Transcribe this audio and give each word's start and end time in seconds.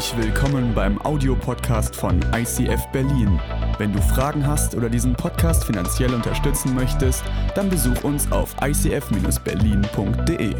Herzlich 0.00 0.28
willkommen 0.28 0.74
beim 0.74 0.98
Audiopodcast 1.02 1.94
von 1.94 2.22
ICF 2.32 2.86
Berlin. 2.90 3.38
Wenn 3.76 3.92
du 3.92 4.00
Fragen 4.00 4.46
hast 4.46 4.74
oder 4.74 4.88
diesen 4.88 5.14
Podcast 5.14 5.64
finanziell 5.64 6.14
unterstützen 6.14 6.74
möchtest, 6.74 7.22
dann 7.54 7.68
besuch 7.68 8.02
uns 8.02 8.32
auf 8.32 8.56
icf-berlin.de. 8.62 10.54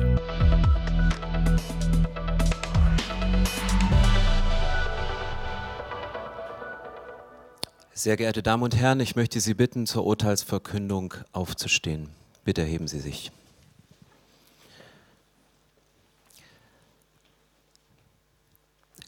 Sehr 7.95 8.19
geehrte 8.19 8.43
Damen 8.43 8.63
und 8.63 8.77
Herren, 8.77 9.01
ich 9.01 9.17
möchte 9.17 9.41
Sie 9.41 9.55
bitten, 9.55 9.87
zur 9.87 10.05
Urteilsverkündung 10.05 11.15
aufzustehen. 11.33 12.11
Bitte 12.45 12.61
erheben 12.61 12.89
Sie 12.89 13.01
sich. 13.01 13.33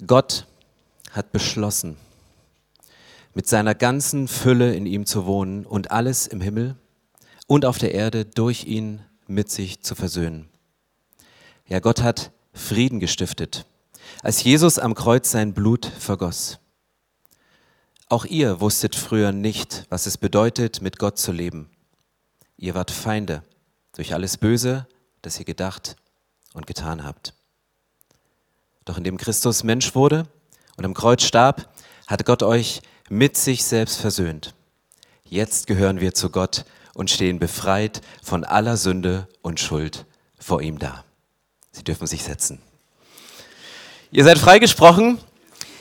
Gott 0.06 0.46
hat 1.12 1.30
beschlossen, 1.30 1.96
mit 3.34 3.46
seiner 3.46 3.74
ganzen 3.74 4.26
Fülle 4.26 4.74
in 4.74 4.84
ihm 4.84 5.06
zu 5.06 5.26
wohnen 5.26 5.64
und 5.64 5.92
alles 5.92 6.26
im 6.26 6.40
Himmel 6.40 6.76
und 7.46 7.64
auf 7.64 7.78
der 7.78 7.94
Erde 7.94 8.24
durch 8.24 8.64
ihn 8.64 9.00
mit 9.28 9.50
sich 9.50 9.82
zu 9.82 9.94
versöhnen. 9.94 10.48
Ja, 11.68 11.78
Gott 11.78 12.02
hat 12.02 12.32
Frieden 12.52 12.98
gestiftet, 12.98 13.64
als 14.22 14.42
Jesus 14.42 14.78
am 14.78 14.94
Kreuz 14.94 15.30
sein 15.30 15.54
Blut 15.54 15.86
vergoss. 15.86 16.58
Auch 18.08 18.24
ihr 18.24 18.60
wusstet 18.60 18.96
früher 18.96 19.30
nicht, 19.30 19.86
was 19.88 20.06
es 20.06 20.18
bedeutet, 20.18 20.82
mit 20.82 20.98
Gott 20.98 21.16
zu 21.16 21.30
leben. 21.30 21.70
Ihr 22.56 22.74
wart 22.74 22.90
Feinde 22.90 23.42
durch 23.94 24.14
alles 24.14 24.36
Böse, 24.36 24.86
das 25.22 25.38
ihr 25.38 25.44
gedacht 25.44 25.96
und 26.54 26.66
getan 26.66 27.04
habt. 27.04 27.34
Doch 28.84 28.98
indem 28.98 29.16
Christus 29.16 29.64
Mensch 29.64 29.94
wurde 29.94 30.26
und 30.76 30.84
am 30.84 30.94
Kreuz 30.94 31.22
starb, 31.22 31.68
hat 32.06 32.24
Gott 32.24 32.42
euch 32.42 32.82
mit 33.08 33.36
sich 33.36 33.64
selbst 33.64 34.00
versöhnt. 34.00 34.54
Jetzt 35.24 35.66
gehören 35.66 36.00
wir 36.00 36.14
zu 36.14 36.30
Gott 36.30 36.64
und 36.94 37.10
stehen 37.10 37.38
befreit 37.38 38.00
von 38.22 38.44
aller 38.44 38.76
Sünde 38.76 39.28
und 39.40 39.60
Schuld 39.60 40.04
vor 40.38 40.60
ihm 40.62 40.78
da. 40.78 41.04
Sie 41.70 41.84
dürfen 41.84 42.06
sich 42.06 42.22
setzen. 42.22 42.60
Ihr 44.10 44.24
seid 44.24 44.38
freigesprochen 44.38 45.18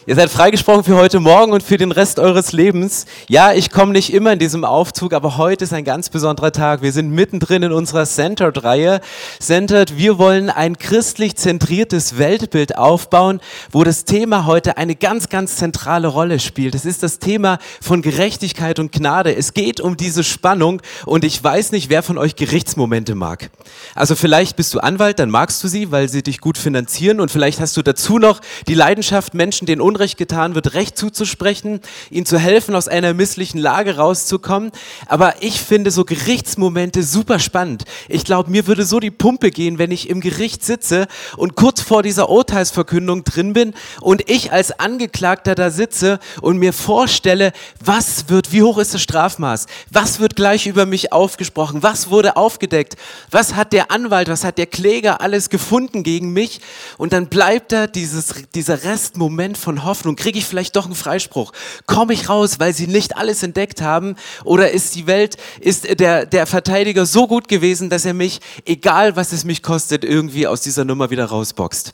Ihr 0.07 0.15
seid 0.15 0.31
freigesprochen 0.31 0.83
für 0.83 0.95
heute 0.95 1.19
Morgen 1.19 1.51
und 1.51 1.61
für 1.61 1.77
den 1.77 1.91
Rest 1.91 2.17
eures 2.17 2.53
Lebens. 2.53 3.05
Ja, 3.27 3.53
ich 3.53 3.69
komme 3.69 3.91
nicht 3.91 4.11
immer 4.11 4.33
in 4.33 4.39
diesem 4.39 4.65
Aufzug, 4.65 5.13
aber 5.13 5.37
heute 5.37 5.63
ist 5.63 5.73
ein 5.73 5.83
ganz 5.83 6.09
besonderer 6.09 6.51
Tag. 6.51 6.81
Wir 6.81 6.91
sind 6.91 7.11
mittendrin 7.11 7.61
in 7.61 7.71
unserer 7.71 8.05
Centered-Reihe. 8.05 8.99
Centered, 9.39 9.97
wir 9.97 10.17
wollen 10.17 10.49
ein 10.49 10.79
christlich 10.79 11.35
zentriertes 11.35 12.17
Weltbild 12.17 12.79
aufbauen, 12.79 13.41
wo 13.71 13.83
das 13.83 14.03
Thema 14.03 14.47
heute 14.47 14.75
eine 14.77 14.95
ganz, 14.95 15.29
ganz 15.29 15.57
zentrale 15.57 16.07
Rolle 16.07 16.39
spielt. 16.39 16.73
Es 16.73 16.85
ist 16.85 17.03
das 17.03 17.19
Thema 17.19 17.59
von 17.79 18.01
Gerechtigkeit 18.01 18.79
und 18.79 18.91
Gnade. 18.91 19.35
Es 19.35 19.53
geht 19.53 19.79
um 19.79 19.97
diese 19.97 20.23
Spannung 20.23 20.81
und 21.05 21.23
ich 21.23 21.43
weiß 21.43 21.73
nicht, 21.73 21.91
wer 21.91 22.01
von 22.01 22.17
euch 22.17 22.35
Gerichtsmomente 22.35 23.13
mag. 23.13 23.51
Also 23.93 24.15
vielleicht 24.15 24.55
bist 24.55 24.73
du 24.73 24.79
Anwalt, 24.79 25.19
dann 25.19 25.29
magst 25.29 25.63
du 25.63 25.67
sie, 25.67 25.91
weil 25.91 26.09
sie 26.09 26.23
dich 26.23 26.41
gut 26.41 26.57
finanzieren 26.57 27.19
und 27.19 27.29
vielleicht 27.29 27.59
hast 27.59 27.77
du 27.77 27.83
dazu 27.83 28.17
noch 28.17 28.41
die 28.67 28.73
Leidenschaft, 28.73 29.35
Menschen 29.35 29.67
den 29.67 29.79
Unrecht 29.91 30.17
getan 30.17 30.55
wird, 30.55 30.73
Recht 30.73 30.97
zuzusprechen, 30.97 31.81
ihnen 32.09 32.25
zu 32.25 32.39
helfen, 32.39 32.75
aus 32.75 32.87
einer 32.87 33.13
misslichen 33.13 33.57
Lage 33.57 33.97
rauszukommen. 33.97 34.71
Aber 35.07 35.33
ich 35.41 35.59
finde 35.59 35.91
so 35.91 36.05
Gerichtsmomente 36.05 37.03
super 37.03 37.39
spannend. 37.39 37.83
Ich 38.07 38.23
glaube, 38.23 38.49
mir 38.49 38.67
würde 38.67 38.85
so 38.85 39.01
die 39.01 39.11
Pumpe 39.11 39.51
gehen, 39.51 39.79
wenn 39.79 39.91
ich 39.91 40.09
im 40.09 40.21
Gericht 40.21 40.63
sitze 40.63 41.07
und 41.35 41.55
kurz 41.55 41.81
vor 41.81 42.03
dieser 42.03 42.29
Urteilsverkündung 42.29 43.25
drin 43.25 43.51
bin 43.51 43.73
und 43.99 44.29
ich 44.29 44.53
als 44.53 44.79
Angeklagter 44.79 45.55
da 45.55 45.71
sitze 45.71 46.19
und 46.39 46.55
mir 46.55 46.71
vorstelle, 46.71 47.51
was 47.83 48.29
wird, 48.29 48.53
wie 48.53 48.63
hoch 48.63 48.77
ist 48.77 48.93
das 48.93 49.01
Strafmaß? 49.01 49.65
Was 49.89 50.21
wird 50.21 50.37
gleich 50.37 50.67
über 50.67 50.85
mich 50.85 51.11
aufgesprochen? 51.11 51.83
Was 51.83 52.09
wurde 52.09 52.37
aufgedeckt? 52.37 52.95
Was 53.29 53.55
hat 53.55 53.73
der 53.73 53.91
Anwalt, 53.91 54.29
was 54.29 54.45
hat 54.45 54.57
der 54.57 54.67
Kläger 54.67 55.19
alles 55.19 55.49
gefunden 55.49 56.03
gegen 56.03 56.31
mich? 56.31 56.61
Und 56.97 57.11
dann 57.11 57.27
bleibt 57.27 57.73
da 57.73 57.87
dieses, 57.87 58.33
dieser 58.55 58.85
Restmoment 58.85 59.57
von 59.57 59.80
Hoffnung? 59.83 60.15
Kriege 60.15 60.37
ich 60.39 60.45
vielleicht 60.45 60.75
doch 60.75 60.85
einen 60.85 60.95
Freispruch? 60.95 61.51
Komme 61.85 62.13
ich 62.13 62.29
raus, 62.29 62.59
weil 62.59 62.73
sie 62.73 62.87
nicht 62.87 63.17
alles 63.17 63.43
entdeckt 63.43 63.81
haben? 63.81 64.15
Oder 64.43 64.71
ist 64.71 64.95
die 64.95 65.07
Welt, 65.07 65.37
ist 65.59 65.99
der, 65.99 66.25
der 66.25 66.45
Verteidiger 66.45 67.05
so 67.05 67.27
gut 67.27 67.47
gewesen, 67.47 67.89
dass 67.89 68.05
er 68.05 68.13
mich, 68.13 68.39
egal 68.65 69.15
was 69.15 69.31
es 69.31 69.43
mich 69.43 69.63
kostet, 69.63 70.03
irgendwie 70.03 70.47
aus 70.47 70.61
dieser 70.61 70.85
Nummer 70.85 71.09
wieder 71.09 71.25
rausboxt? 71.25 71.93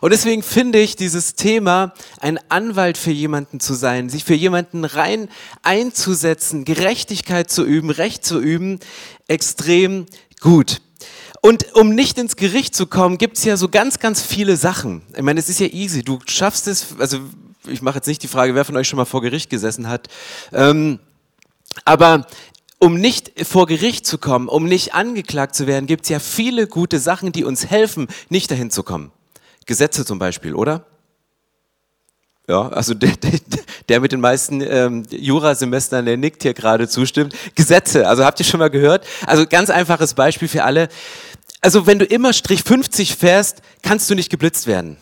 Und 0.00 0.12
deswegen 0.12 0.42
finde 0.42 0.78
ich 0.78 0.96
dieses 0.96 1.34
Thema, 1.34 1.94
ein 2.20 2.38
Anwalt 2.48 2.98
für 2.98 3.12
jemanden 3.12 3.60
zu 3.60 3.74
sein, 3.74 4.08
sich 4.10 4.24
für 4.24 4.34
jemanden 4.34 4.84
rein 4.84 5.28
einzusetzen, 5.62 6.64
Gerechtigkeit 6.64 7.50
zu 7.50 7.64
üben, 7.64 7.90
Recht 7.90 8.24
zu 8.24 8.40
üben, 8.40 8.80
extrem 9.28 10.06
gut. 10.40 10.80
Und 11.46 11.76
um 11.76 11.90
nicht 11.90 12.18
ins 12.18 12.34
Gericht 12.34 12.74
zu 12.74 12.88
kommen, 12.88 13.18
gibt 13.18 13.38
es 13.38 13.44
ja 13.44 13.56
so 13.56 13.68
ganz, 13.68 14.00
ganz 14.00 14.20
viele 14.20 14.56
Sachen. 14.56 15.02
Ich 15.14 15.22
meine, 15.22 15.38
es 15.38 15.48
ist 15.48 15.60
ja 15.60 15.68
easy. 15.68 16.02
Du 16.02 16.18
schaffst 16.26 16.66
es, 16.66 16.96
also 16.98 17.20
ich 17.68 17.82
mache 17.82 17.98
jetzt 17.98 18.08
nicht 18.08 18.20
die 18.24 18.26
Frage, 18.26 18.56
wer 18.56 18.64
von 18.64 18.76
euch 18.76 18.88
schon 18.88 18.96
mal 18.96 19.04
vor 19.04 19.22
Gericht 19.22 19.48
gesessen 19.48 19.88
hat. 19.88 20.08
Ähm, 20.52 20.98
aber 21.84 22.26
um 22.80 22.96
nicht 22.96 23.46
vor 23.46 23.68
Gericht 23.68 24.08
zu 24.08 24.18
kommen, 24.18 24.48
um 24.48 24.64
nicht 24.64 24.94
angeklagt 24.94 25.54
zu 25.54 25.68
werden, 25.68 25.86
gibt 25.86 26.02
es 26.02 26.08
ja 26.08 26.18
viele 26.18 26.66
gute 26.66 26.98
Sachen, 26.98 27.30
die 27.30 27.44
uns 27.44 27.66
helfen, 27.66 28.08
nicht 28.28 28.50
dahin 28.50 28.72
zu 28.72 28.82
kommen. 28.82 29.12
Gesetze 29.66 30.04
zum 30.04 30.18
Beispiel, 30.18 30.52
oder? 30.52 30.84
Ja, 32.48 32.68
also 32.68 32.94
der, 32.94 33.16
der, 33.16 33.38
der 33.88 34.00
mit 34.00 34.10
den 34.10 34.20
meisten 34.20 34.60
ähm, 34.62 35.04
Jurasemestern, 35.10 36.06
der 36.06 36.16
nickt 36.16 36.42
hier 36.42 36.54
gerade 36.54 36.88
zustimmt. 36.88 37.36
Gesetze, 37.54 38.08
also 38.08 38.24
habt 38.24 38.40
ihr 38.40 38.46
schon 38.46 38.58
mal 38.58 38.70
gehört? 38.70 39.04
Also 39.26 39.46
ganz 39.46 39.70
einfaches 39.70 40.14
Beispiel 40.14 40.48
für 40.48 40.64
alle. 40.64 40.88
Also 41.66 41.84
wenn 41.88 41.98
du 41.98 42.04
immer 42.04 42.32
Strich 42.32 42.62
50 42.62 43.16
fährst, 43.16 43.60
kannst 43.82 44.08
du 44.08 44.14
nicht 44.14 44.30
geblitzt 44.30 44.68
werden. 44.68 44.98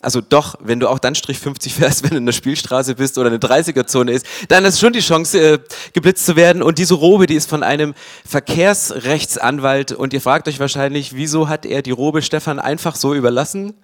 Also 0.00 0.20
doch, 0.20 0.56
wenn 0.58 0.80
du 0.80 0.88
auch 0.88 0.98
dann 0.98 1.14
Strich 1.14 1.38
50 1.38 1.74
fährst, 1.74 2.02
wenn 2.02 2.10
du 2.10 2.16
in 2.16 2.26
der 2.26 2.32
Spielstraße 2.32 2.96
bist 2.96 3.16
oder 3.16 3.28
eine 3.28 3.38
30er-Zone 3.38 4.10
ist, 4.10 4.26
dann 4.48 4.64
ist 4.64 4.80
schon 4.80 4.92
die 4.92 4.98
Chance, 4.98 5.38
äh, 5.38 5.58
geblitzt 5.92 6.26
zu 6.26 6.34
werden. 6.34 6.64
Und 6.64 6.78
diese 6.78 6.94
Robe, 6.94 7.26
die 7.26 7.36
ist 7.36 7.48
von 7.48 7.62
einem 7.62 7.94
Verkehrsrechtsanwalt. 8.26 9.92
Und 9.92 10.12
ihr 10.12 10.20
fragt 10.20 10.48
euch 10.48 10.58
wahrscheinlich, 10.58 11.14
wieso 11.14 11.48
hat 11.48 11.64
er 11.64 11.80
die 11.80 11.92
Robe 11.92 12.22
Stefan 12.22 12.58
einfach 12.58 12.96
so 12.96 13.14
überlassen? 13.14 13.74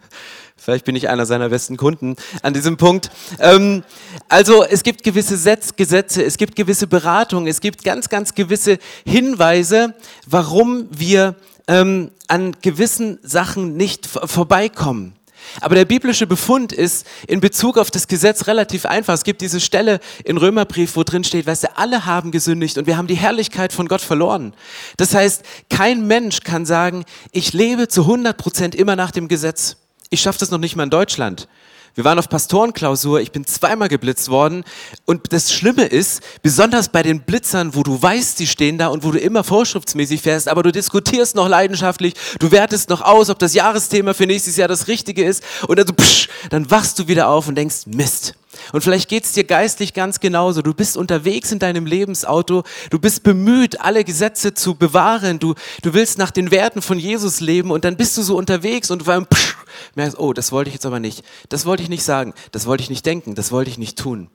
Vielleicht 0.56 0.84
bin 0.84 0.96
ich 0.96 1.08
einer 1.08 1.26
seiner 1.26 1.50
besten 1.50 1.76
Kunden 1.76 2.16
an 2.42 2.54
diesem 2.54 2.76
Punkt. 2.76 3.08
Ähm, 3.38 3.84
also 4.28 4.64
es 4.64 4.82
gibt 4.82 5.04
gewisse 5.04 5.36
Setz 5.36 5.76
Gesetze, 5.76 6.24
es 6.24 6.38
gibt 6.38 6.56
gewisse 6.56 6.88
Beratungen, 6.88 7.46
es 7.46 7.60
gibt 7.60 7.84
ganz, 7.84 8.08
ganz 8.08 8.34
gewisse 8.34 8.78
Hinweise, 9.04 9.94
warum 10.26 10.88
wir 10.90 11.36
ähm, 11.68 12.10
an 12.28 12.56
gewissen 12.62 13.18
Sachen 13.22 13.76
nicht 13.76 14.06
vorbeikommen. 14.06 15.14
Aber 15.60 15.74
der 15.74 15.84
biblische 15.84 16.26
Befund 16.26 16.72
ist 16.72 17.06
in 17.26 17.40
Bezug 17.40 17.78
auf 17.78 17.90
das 17.90 18.08
Gesetz 18.08 18.46
relativ 18.46 18.86
einfach. 18.86 19.14
Es 19.14 19.24
gibt 19.24 19.40
diese 19.40 19.60
Stelle 19.60 20.00
in 20.24 20.36
Römerbrief, 20.36 20.96
wo 20.96 21.02
drin 21.02 21.24
steht, 21.24 21.46
weißt 21.46 21.64
du, 21.64 21.76
alle 21.76 22.06
haben 22.06 22.30
gesündigt 22.30 22.78
und 22.78 22.86
wir 22.86 22.96
haben 22.96 23.06
die 23.06 23.14
Herrlichkeit 23.14 23.72
von 23.72 23.88
Gott 23.88 24.00
verloren. 24.00 24.54
Das 24.96 25.14
heißt, 25.14 25.44
kein 25.70 26.06
Mensch 26.06 26.40
kann 26.40 26.66
sagen, 26.66 27.04
ich 27.32 27.52
lebe 27.52 27.88
zu 27.88 28.02
100 28.02 28.36
Prozent 28.36 28.74
immer 28.74 28.96
nach 28.96 29.10
dem 29.10 29.28
Gesetz. 29.28 29.76
Ich 30.10 30.20
schaffe 30.20 30.38
das 30.38 30.50
noch 30.50 30.58
nicht 30.58 30.76
mal 30.76 30.84
in 30.84 30.90
Deutschland. 30.90 31.48
Wir 31.96 32.04
waren 32.04 32.18
auf 32.18 32.28
Pastorenklausur, 32.28 33.22
ich 33.22 33.32
bin 33.32 33.46
zweimal 33.46 33.88
geblitzt 33.88 34.28
worden. 34.28 34.64
Und 35.06 35.32
das 35.32 35.50
Schlimme 35.50 35.86
ist, 35.86 36.20
besonders 36.42 36.90
bei 36.90 37.02
den 37.02 37.22
Blitzern, 37.22 37.74
wo 37.74 37.82
du 37.82 38.00
weißt, 38.00 38.36
sie 38.36 38.46
stehen 38.46 38.76
da 38.76 38.88
und 38.88 39.02
wo 39.02 39.12
du 39.12 39.18
immer 39.18 39.42
vorschriftsmäßig 39.42 40.20
fährst, 40.20 40.46
aber 40.46 40.62
du 40.62 40.72
diskutierst 40.72 41.36
noch 41.36 41.48
leidenschaftlich, 41.48 42.12
du 42.38 42.50
wertest 42.50 42.90
noch 42.90 43.00
aus, 43.00 43.30
ob 43.30 43.38
das 43.38 43.54
Jahresthema 43.54 44.12
für 44.12 44.26
nächstes 44.26 44.58
Jahr 44.58 44.68
das 44.68 44.88
Richtige 44.88 45.24
ist. 45.24 45.42
Und 45.68 45.78
dann, 45.78 45.86
so, 45.86 45.94
psch, 45.94 46.28
dann 46.50 46.70
wachst 46.70 46.98
du 46.98 47.08
wieder 47.08 47.30
auf 47.30 47.48
und 47.48 47.54
denkst, 47.54 47.86
Mist, 47.86 48.34
und 48.72 48.82
vielleicht 48.82 49.08
geht 49.08 49.24
es 49.24 49.32
dir 49.32 49.44
geistlich 49.44 49.94
ganz 49.94 50.20
genauso. 50.20 50.62
Du 50.62 50.74
bist 50.74 50.96
unterwegs 50.96 51.52
in 51.52 51.58
deinem 51.58 51.86
Lebensauto, 51.86 52.64
du 52.90 52.98
bist 52.98 53.22
bemüht, 53.22 53.80
alle 53.80 54.04
Gesetze 54.04 54.54
zu 54.54 54.74
bewahren, 54.74 55.38
du, 55.38 55.54
du 55.82 55.94
willst 55.94 56.18
nach 56.18 56.30
den 56.30 56.50
Werten 56.50 56.82
von 56.82 56.98
Jesus 56.98 57.40
leben 57.40 57.70
und 57.70 57.84
dann 57.84 57.96
bist 57.96 58.16
du 58.16 58.22
so 58.22 58.36
unterwegs 58.36 58.90
und 58.90 59.04
beim 59.04 59.26
merkst, 59.94 60.18
oh, 60.18 60.32
das 60.32 60.52
wollte 60.52 60.68
ich 60.68 60.74
jetzt 60.74 60.86
aber 60.86 61.00
nicht, 61.00 61.24
das 61.48 61.66
wollte 61.66 61.82
ich 61.82 61.88
nicht 61.88 62.02
sagen, 62.02 62.34
das 62.52 62.66
wollte 62.66 62.82
ich 62.82 62.90
nicht 62.90 63.06
denken, 63.06 63.34
das 63.34 63.52
wollte 63.52 63.70
ich 63.70 63.78
nicht 63.78 63.98
tun. 63.98 64.28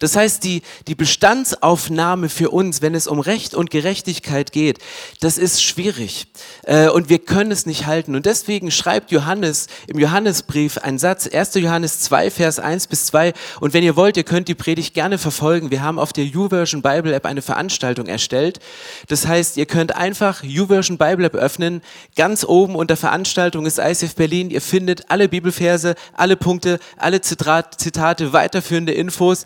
Das 0.00 0.16
heißt, 0.16 0.44
die, 0.44 0.62
die 0.86 0.94
Bestandsaufnahme 0.94 2.28
für 2.28 2.50
uns, 2.50 2.82
wenn 2.82 2.94
es 2.94 3.06
um 3.06 3.20
Recht 3.20 3.54
und 3.54 3.70
Gerechtigkeit 3.70 4.52
geht, 4.52 4.78
das 5.20 5.38
ist 5.38 5.62
schwierig. 5.62 6.26
Äh, 6.64 6.88
und 6.88 7.08
wir 7.08 7.18
können 7.18 7.50
es 7.50 7.66
nicht 7.66 7.86
halten. 7.86 8.14
Und 8.14 8.26
deswegen 8.26 8.70
schreibt 8.70 9.10
Johannes 9.10 9.66
im 9.86 9.98
Johannesbrief 9.98 10.78
einen 10.78 10.98
Satz, 10.98 11.26
1. 11.26 11.54
Johannes 11.54 12.00
2, 12.00 12.30
Vers 12.30 12.58
1 12.58 12.86
bis 12.86 13.06
2. 13.06 13.32
Und 13.60 13.74
wenn 13.74 13.84
ihr 13.84 13.96
wollt, 13.96 14.16
ihr 14.16 14.24
könnt 14.24 14.48
die 14.48 14.54
Predigt 14.54 14.94
gerne 14.94 15.18
verfolgen. 15.18 15.70
Wir 15.70 15.82
haben 15.82 15.98
auf 15.98 16.12
der 16.12 16.24
YouVersion 16.24 16.82
Bible 16.82 17.14
App 17.14 17.26
eine 17.26 17.42
Veranstaltung 17.42 18.06
erstellt. 18.06 18.60
Das 19.08 19.26
heißt, 19.26 19.56
ihr 19.56 19.66
könnt 19.66 19.94
einfach 19.94 20.42
YouVersion 20.42 20.98
Bible 20.98 21.26
App 21.26 21.34
öffnen. 21.34 21.82
Ganz 22.16 22.44
oben 22.44 22.74
unter 22.74 22.96
Veranstaltung 22.96 23.66
ist 23.66 23.78
ICF 23.78 24.14
Berlin. 24.14 24.50
Ihr 24.50 24.60
findet 24.60 25.10
alle 25.10 25.28
Bibelverse, 25.28 25.94
alle 26.12 26.36
Punkte, 26.36 26.78
alle 26.96 27.20
Zitate, 27.20 28.32
weiterführende 28.32 28.92
Infos. 28.92 29.44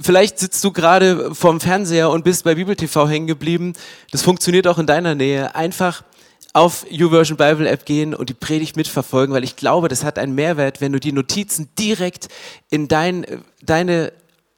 Vielleicht 0.00 0.38
sitzt 0.38 0.62
du 0.64 0.72
gerade 0.72 1.34
vorm 1.34 1.60
Fernseher 1.60 2.10
und 2.10 2.24
bist 2.24 2.44
bei 2.44 2.54
Bibel 2.54 2.76
TV 2.76 3.08
hängen 3.08 3.26
geblieben. 3.26 3.72
Das 4.10 4.22
funktioniert 4.22 4.66
auch 4.66 4.78
in 4.78 4.86
deiner 4.86 5.14
Nähe. 5.14 5.54
Einfach 5.54 6.04
auf 6.52 6.86
YouVersion 6.90 7.36
Bible 7.36 7.68
App 7.68 7.84
gehen 7.84 8.14
und 8.14 8.28
die 8.28 8.34
Predigt 8.34 8.76
mitverfolgen, 8.76 9.34
weil 9.34 9.44
ich 9.44 9.56
glaube, 9.56 9.88
das 9.88 10.04
hat 10.04 10.18
einen 10.18 10.34
Mehrwert, 10.34 10.80
wenn 10.80 10.92
du 10.92 11.00
die 11.00 11.12
Notizen 11.12 11.68
direkt 11.78 12.28
in 12.70 12.88
dein, 12.88 13.26
deine 13.62 14.12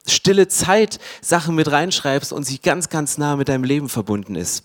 stille 0.07 0.47
Zeit 0.47 0.99
Sachen 1.21 1.55
mit 1.55 1.71
reinschreibst 1.71 2.33
und 2.33 2.43
sie 2.43 2.59
ganz, 2.59 2.89
ganz 2.89 3.17
nah 3.17 3.35
mit 3.35 3.49
deinem 3.49 3.63
Leben 3.63 3.89
verbunden 3.89 4.35
ist. 4.35 4.63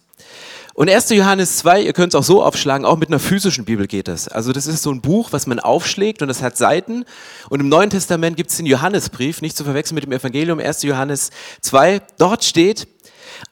Und 0.77 0.91
1. 0.91 1.09
Johannes 1.09 1.57
2, 1.57 1.81
ihr 1.81 1.95
könnt 1.95 2.13
es 2.13 2.21
auch 2.21 2.23
so 2.23 2.43
aufschlagen, 2.43 2.85
auch 2.85 2.99
mit 2.99 3.09
einer 3.09 3.19
physischen 3.19 3.65
Bibel 3.65 3.87
geht 3.87 4.09
das. 4.09 4.29
Also 4.29 4.53
das 4.53 4.67
ist 4.67 4.83
so 4.83 4.91
ein 4.91 5.01
Buch, 5.01 5.33
was 5.33 5.47
man 5.47 5.59
aufschlägt 5.59 6.21
und 6.21 6.29
das 6.29 6.43
hat 6.43 6.59
Seiten. 6.59 7.07
Und 7.49 7.61
im 7.61 7.71
Neuen 7.71 7.89
Testament 7.89 8.37
gibt 8.37 8.51
es 8.51 8.59
den 8.59 8.67
Johannesbrief, 8.67 9.41
nicht 9.41 9.57
zu 9.57 9.65
verwechseln 9.65 9.95
mit 9.95 10.05
dem 10.05 10.13
Evangelium, 10.13 10.59
1. 10.59 10.83
Johannes 10.83 11.31
2. 11.63 12.03
Dort 12.19 12.45
steht, 12.45 12.89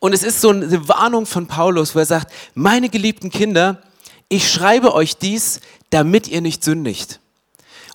und 0.01 0.13
es 0.13 0.23
ist 0.23 0.43
so 0.43 0.51
eine 0.51 0.87
Warnung 0.87 1.25
von 1.25 1.47
Paulus, 1.47 1.95
wo 1.95 2.01
er 2.01 2.05
sagt, 2.05 2.31
meine 2.53 2.91
geliebten 2.91 3.31
Kinder, 3.31 3.81
ich 4.29 4.53
schreibe 4.53 4.93
euch 4.93 5.17
dies, 5.17 5.61
damit 5.89 6.29
ihr 6.29 6.43
nicht 6.43 6.63
sündigt. 6.63 7.21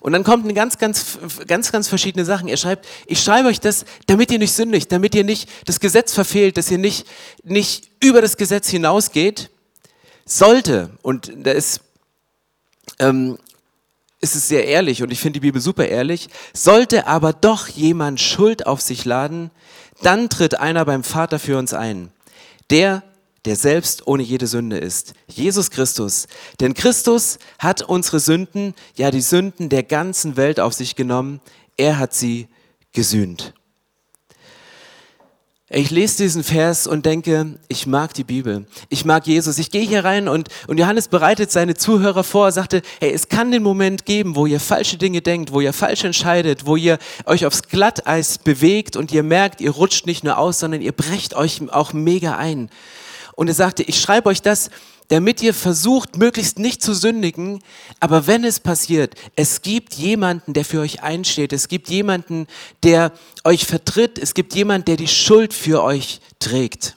Und 0.00 0.12
dann 0.12 0.24
kommt 0.24 0.44
eine 0.44 0.54
ganz, 0.54 0.78
ganz, 0.78 1.18
ganz, 1.46 1.72
ganz 1.72 1.88
verschiedene 1.88 2.24
Sachen. 2.24 2.48
Er 2.48 2.56
schreibt, 2.56 2.86
ich 3.06 3.22
schreibe 3.22 3.48
euch 3.48 3.60
das, 3.60 3.84
damit 4.06 4.30
ihr 4.30 4.38
nicht 4.38 4.52
sündigt, 4.52 4.90
damit 4.90 5.14
ihr 5.14 5.24
nicht 5.24 5.48
das 5.66 5.78
Gesetz 5.78 6.14
verfehlt, 6.14 6.56
dass 6.56 6.70
ihr 6.70 6.78
nicht, 6.78 7.06
nicht 7.44 7.90
über 8.02 8.22
das 8.22 8.38
Gesetz 8.38 8.68
hinausgeht. 8.68 9.50
Sollte, 10.24 10.90
und 11.02 11.30
da 11.36 11.50
ist, 11.50 11.80
ähm, 12.98 13.38
ist 14.20 14.36
es 14.36 14.48
sehr 14.48 14.66
ehrlich 14.66 15.02
und 15.02 15.10
ich 15.10 15.20
finde 15.20 15.38
die 15.38 15.46
Bibel 15.46 15.60
super 15.60 15.86
ehrlich, 15.86 16.28
sollte 16.54 17.06
aber 17.06 17.32
doch 17.32 17.68
jemand 17.68 18.20
Schuld 18.20 18.66
auf 18.66 18.80
sich 18.80 19.04
laden, 19.04 19.50
dann 20.02 20.30
tritt 20.30 20.60
einer 20.60 20.84
beim 20.84 21.04
Vater 21.04 21.38
für 21.38 21.58
uns 21.58 21.74
ein. 21.74 22.10
Der, 22.70 23.02
der 23.44 23.56
selbst 23.56 24.06
ohne 24.06 24.22
jede 24.22 24.46
Sünde 24.46 24.78
ist. 24.78 25.14
Jesus 25.26 25.70
Christus. 25.70 26.26
Denn 26.60 26.74
Christus 26.74 27.38
hat 27.58 27.82
unsere 27.82 28.20
Sünden, 28.20 28.74
ja 28.96 29.10
die 29.10 29.22
Sünden 29.22 29.68
der 29.68 29.82
ganzen 29.82 30.36
Welt 30.36 30.60
auf 30.60 30.74
sich 30.74 30.96
genommen. 30.96 31.40
Er 31.76 31.98
hat 31.98 32.14
sie 32.14 32.48
gesühnt. 32.92 33.54
Ich 35.72 35.92
lese 35.92 36.24
diesen 36.24 36.42
Vers 36.42 36.88
und 36.88 37.06
denke, 37.06 37.56
ich 37.68 37.86
mag 37.86 38.12
die 38.12 38.24
Bibel. 38.24 38.66
Ich 38.88 39.04
mag 39.04 39.28
Jesus. 39.28 39.56
Ich 39.58 39.70
gehe 39.70 39.86
hier 39.86 40.04
rein 40.04 40.26
und, 40.26 40.48
und 40.66 40.78
Johannes 40.78 41.06
bereitet 41.06 41.52
seine 41.52 41.76
Zuhörer 41.76 42.24
vor, 42.24 42.50
sagte, 42.50 42.82
hey, 42.98 43.12
es 43.12 43.28
kann 43.28 43.52
den 43.52 43.62
Moment 43.62 44.04
geben, 44.04 44.34
wo 44.34 44.46
ihr 44.46 44.58
falsche 44.58 44.96
Dinge 44.96 45.20
denkt, 45.20 45.52
wo 45.52 45.60
ihr 45.60 45.72
falsch 45.72 46.02
entscheidet, 46.02 46.66
wo 46.66 46.74
ihr 46.74 46.98
euch 47.24 47.46
aufs 47.46 47.62
Glatteis 47.62 48.38
bewegt 48.38 48.96
und 48.96 49.12
ihr 49.12 49.22
merkt, 49.22 49.60
ihr 49.60 49.70
rutscht 49.70 50.06
nicht 50.06 50.24
nur 50.24 50.38
aus, 50.38 50.58
sondern 50.58 50.82
ihr 50.82 50.90
brecht 50.90 51.34
euch 51.34 51.60
auch 51.70 51.92
mega 51.92 52.36
ein. 52.36 52.68
Und 53.34 53.48
er 53.48 53.54
sagte, 53.54 53.82
ich 53.82 54.00
schreibe 54.00 54.28
euch 54.28 54.42
das, 54.42 54.70
damit 55.08 55.42
ihr 55.42 55.54
versucht, 55.54 56.16
möglichst 56.16 56.58
nicht 56.58 56.82
zu 56.82 56.94
sündigen. 56.94 57.62
Aber 57.98 58.26
wenn 58.26 58.44
es 58.44 58.60
passiert, 58.60 59.14
es 59.34 59.60
gibt 59.62 59.94
jemanden, 59.94 60.52
der 60.52 60.64
für 60.64 60.80
euch 60.80 61.02
einsteht. 61.02 61.52
Es 61.52 61.68
gibt 61.68 61.88
jemanden, 61.90 62.46
der 62.84 63.12
euch 63.44 63.66
vertritt. 63.66 64.18
Es 64.18 64.34
gibt 64.34 64.54
jemanden, 64.54 64.84
der 64.84 64.96
die 64.96 65.08
Schuld 65.08 65.52
für 65.52 65.82
euch 65.82 66.20
trägt. 66.38 66.96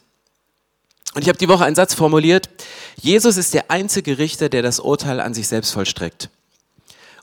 Und 1.15 1.24
ich 1.24 1.27
habe 1.27 1.38
die 1.38 1.47
Woche 1.47 1.65
einen 1.65 1.75
Satz 1.75 1.94
formuliert. 1.94 2.50
Jesus 3.01 3.38
ist 3.38 3.53
der 3.53 3.69
einzige 3.71 4.18
Richter, 4.18 4.50
der 4.50 4.62
das 4.62 4.80
Urteil 4.80 5.19
an 5.19 5.33
sich 5.33 5.47
selbst 5.47 5.71
vollstreckt. 5.71 6.30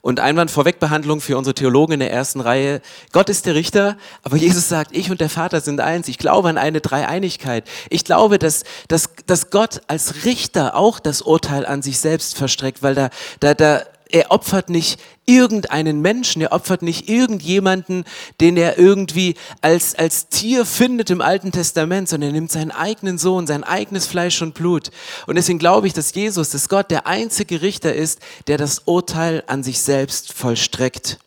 Und 0.03 0.19
Einwandvorwegbehandlung 0.19 1.21
für 1.21 1.37
unsere 1.37 1.55
Theologen 1.55 1.95
in 1.95 2.01
der 2.01 2.11
ersten 2.11 2.41
Reihe. 2.41 2.81
Gott 3.13 3.29
ist 3.29 3.45
der 3.45 3.55
Richter, 3.55 3.99
aber 4.23 4.37
Jesus 4.37 4.69
sagt, 4.69 4.97
ich 4.97 5.11
und 5.11 5.21
der 5.21 5.29
Vater 5.29 5.61
sind 5.61 5.81
eins. 5.81 6.09
Ich 6.09 6.17
glaube 6.17 6.49
an 6.49 6.57
eine 6.57 6.81
Dreieinigkeit. 6.81 7.65
Ich 7.91 8.05
glaube, 8.05 8.39
dass, 8.39 8.65
dass, 8.89 9.11
dass 9.27 9.51
Gott 9.51 9.83
als 9.89 10.25
Richter 10.25 10.75
auch 10.75 11.01
das 11.01 11.21
Urteil 11.21 11.67
an 11.67 11.83
sich 11.83 11.99
selbst 11.99 12.37
verstreckt, 12.37 12.83
weil 12.83 12.95
da, 12.95 13.11
da, 13.41 13.55
da 13.55 13.83
er 14.13 14.31
opfert 14.31 14.71
nicht 14.71 15.01
irgendeinen 15.27 16.01
Menschen, 16.01 16.43
er 16.43 16.53
opfert 16.53 16.83
nicht 16.83 17.09
irgendjemanden, 17.09 18.05
den 18.41 18.57
er 18.57 18.79
irgendwie 18.79 19.37
als, 19.61 19.95
als 19.95 20.29
Tier 20.29 20.65
findet 20.65 21.11
im 21.11 21.21
Alten 21.21 21.53
Testament, 21.53 22.09
sondern 22.09 22.31
er 22.31 22.35
nimmt 22.35 22.51
seinen 22.51 22.71
eigenen 22.71 23.19
Sohn, 23.19 23.47
sein 23.47 23.65
eigenes 23.65 24.07
Fleisch 24.07 24.43
und 24.43 24.55
Blut. 24.55 24.91
Und 25.27 25.37
deswegen 25.37 25.59
glaube 25.59 25.87
ich, 25.87 25.93
dass 25.93 26.15
Jesus, 26.15 26.51
dass 26.51 26.69
Gott 26.69 26.91
der 26.91 27.07
einzige 27.07 27.63
Richter 27.63 27.95
ist, 27.95 28.21
der 28.47 28.59
das 28.59 28.83
Urteil 28.87 29.45
an 29.47 29.63
sich 29.63 29.81
selbst 29.81 30.33
vollstreckt. 30.33 31.19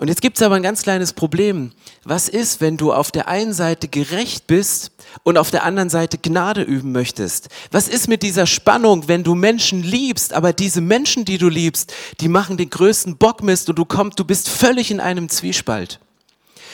Und 0.00 0.08
jetzt 0.08 0.22
gibt 0.22 0.38
es 0.38 0.42
aber 0.42 0.54
ein 0.54 0.62
ganz 0.62 0.82
kleines 0.82 1.12
Problem. 1.12 1.72
Was 2.04 2.30
ist, 2.30 2.62
wenn 2.62 2.78
du 2.78 2.90
auf 2.90 3.10
der 3.10 3.28
einen 3.28 3.52
Seite 3.52 3.86
gerecht 3.86 4.46
bist 4.46 4.92
und 5.24 5.36
auf 5.36 5.50
der 5.50 5.62
anderen 5.62 5.90
Seite 5.90 6.16
Gnade 6.16 6.62
üben 6.62 6.90
möchtest? 6.90 7.50
Was 7.70 7.86
ist 7.86 8.08
mit 8.08 8.22
dieser 8.22 8.46
Spannung, 8.46 9.08
wenn 9.08 9.24
du 9.24 9.34
Menschen 9.34 9.82
liebst, 9.82 10.32
aber 10.32 10.54
diese 10.54 10.80
Menschen, 10.80 11.26
die 11.26 11.36
du 11.36 11.50
liebst, 11.50 11.92
die 12.20 12.28
machen 12.28 12.56
den 12.56 12.70
größten 12.70 13.18
Bockmist 13.18 13.68
und 13.68 13.78
du 13.78 13.84
kommst, 13.84 14.18
du 14.18 14.24
bist 14.24 14.48
völlig 14.48 14.90
in 14.90 15.00
einem 15.00 15.28
Zwiespalt. 15.28 16.00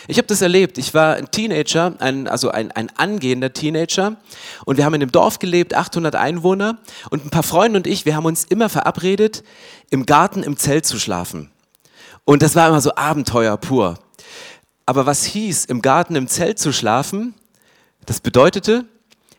Ich 0.07 0.19
habe 0.19 0.29
das 0.29 0.41
erlebt. 0.41 0.79
Ich 0.79 0.95
war 0.95 1.17
ein 1.17 1.29
Teenager, 1.33 1.95
ein, 1.99 2.29
also 2.29 2.53
ein, 2.53 2.71
ein 2.71 2.91
angehender 2.97 3.53
Teenager. 3.53 4.19
Und 4.67 4.77
wir 4.77 4.85
haben 4.85 4.95
in 4.95 5.03
einem 5.03 5.11
Dorf 5.11 5.41
gelebt, 5.41 5.75
800 5.75 6.15
Einwohner. 6.15 6.79
Und 7.11 7.27
ein 7.27 7.31
paar 7.31 7.43
Freunde 7.43 7.79
und 7.79 7.89
ich, 7.89 8.07
wir 8.07 8.15
haben 8.15 8.25
uns 8.25 8.45
immer 8.45 8.69
verabredet, 8.69 9.43
im 9.91 10.07
Garten 10.07 10.45
im 10.45 10.57
Zelt 10.59 10.87
zu 10.87 11.01
schlafen. 11.01 11.51
Und 12.27 12.43
das 12.43 12.57
war 12.57 12.69
immer 12.69 12.81
so 12.81 12.93
Abenteuer 12.97 13.57
pur. 13.57 14.01
Aber 14.85 15.07
was 15.07 15.25
hieß, 15.25 15.65
im 15.67 15.81
Garten 15.81 16.17
im 16.17 16.27
Zelt 16.27 16.59
zu 16.59 16.73
schlafen, 16.73 17.35
das 18.05 18.21
bedeutete, 18.21 18.85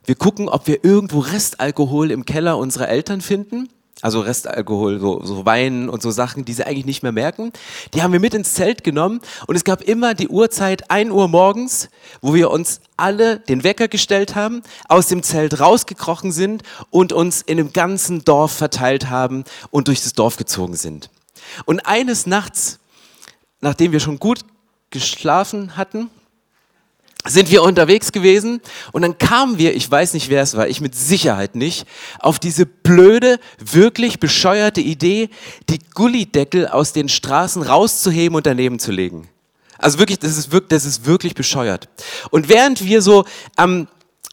wir 0.06 0.16
gucken, 0.16 0.48
ob 0.48 0.68
wir 0.68 0.86
irgendwo 0.86 1.20
Restalkohol 1.20 2.12
im 2.12 2.24
Keller 2.24 2.58
unserer 2.58 2.88
Eltern 2.88 3.20
finden. 3.20 3.68
Also 4.02 4.22
Restalkohol, 4.22 5.02
so, 5.02 5.22
so 5.26 5.46
Wein 5.46 5.90
und 5.90 6.02
so 6.02 6.12
Sachen, 6.12 6.46
die 6.46 6.54
sie 6.54 6.66
eigentlich 6.66 6.86
nicht 6.86 7.04
mehr 7.04 7.12
merken. 7.12 7.52
Die 7.94 8.04
haben 8.04 8.14
wir 8.14 8.22
mit 8.22 8.34
ins 8.34 8.54
Zelt 8.54 8.86
genommen 8.86 9.20
und 9.48 9.58
es 9.58 9.66
gab 9.66 9.82
immer 9.82 10.14
die 10.14 10.30
Uhrzeit 10.30 10.90
1 10.90 11.12
Uhr 11.12 11.28
morgens, 11.28 11.90
wo 12.22 12.34
wir 12.34 12.52
uns 12.52 12.80
alle 12.96 13.40
den 13.40 13.66
Wecker 13.66 13.90
gestellt 13.90 14.36
haben, 14.36 14.62
aus 14.88 15.08
dem 15.08 15.24
Zelt 15.24 15.60
rausgekrochen 15.60 16.32
sind 16.32 16.64
und 16.90 17.12
uns 17.12 17.42
in 17.42 17.58
dem 17.58 17.74
ganzen 17.74 18.24
Dorf 18.24 18.54
verteilt 18.54 19.10
haben 19.10 19.44
und 19.72 19.90
durch 19.90 20.04
das 20.04 20.14
Dorf 20.14 20.38
gezogen 20.38 20.76
sind. 20.76 21.10
Und 21.66 21.82
eines 21.82 22.28
Nachts, 22.28 22.80
nachdem 23.62 23.92
wir 23.92 24.00
schon 24.00 24.20
gut 24.20 24.40
geschlafen 24.90 25.76
hatten, 25.76 26.10
sind 27.26 27.52
wir 27.52 27.64
unterwegs 27.64 28.12
gewesen 28.12 28.62
und 28.92 29.02
dann 29.02 29.18
kamen 29.18 29.58
wir, 29.58 29.76
ich 29.76 29.90
weiß 29.90 30.14
nicht 30.14 30.30
wer 30.30 30.42
es 30.42 30.56
war, 30.56 30.68
ich 30.68 30.82
mit 30.82 30.96
Sicherheit 30.96 31.56
nicht, 31.56 31.86
auf 32.20 32.40
diese 32.40 32.66
blöde, 32.66 33.40
wirklich 33.60 34.20
bescheuerte 34.20 34.82
Idee, 34.82 35.30
die 35.70 35.80
Gullideckel 35.94 36.68
aus 36.68 36.94
den 36.94 37.10
Straßen 37.10 37.64
rauszuheben 37.64 38.36
und 38.36 38.46
daneben 38.46 38.80
zu 38.80 38.92
legen. 38.92 39.28
Also 39.78 40.00
wirklich, 40.00 40.20
das 40.20 40.38
ist 40.38 40.52
wirklich, 40.52 40.70
das 40.70 40.86
ist 40.86 41.06
wirklich 41.06 41.36
bescheuert. 41.36 41.90
Und 42.32 42.50
während 42.50 42.84
wir 42.84 43.02
so 43.02 43.26
am 43.56 43.88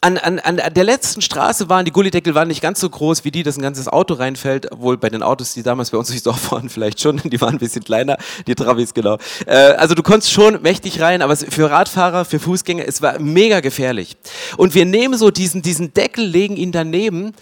an, 0.05 0.19
an, 0.19 0.39
an 0.39 0.75
der 0.75 0.85
letzten 0.85 1.23
Straße 1.23 1.71
waren, 1.71 1.87
die 1.87 1.91
Gullideckel 1.91 2.35
waren 2.35 2.49
nicht 2.49 2.61
ganz 2.61 2.79
so 2.79 2.91
groß 2.91 3.25
wie 3.25 3.31
die, 3.31 3.43
dass 3.43 3.57
ein 3.57 3.63
ganzes 3.63 3.89
Auto 3.89 4.15
reinfällt, 4.15 4.71
obwohl 4.71 4.99
bei 4.99 5.09
den 5.09 5.23
Autos, 5.23 5.55
die 5.55 5.63
damals 5.63 5.91
bei 5.91 5.97
uns 5.97 6.09
durchs 6.09 6.23
Dorf 6.23 6.53
waren, 6.53 6.69
vielleicht 6.69 7.01
schon, 7.01 7.23
die 7.25 7.41
waren 7.41 7.55
ein 7.55 7.59
bisschen 7.59 7.83
kleiner, 7.83 8.19
die 8.47 8.55
Travis, 8.55 8.93
genau. 8.93 9.17
Äh, 9.47 9.55
also 9.55 9.95
du 9.95 10.03
konntest 10.03 10.31
schon 10.31 10.61
mächtig 10.61 11.01
rein, 11.01 11.23
aber 11.23 11.35
für 11.37 11.71
Radfahrer, 11.71 12.27
für 12.27 12.39
Fußgänger, 12.39 12.87
es 12.87 13.01
war 13.01 13.19
mega 13.19 13.61
gefährlich. 13.61 14.19
Und 14.59 14.75
wir 14.75 14.85
nehmen 14.85 15.17
so 15.19 15.31
diesen, 15.31 15.63
diesen 15.63 15.95
Deckel, 15.95 16.27
legen 16.27 16.57
ihn 16.57 16.71
daneben, 16.71 17.33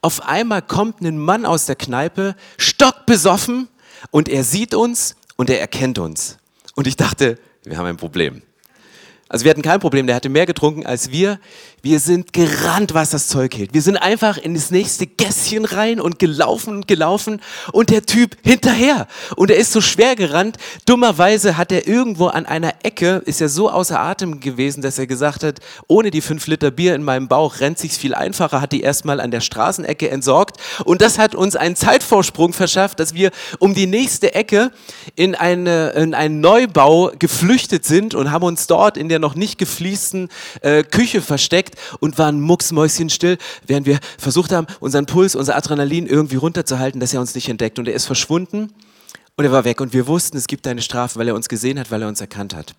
auf 0.00 0.26
einmal 0.26 0.62
kommt 0.62 1.00
ein 1.00 1.18
Mann 1.18 1.46
aus 1.46 1.66
der 1.66 1.76
Kneipe, 1.76 2.34
stockbesoffen, 2.56 3.68
und 4.10 4.28
er 4.28 4.44
sieht 4.44 4.74
uns 4.74 5.16
und 5.36 5.50
er 5.50 5.60
erkennt 5.60 5.98
uns. 5.98 6.38
Und 6.74 6.86
ich 6.86 6.96
dachte, 6.96 7.38
wir 7.64 7.76
haben 7.76 7.86
ein 7.86 7.96
Problem. 7.96 8.42
Also 9.28 9.44
wir 9.44 9.50
hatten 9.50 9.62
kein 9.62 9.80
Problem, 9.80 10.06
der 10.06 10.16
hatte 10.16 10.28
mehr 10.28 10.46
getrunken 10.46 10.86
als 10.86 11.10
wir. 11.10 11.38
Wir 11.82 12.00
sind 12.00 12.32
gerannt, 12.32 12.92
was 12.92 13.10
das 13.10 13.28
Zeug 13.28 13.56
hält. 13.56 13.72
Wir 13.72 13.82
sind 13.82 13.96
einfach 13.96 14.36
in 14.36 14.54
das 14.54 14.70
nächste 14.70 15.06
Gässchen 15.06 15.64
rein 15.64 16.00
und 16.00 16.18
gelaufen 16.18 16.74
und 16.74 16.88
gelaufen 16.88 17.40
und 17.72 17.90
der 17.90 18.04
Typ 18.04 18.36
hinterher. 18.42 19.06
Und 19.36 19.50
er 19.50 19.58
ist 19.58 19.72
so 19.72 19.80
schwer 19.80 20.16
gerannt. 20.16 20.56
Dummerweise 20.86 21.56
hat 21.56 21.70
er 21.70 21.86
irgendwo 21.86 22.26
an 22.26 22.46
einer 22.46 22.74
Ecke, 22.82 23.22
ist 23.26 23.40
er 23.40 23.48
so 23.48 23.70
außer 23.70 23.98
Atem 23.98 24.40
gewesen, 24.40 24.82
dass 24.82 24.98
er 24.98 25.06
gesagt 25.06 25.44
hat, 25.44 25.60
ohne 25.86 26.10
die 26.10 26.20
fünf 26.20 26.46
Liter 26.48 26.70
Bier 26.70 26.96
in 26.96 27.04
meinem 27.04 27.28
Bauch 27.28 27.60
rennt 27.60 27.78
sich's 27.78 27.96
viel 27.96 28.14
einfacher, 28.14 28.60
hat 28.60 28.72
die 28.72 28.80
erstmal 28.80 29.20
an 29.20 29.30
der 29.30 29.40
Straßenecke 29.40 30.10
entsorgt. 30.10 30.56
Und 30.84 31.00
das 31.00 31.18
hat 31.18 31.36
uns 31.36 31.54
einen 31.54 31.76
Zeitvorsprung 31.76 32.52
verschafft, 32.52 32.98
dass 32.98 33.14
wir 33.14 33.30
um 33.60 33.74
die 33.74 33.86
nächste 33.86 34.34
Ecke 34.34 34.72
in, 35.14 35.36
eine, 35.36 35.90
in 35.90 36.14
einen 36.14 36.40
Neubau 36.40 37.12
geflüchtet 37.18 37.84
sind 37.84 38.14
und 38.14 38.32
haben 38.32 38.44
uns 38.44 38.66
dort 38.66 38.96
in 38.96 39.08
der 39.08 39.20
noch 39.20 39.36
nicht 39.36 39.58
gefliesten 39.58 40.28
äh, 40.62 40.82
Küche 40.82 41.22
versteckt 41.22 41.67
und 42.00 42.18
waren 42.18 42.40
mucksmäuschenstill, 42.40 43.38
während 43.66 43.86
wir 43.86 43.98
versucht 44.18 44.52
haben, 44.52 44.66
unseren 44.80 45.06
Puls, 45.06 45.34
unser 45.34 45.56
Adrenalin 45.56 46.06
irgendwie 46.06 46.36
runterzuhalten, 46.36 47.00
dass 47.00 47.14
er 47.14 47.20
uns 47.20 47.34
nicht 47.34 47.48
entdeckt. 47.48 47.78
Und 47.78 47.88
er 47.88 47.94
ist 47.94 48.06
verschwunden 48.06 48.72
und 49.36 49.44
er 49.44 49.52
war 49.52 49.64
weg. 49.64 49.80
Und 49.80 49.92
wir 49.92 50.06
wussten, 50.06 50.36
es 50.36 50.46
gibt 50.46 50.66
eine 50.66 50.82
Strafe, 50.82 51.18
weil 51.18 51.28
er 51.28 51.34
uns 51.34 51.48
gesehen 51.48 51.78
hat, 51.78 51.90
weil 51.90 52.02
er 52.02 52.08
uns 52.08 52.20
erkannt 52.20 52.54
hat. 52.54 52.74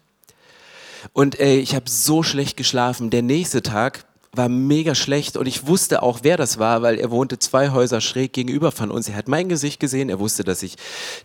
Und 1.14 1.40
ey, 1.40 1.60
ich 1.60 1.76
habe 1.76 1.90
so 1.90 2.24
schlecht 2.24 2.58
geschlafen. 2.58 3.10
Der 3.10 3.22
nächste 3.22 3.62
Tag 3.62 4.06
war 4.34 4.50
mega 4.50 4.94
schlecht 4.94 5.38
und 5.38 5.48
ich 5.48 5.66
wusste 5.66 6.04
auch, 6.04 6.20
wer 6.22 6.38
das 6.38 6.60
war, 6.60 6.82
weil 6.82 7.00
er 7.00 7.10
wohnte 7.10 7.40
zwei 7.40 7.72
Häuser 7.72 8.00
schräg 8.00 8.34
gegenüber 8.34 8.72
von 8.72 8.92
uns. 8.92 9.10
Er 9.10 9.16
hat 9.16 9.28
mein 9.28 9.50
Gesicht 9.50 9.80
gesehen, 9.80 10.10
er 10.10 10.20
wusste, 10.20 10.44
dass 10.44 10.62
ich 10.62 10.76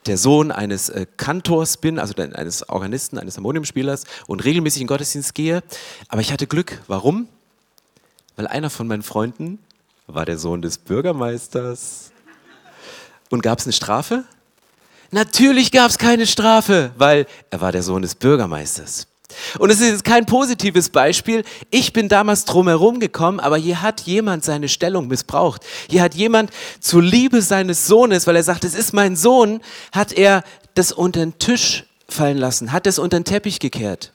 der 0.06 0.16
Sohn 0.16 0.50
eines 0.50 0.88
äh, 0.88 1.06
Kantors 1.16 1.76
bin, 1.76 1.99
also 1.99 2.14
eines 2.16 2.68
Organisten, 2.68 3.18
eines 3.18 3.37
Harmoniumspielers 3.37 4.04
und 4.26 4.44
regelmäßig 4.44 4.83
in 4.83 4.87
Gottesdienst 4.87 5.35
gehe. 5.35 5.62
Aber 6.09 6.23
ich 6.23 6.33
hatte 6.33 6.47
Glück. 6.47 6.80
Warum? 6.87 7.28
Weil 8.37 8.47
einer 8.47 8.71
von 8.71 8.87
meinen 8.87 9.03
Freunden 9.03 9.59
war 10.07 10.26
der 10.26 10.38
Sohn 10.38 10.62
des 10.62 10.79
Bürgermeisters. 10.79 12.12
Und 13.31 13.43
gab 13.43 13.59
es 13.59 13.67
eine 13.67 13.73
Strafe? 13.73 14.25
Natürlich 15.11 15.71
gab 15.71 15.91
es 15.91 15.99
keine 15.99 16.26
Strafe, 16.26 16.91
weil 16.97 17.26
er 17.50 17.61
war 17.61 17.73
der 17.73 17.83
Sohn 17.83 18.03
des 18.03 18.14
Bürgermeisters. 18.14 19.07
Und 19.59 19.71
es 19.71 19.81
ist 19.81 20.05
kein 20.05 20.26
positives 20.26 20.88
Beispiel. 20.88 21.45
Ich 21.71 21.93
bin 21.93 22.09
damals 22.09 22.45
drumherum 22.45 23.00
gekommen, 23.00 23.41
aber 23.41 23.57
hier 23.57 23.83
hat 23.83 24.03
jemand 24.03 24.45
seine 24.45 24.69
Stellung 24.69 25.09
missbraucht. 25.09 25.62
Hier 25.88 26.03
hat 26.03 26.14
jemand 26.14 26.50
zur 26.81 27.03
Liebe 27.03 27.43
seines 27.43 27.87
Sohnes, 27.87 28.26
weil 28.26 28.37
er 28.37 28.43
sagt, 28.43 28.64
es 28.64 28.75
ist 28.75 28.93
mein 28.93 29.17
Sohn, 29.17 29.61
hat 29.93 30.12
er 30.12 30.45
das 30.75 30.93
unter 30.93 31.21
den 31.21 31.38
Tisch 31.38 31.85
fallen 32.09 32.38
lassen, 32.38 32.73
hat 32.73 32.87
es 32.87 32.99
unter 32.99 33.19
den 33.19 33.25
Teppich 33.25 33.61
gekehrt. 33.61 34.12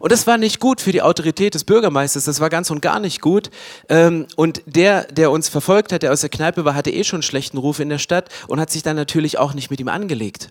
Und 0.00 0.12
das 0.12 0.26
war 0.26 0.38
nicht 0.38 0.60
gut 0.60 0.80
für 0.80 0.92
die 0.92 1.02
Autorität 1.02 1.54
des 1.54 1.64
Bürgermeisters, 1.64 2.24
das 2.24 2.40
war 2.40 2.50
ganz 2.50 2.70
und 2.70 2.82
gar 2.82 3.00
nicht 3.00 3.20
gut. 3.20 3.50
Ähm, 3.88 4.26
und 4.36 4.62
der, 4.66 5.04
der 5.04 5.30
uns 5.30 5.48
verfolgt 5.48 5.92
hat, 5.92 6.02
der 6.02 6.12
aus 6.12 6.20
der 6.20 6.30
Kneipe 6.30 6.64
war, 6.64 6.74
hatte 6.74 6.90
eh 6.90 7.04
schon 7.04 7.18
einen 7.18 7.22
schlechten 7.22 7.58
Ruf 7.58 7.80
in 7.80 7.88
der 7.88 7.98
Stadt 7.98 8.28
und 8.48 8.60
hat 8.60 8.70
sich 8.70 8.82
dann 8.82 8.96
natürlich 8.96 9.38
auch 9.38 9.54
nicht 9.54 9.70
mit 9.70 9.80
ihm 9.80 9.88
angelegt. 9.88 10.50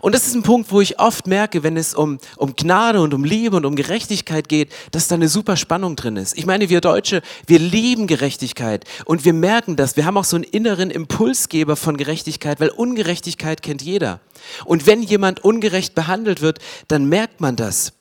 Und 0.00 0.14
das 0.14 0.26
ist 0.26 0.34
ein 0.34 0.42
Punkt, 0.42 0.70
wo 0.70 0.80
ich 0.80 0.98
oft 0.98 1.26
merke, 1.26 1.62
wenn 1.62 1.76
es 1.76 1.94
um, 1.94 2.18
um 2.36 2.54
Gnade 2.56 3.00
und 3.00 3.14
um 3.14 3.24
Liebe 3.24 3.56
und 3.56 3.64
um 3.64 3.76
Gerechtigkeit 3.76 4.48
geht, 4.48 4.72
dass 4.92 5.08
da 5.08 5.14
eine 5.14 5.28
super 5.28 5.56
Spannung 5.56 5.96
drin 5.96 6.16
ist. 6.16 6.36
Ich 6.36 6.46
meine, 6.46 6.68
wir 6.68 6.80
Deutsche, 6.80 7.22
wir 7.46 7.58
lieben 7.58 8.06
Gerechtigkeit 8.06 8.84
und 9.04 9.24
wir 9.24 9.32
merken 9.32 9.76
das. 9.76 9.96
Wir 9.96 10.06
haben 10.06 10.16
auch 10.16 10.24
so 10.24 10.36
einen 10.36 10.44
inneren 10.44 10.90
Impulsgeber 10.90 11.76
von 11.76 11.96
Gerechtigkeit, 11.96 12.60
weil 12.60 12.68
Ungerechtigkeit 12.68 13.62
kennt 13.62 13.82
jeder. 13.82 14.20
Und 14.64 14.86
wenn 14.86 15.02
jemand 15.02 15.44
ungerecht 15.44 15.94
behandelt 15.94 16.40
wird, 16.40 16.58
dann 16.88 17.08
merkt 17.08 17.40
man 17.40 17.56
das. 17.56 17.92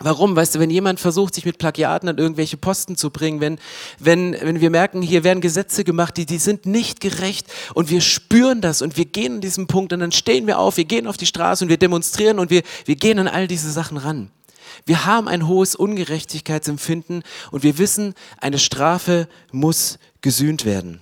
Warum? 0.00 0.36
Weißt 0.36 0.54
du, 0.54 0.58
wenn 0.58 0.68
jemand 0.68 1.00
versucht, 1.00 1.34
sich 1.34 1.46
mit 1.46 1.58
Plagiaten 1.58 2.08
an 2.08 2.18
irgendwelche 2.18 2.58
Posten 2.58 2.96
zu 2.96 3.10
bringen, 3.10 3.40
wenn, 3.40 3.58
wenn, 3.98 4.32
wenn 4.32 4.60
wir 4.60 4.68
merken, 4.68 5.00
hier 5.00 5.24
werden 5.24 5.40
Gesetze 5.40 5.84
gemacht, 5.84 6.16
die, 6.18 6.26
die 6.26 6.38
sind 6.38 6.66
nicht 6.66 7.00
gerecht 7.00 7.46
und 7.72 7.88
wir 7.88 8.02
spüren 8.02 8.60
das 8.60 8.82
und 8.82 8.98
wir 8.98 9.06
gehen 9.06 9.36
an 9.36 9.40
diesem 9.40 9.66
Punkt 9.66 9.92
und 9.94 10.00
dann 10.00 10.12
stehen 10.12 10.46
wir 10.46 10.58
auf, 10.58 10.76
wir 10.76 10.84
gehen 10.84 11.06
auf 11.06 11.16
die 11.16 11.26
Straße 11.26 11.64
und 11.64 11.70
wir 11.70 11.78
demonstrieren 11.78 12.38
und 12.38 12.50
wir, 12.50 12.62
wir 12.84 12.96
gehen 12.96 13.18
an 13.18 13.28
all 13.28 13.48
diese 13.48 13.70
Sachen 13.70 13.96
ran. 13.96 14.30
Wir 14.84 15.06
haben 15.06 15.28
ein 15.28 15.46
hohes 15.46 15.74
Ungerechtigkeitsempfinden 15.74 17.22
und 17.50 17.62
wir 17.62 17.78
wissen, 17.78 18.14
eine 18.38 18.58
Strafe 18.58 19.28
muss 19.50 19.98
gesühnt 20.20 20.66
werden. 20.66 21.00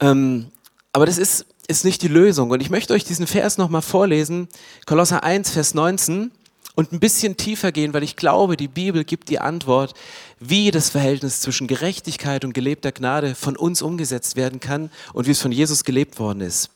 Ähm, 0.00 0.52
aber 0.92 1.06
das 1.06 1.18
ist, 1.18 1.46
ist 1.66 1.84
nicht 1.84 2.02
die 2.02 2.08
Lösung. 2.08 2.50
Und 2.50 2.60
ich 2.60 2.70
möchte 2.70 2.92
euch 2.92 3.04
diesen 3.04 3.26
Vers 3.26 3.58
nochmal 3.58 3.82
vorlesen. 3.82 4.48
Kolosser 4.86 5.24
1, 5.24 5.50
Vers 5.50 5.74
19 5.74 6.30
und 6.74 6.92
ein 6.92 7.00
bisschen 7.00 7.36
tiefer 7.36 7.70
gehen, 7.70 7.94
weil 7.94 8.02
ich 8.02 8.16
glaube, 8.16 8.56
die 8.56 8.68
Bibel 8.68 9.04
gibt 9.04 9.28
die 9.28 9.38
Antwort, 9.38 9.94
wie 10.40 10.70
das 10.70 10.90
Verhältnis 10.90 11.40
zwischen 11.40 11.68
Gerechtigkeit 11.68 12.44
und 12.44 12.52
gelebter 12.52 12.90
Gnade 12.90 13.34
von 13.34 13.56
uns 13.56 13.80
umgesetzt 13.80 14.36
werden 14.36 14.60
kann 14.60 14.90
und 15.12 15.26
wie 15.26 15.30
es 15.30 15.40
von 15.40 15.52
Jesus 15.52 15.84
gelebt 15.84 16.18
worden 16.18 16.40
ist. 16.40 16.70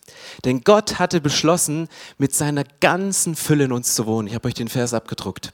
Denn 0.45 0.63
Gott 0.63 0.99
hatte 0.99 1.21
beschlossen, 1.21 1.89
mit 2.17 2.33
seiner 2.33 2.65
ganzen 2.81 3.35
Fülle 3.35 3.65
in 3.65 3.73
uns 3.73 3.95
zu 3.95 4.07
wohnen. 4.07 4.29
Ich 4.29 4.35
habe 4.35 4.47
euch 4.47 4.55
den 4.55 4.69
Vers 4.69 4.95
abgedruckt. 4.95 5.53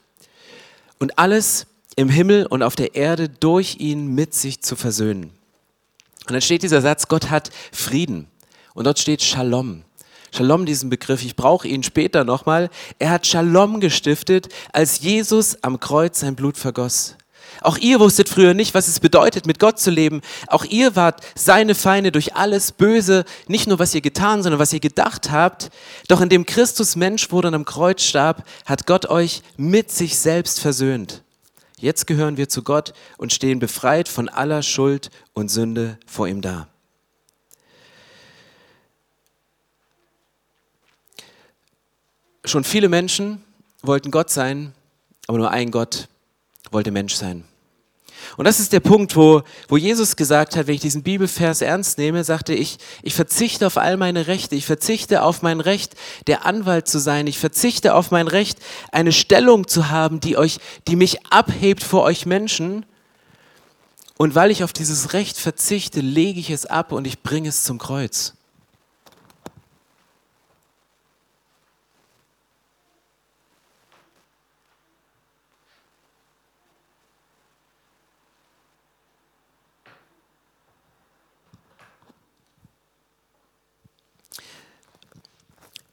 Und 0.99 1.17
alles 1.17 1.65
im 1.95 2.09
Himmel 2.09 2.45
und 2.45 2.61
auf 2.61 2.75
der 2.75 2.95
Erde 2.95 3.29
durch 3.29 3.77
ihn 3.79 4.07
mit 4.13 4.33
sich 4.33 4.61
zu 4.61 4.75
versöhnen. 4.75 5.31
Und 6.27 6.33
dann 6.33 6.41
steht 6.41 6.63
dieser 6.63 6.81
Satz, 6.81 7.07
Gott 7.07 7.29
hat 7.29 7.51
Frieden. 7.71 8.27
Und 8.73 8.85
dort 8.85 8.99
steht 8.99 9.21
Shalom. 9.21 9.83
Shalom, 10.35 10.65
diesen 10.65 10.89
Begriff, 10.89 11.23
ich 11.23 11.37
brauche 11.37 11.65
ihn 11.65 11.81
später 11.81 12.25
nochmal. 12.25 12.69
Er 12.99 13.11
hat 13.11 13.25
Shalom 13.25 13.79
gestiftet, 13.79 14.49
als 14.73 14.99
Jesus 14.99 15.63
am 15.63 15.79
Kreuz 15.79 16.19
sein 16.19 16.35
Blut 16.35 16.57
vergoss. 16.57 17.15
Auch 17.61 17.77
ihr 17.77 18.01
wusstet 18.01 18.27
früher 18.27 18.53
nicht, 18.53 18.73
was 18.73 18.89
es 18.89 18.99
bedeutet, 18.99 19.45
mit 19.45 19.59
Gott 19.59 19.79
zu 19.79 19.91
leben. 19.91 20.19
Auch 20.47 20.65
ihr 20.65 20.97
wart 20.97 21.21
seine 21.35 21.73
Feinde 21.73 22.11
durch 22.11 22.35
alles 22.35 22.73
Böse, 22.73 23.23
nicht 23.47 23.67
nur 23.67 23.79
was 23.79 23.95
ihr 23.95 24.01
getan, 24.01 24.43
sondern 24.43 24.59
was 24.59 24.73
ihr 24.73 24.81
gedacht 24.81 25.31
habt. 25.31 25.69
Doch 26.09 26.19
indem 26.19 26.45
Christus 26.45 26.97
Mensch 26.97 27.31
wurde 27.31 27.47
und 27.47 27.53
am 27.53 27.63
Kreuz 27.63 28.03
starb, 28.03 28.43
hat 28.65 28.87
Gott 28.87 29.05
euch 29.05 29.41
mit 29.55 29.89
sich 29.89 30.17
selbst 30.19 30.59
versöhnt. 30.59 31.23
Jetzt 31.79 32.07
gehören 32.07 32.35
wir 32.35 32.49
zu 32.49 32.61
Gott 32.61 32.91
und 33.17 33.31
stehen 33.31 33.59
befreit 33.59 34.09
von 34.09 34.27
aller 34.27 34.63
Schuld 34.63 35.11
und 35.31 35.47
Sünde 35.47 35.97
vor 36.05 36.27
ihm 36.27 36.41
da. 36.41 36.67
Schon 42.45 42.63
viele 42.63 42.89
Menschen 42.89 43.43
wollten 43.81 44.11
Gott 44.11 44.29
sein, 44.29 44.73
aber 45.27 45.37
nur 45.37 45.51
ein 45.51 45.71
Gott 45.71 46.07
wollte 46.71 46.91
Mensch 46.91 47.15
sein. 47.15 47.43
Und 48.37 48.45
das 48.45 48.59
ist 48.59 48.73
der 48.73 48.79
Punkt, 48.79 49.15
wo, 49.15 49.43
wo 49.67 49.77
Jesus 49.77 50.15
gesagt 50.15 50.55
hat, 50.55 50.67
wenn 50.67 50.75
ich 50.75 50.81
diesen 50.81 51.03
Bibelvers 51.03 51.61
ernst 51.61 51.97
nehme, 51.97 52.23
sagte 52.23 52.53
ich, 52.53 52.77
ich 53.01 53.13
verzichte 53.13 53.67
auf 53.67 53.77
all 53.77 53.97
meine 53.97 54.27
Rechte, 54.27 54.55
ich 54.55 54.65
verzichte 54.65 55.23
auf 55.23 55.41
mein 55.41 55.59
Recht, 55.59 55.95
der 56.27 56.45
Anwalt 56.45 56.87
zu 56.87 56.99
sein, 56.99 57.27
ich 57.27 57.39
verzichte 57.39 57.93
auf 57.93 58.11
mein 58.11 58.27
Recht, 58.27 58.59
eine 58.91 59.11
Stellung 59.11 59.67
zu 59.67 59.89
haben, 59.89 60.19
die 60.19 60.37
euch, 60.37 60.59
die 60.87 60.95
mich 60.95 61.25
abhebt 61.27 61.83
vor 61.83 62.03
euch 62.03 62.25
Menschen. 62.25 62.85
Und 64.17 64.35
weil 64.35 64.51
ich 64.51 64.63
auf 64.63 64.73
dieses 64.73 65.13
Recht 65.13 65.37
verzichte, 65.37 65.99
lege 65.99 66.39
ich 66.39 66.49
es 66.49 66.65
ab 66.65 66.91
und 66.91 67.05
ich 67.05 67.21
bringe 67.21 67.49
es 67.49 67.63
zum 67.63 67.77
Kreuz. 67.77 68.33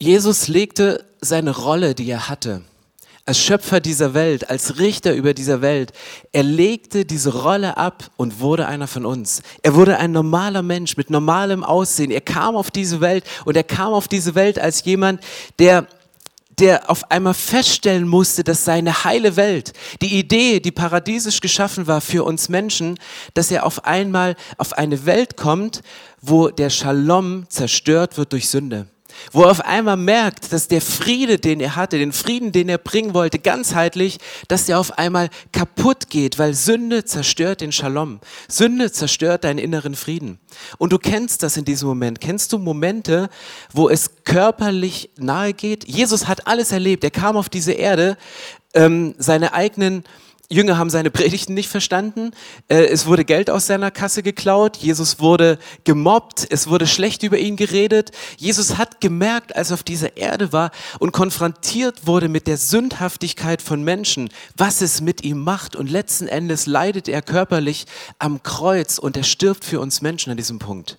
Jesus 0.03 0.49
legte 0.49 1.05
seine 1.21 1.53
Rolle, 1.53 1.95
die 1.95 2.11
er 2.11 2.29
hatte, 2.29 2.63
als 3.25 3.39
Schöpfer 3.39 3.79
dieser 3.79 4.15
Welt, 4.15 4.51
als 4.51 4.81
Richter 4.81 5.15
über 5.15 5.33
dieser 5.33 5.63
Welt, 5.63 5.93
er 6.33 6.43
legte 6.43 7.05
diese 7.05 7.33
Rolle 7.45 7.77
ab 7.77 8.11
und 8.17 8.41
wurde 8.41 8.67
einer 8.67 8.89
von 8.89 9.07
uns. 9.07 9.43
Er 9.63 9.77
wurde 9.77 9.99
ein 9.99 10.11
normaler 10.11 10.63
Mensch 10.63 10.97
mit 10.97 11.09
normalem 11.09 11.63
Aussehen. 11.63 12.11
Er 12.11 12.21
kam 12.21 12.57
auf 12.57 12.73
diese 12.73 13.01
Welt 13.01 13.23
und 13.45 13.57
er 13.57 13.63
kam 13.63 13.93
auf 13.93 14.09
diese 14.09 14.35
Welt 14.35 14.59
als 14.59 14.85
jemand, 14.85 15.21
der 15.61 15.87
der 16.59 16.91
auf 16.91 17.11
einmal 17.11 17.33
feststellen 17.33 18.07
musste, 18.07 18.45
dass 18.45 18.65
seine 18.65 19.05
heile 19.05 19.37
Welt, 19.37 19.73
die 20.03 20.19
Idee, 20.19 20.61
die 20.61 20.71
paradiesisch 20.71 21.41
geschaffen 21.41 21.87
war 21.87 22.01
für 22.01 22.25
uns 22.25 22.49
Menschen, 22.49 22.99
dass 23.35 23.51
er 23.51 23.65
auf 23.65 23.85
einmal 23.87 24.35
auf 24.59 24.75
eine 24.75 25.07
Welt 25.07 25.37
kommt, 25.37 25.81
wo 26.21 26.49
der 26.49 26.71
Shalom 26.71 27.47
zerstört 27.49 28.19
wird 28.19 28.33
durch 28.33 28.51
Sünde 28.51 28.87
wo 29.33 29.43
er 29.43 29.51
auf 29.51 29.61
einmal 29.61 29.97
merkt, 29.97 30.53
dass 30.53 30.69
der 30.69 30.81
Friede, 30.81 31.39
den 31.39 31.61
er 31.61 31.77
hatte, 31.77 31.99
den 31.99 32.13
Frieden, 32.13 32.53
den 32.53 32.69
er 32.69 32.79
bringen 32.79 33.15
wollte, 33.15 33.39
ganzheitlich, 33.39 34.19
dass 34.49 34.67
der 34.67 34.79
auf 34.79 34.99
einmal 34.99 35.29
kaputt 35.53 36.11
geht, 36.11 36.39
weil 36.39 36.55
Sünde 36.55 37.05
zerstört 37.05 37.61
den 37.61 37.73
Shalom. 37.73 38.21
Sünde 38.49 38.93
zerstört 38.93 39.45
deinen 39.45 39.59
inneren 39.59 39.95
Frieden. 39.95 40.39
Und 40.79 40.93
du 40.93 40.99
kennst 40.99 41.43
das 41.43 41.57
in 41.57 41.65
diesem 41.65 41.89
Moment. 41.89 42.21
Kennst 42.21 42.53
du 42.53 42.59
Momente, 42.59 43.29
wo 43.73 43.89
es 43.89 44.25
körperlich 44.25 45.11
nahe 45.19 45.53
geht? 45.53 45.87
Jesus 45.87 46.29
hat 46.29 46.47
alles 46.47 46.73
erlebt. 46.73 47.05
Er 47.05 47.11
kam 47.11 47.37
auf 47.37 47.49
diese 47.49 47.73
Erde, 47.73 48.17
ähm, 48.75 49.15
seine 49.19 49.53
eigenen 49.53 50.05
Jünger 50.53 50.77
haben 50.77 50.91
seine 50.91 51.11
Predigten 51.11 51.55
nicht 51.55 51.69
verstanden. 51.69 52.33
Äh, 52.69 52.85
es 52.85 53.07
wurde 53.07 53.25
Geld 53.25 53.51
aus 53.51 53.67
seiner 53.67 53.91
Kasse 53.91 54.23
geklaut. 54.23 54.77
Jesus 54.77 55.19
wurde 55.19 55.59
gemobbt. 55.85 56.47
Es 56.51 56.69
wurde 56.69 56.87
schlecht 56.87 57.23
über 57.23 57.39
ihn 57.39 57.57
geredet. 57.57 58.11
Jesus 58.37 58.77
hat 58.77 59.01
gemerkt, 59.01 59.57
als 59.57 59.71
er 59.71 59.75
auf 59.75 59.83
dieser 59.83 60.17
Erde 60.17 60.53
war 60.53 60.71
und 60.99 61.13
konfrontiert 61.13 62.07
wurde 62.07 62.29
mit 62.29 62.47
der 62.47 62.59
Sündhaftigkeit 62.59 63.63
von 63.63 63.83
Menschen, 63.83 64.29
was 64.57 64.83
es 64.83 65.01
mit 65.01 65.25
ihm 65.25 65.43
macht. 65.43 65.75
Und 65.75 65.91
letzten 65.91 66.29
Endes 66.29 66.67
leidet 66.67 67.09
er 67.09 67.23
körperlich 67.23 67.87
am 68.19 68.43
Kreuz 68.43 68.99
und 68.99 69.17
er 69.17 69.25
stirbt 69.25 69.65
für 69.65 69.81
uns 69.81 70.03
Menschen 70.03 70.31
an 70.31 70.37
diesem 70.37 70.59
Punkt. 70.59 70.99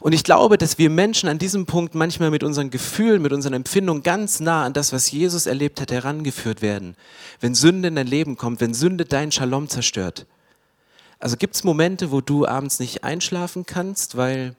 Und 0.00 0.12
ich 0.12 0.24
glaube, 0.24 0.58
dass 0.58 0.78
wir 0.78 0.90
Menschen 0.90 1.28
an 1.28 1.38
diesem 1.38 1.66
Punkt 1.66 1.94
manchmal 1.94 2.30
mit 2.30 2.42
unseren 2.42 2.70
Gefühlen, 2.70 3.22
mit 3.22 3.32
unseren 3.32 3.54
Empfindungen 3.54 4.02
ganz 4.02 4.40
nah 4.40 4.64
an 4.64 4.72
das, 4.72 4.92
was 4.92 5.10
Jesus 5.10 5.46
erlebt 5.46 5.80
hat, 5.80 5.92
herangeführt 5.92 6.62
werden. 6.62 6.96
Wenn 7.40 7.54
Sünde 7.54 7.88
in 7.88 7.96
dein 7.96 8.06
Leben 8.06 8.36
kommt, 8.36 8.60
wenn 8.60 8.74
Sünde 8.74 9.04
dein 9.04 9.32
Shalom 9.32 9.68
zerstört. 9.68 10.26
Also 11.18 11.36
gibt 11.36 11.54
es 11.54 11.64
Momente, 11.64 12.10
wo 12.10 12.20
du 12.20 12.46
abends 12.46 12.80
nicht 12.80 13.04
einschlafen 13.04 13.64
kannst, 13.66 14.16
weil 14.16 14.56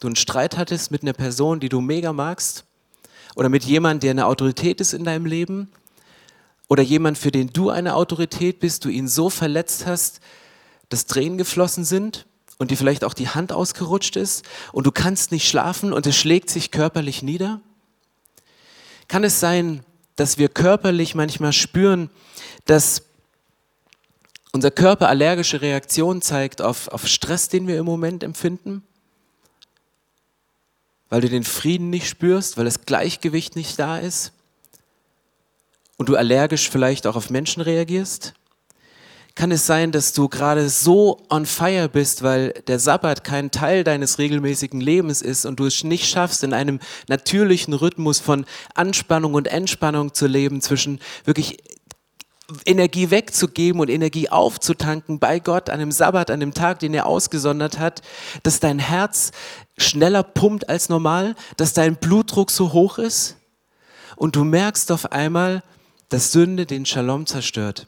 du 0.00 0.08
einen 0.08 0.16
Streit 0.16 0.56
hattest 0.56 0.90
mit 0.90 1.02
einer 1.02 1.12
Person, 1.12 1.60
die 1.60 1.68
du 1.68 1.80
mega 1.80 2.12
magst? 2.12 2.64
Oder 3.34 3.48
mit 3.48 3.64
jemandem, 3.64 4.00
der 4.00 4.10
eine 4.10 4.26
Autorität 4.26 4.80
ist 4.80 4.92
in 4.92 5.04
deinem 5.04 5.26
Leben? 5.26 5.70
Oder 6.68 6.82
jemand, 6.82 7.18
für 7.18 7.30
den 7.30 7.48
du 7.52 7.70
eine 7.70 7.94
Autorität 7.94 8.60
bist, 8.60 8.84
du 8.84 8.88
ihn 8.88 9.08
so 9.08 9.30
verletzt 9.30 9.86
hast, 9.86 10.20
dass 10.88 11.06
Tränen 11.06 11.38
geflossen 11.38 11.84
sind? 11.84 12.26
Und 12.58 12.70
dir 12.70 12.76
vielleicht 12.76 13.04
auch 13.04 13.14
die 13.14 13.28
Hand 13.28 13.52
ausgerutscht 13.52 14.16
ist 14.16 14.44
und 14.72 14.86
du 14.86 14.92
kannst 14.92 15.32
nicht 15.32 15.48
schlafen 15.48 15.92
und 15.92 16.06
es 16.06 16.16
schlägt 16.16 16.50
sich 16.50 16.70
körperlich 16.70 17.22
nieder? 17.22 17.60
Kann 19.08 19.24
es 19.24 19.40
sein, 19.40 19.84
dass 20.16 20.38
wir 20.38 20.48
körperlich 20.48 21.14
manchmal 21.14 21.52
spüren, 21.52 22.10
dass 22.66 23.02
unser 24.52 24.70
Körper 24.70 25.08
allergische 25.08 25.62
Reaktionen 25.62 26.22
zeigt 26.22 26.60
auf, 26.60 26.88
auf 26.88 27.06
Stress, 27.06 27.48
den 27.48 27.66
wir 27.66 27.78
im 27.78 27.86
Moment 27.86 28.22
empfinden? 28.22 28.82
Weil 31.08 31.22
du 31.22 31.28
den 31.28 31.44
Frieden 31.44 31.90
nicht 31.90 32.08
spürst, 32.08 32.56
weil 32.56 32.64
das 32.64 32.86
Gleichgewicht 32.86 33.56
nicht 33.56 33.78
da 33.78 33.98
ist? 33.98 34.32
Und 35.96 36.08
du 36.08 36.16
allergisch 36.16 36.70
vielleicht 36.70 37.06
auch 37.06 37.16
auf 37.16 37.30
Menschen 37.30 37.62
reagierst? 37.62 38.34
Kann 39.34 39.50
es 39.50 39.66
sein, 39.66 39.92
dass 39.92 40.12
du 40.12 40.28
gerade 40.28 40.68
so 40.68 41.20
on 41.30 41.46
fire 41.46 41.88
bist, 41.88 42.22
weil 42.22 42.52
der 42.66 42.78
Sabbat 42.78 43.24
kein 43.24 43.50
Teil 43.50 43.82
deines 43.84 44.18
regelmäßigen 44.18 44.80
Lebens 44.80 45.22
ist 45.22 45.46
und 45.46 45.58
du 45.58 45.66
es 45.66 45.84
nicht 45.84 46.06
schaffst, 46.06 46.44
in 46.44 46.52
einem 46.52 46.80
natürlichen 47.08 47.72
Rhythmus 47.72 48.20
von 48.20 48.44
Anspannung 48.74 49.34
und 49.34 49.48
Entspannung 49.48 50.12
zu 50.12 50.26
leben, 50.26 50.60
zwischen 50.60 51.00
wirklich 51.24 51.58
Energie 52.66 53.10
wegzugeben 53.10 53.80
und 53.80 53.88
Energie 53.88 54.28
aufzutanken 54.28 55.18
bei 55.18 55.38
Gott 55.38 55.70
an 55.70 55.80
dem 55.80 55.92
Sabbat, 55.92 56.30
an 56.30 56.40
dem 56.40 56.52
Tag, 56.52 56.80
den 56.80 56.92
er 56.92 57.06
ausgesondert 57.06 57.78
hat, 57.78 58.02
dass 58.42 58.60
dein 58.60 58.78
Herz 58.78 59.32
schneller 59.78 60.22
pumpt 60.22 60.68
als 60.68 60.90
normal, 60.90 61.34
dass 61.56 61.72
dein 61.72 61.96
Blutdruck 61.96 62.50
so 62.50 62.72
hoch 62.72 62.98
ist? 62.98 63.36
Und 64.16 64.36
du 64.36 64.44
merkst 64.44 64.92
auf 64.92 65.12
einmal, 65.12 65.62
dass 66.10 66.32
Sünde 66.32 66.66
den 66.66 66.84
Shalom 66.84 67.26
zerstört 67.26 67.86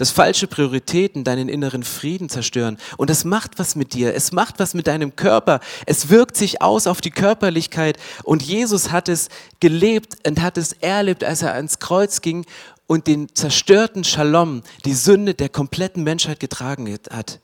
dass 0.00 0.10
falsche 0.10 0.46
Prioritäten 0.46 1.24
deinen 1.24 1.50
inneren 1.50 1.82
Frieden 1.82 2.30
zerstören. 2.30 2.78
Und 2.96 3.10
das 3.10 3.26
macht 3.26 3.58
was 3.58 3.76
mit 3.76 3.92
dir. 3.92 4.14
Es 4.14 4.32
macht 4.32 4.58
was 4.58 4.72
mit 4.72 4.86
deinem 4.86 5.14
Körper. 5.14 5.60
Es 5.84 6.08
wirkt 6.08 6.38
sich 6.38 6.62
aus 6.62 6.86
auf 6.86 7.02
die 7.02 7.10
Körperlichkeit. 7.10 7.98
Und 8.24 8.42
Jesus 8.42 8.90
hat 8.90 9.10
es 9.10 9.28
gelebt 9.60 10.16
und 10.26 10.40
hat 10.40 10.56
es 10.56 10.72
erlebt, 10.72 11.22
als 11.22 11.42
er 11.42 11.52
ans 11.52 11.80
Kreuz 11.80 12.22
ging 12.22 12.46
und 12.86 13.08
den 13.08 13.28
zerstörten 13.34 14.02
Shalom, 14.02 14.62
die 14.86 14.94
Sünde 14.94 15.34
der 15.34 15.50
kompletten 15.50 16.02
Menschheit 16.02 16.40
getragen 16.40 16.90
hat. 17.10 17.38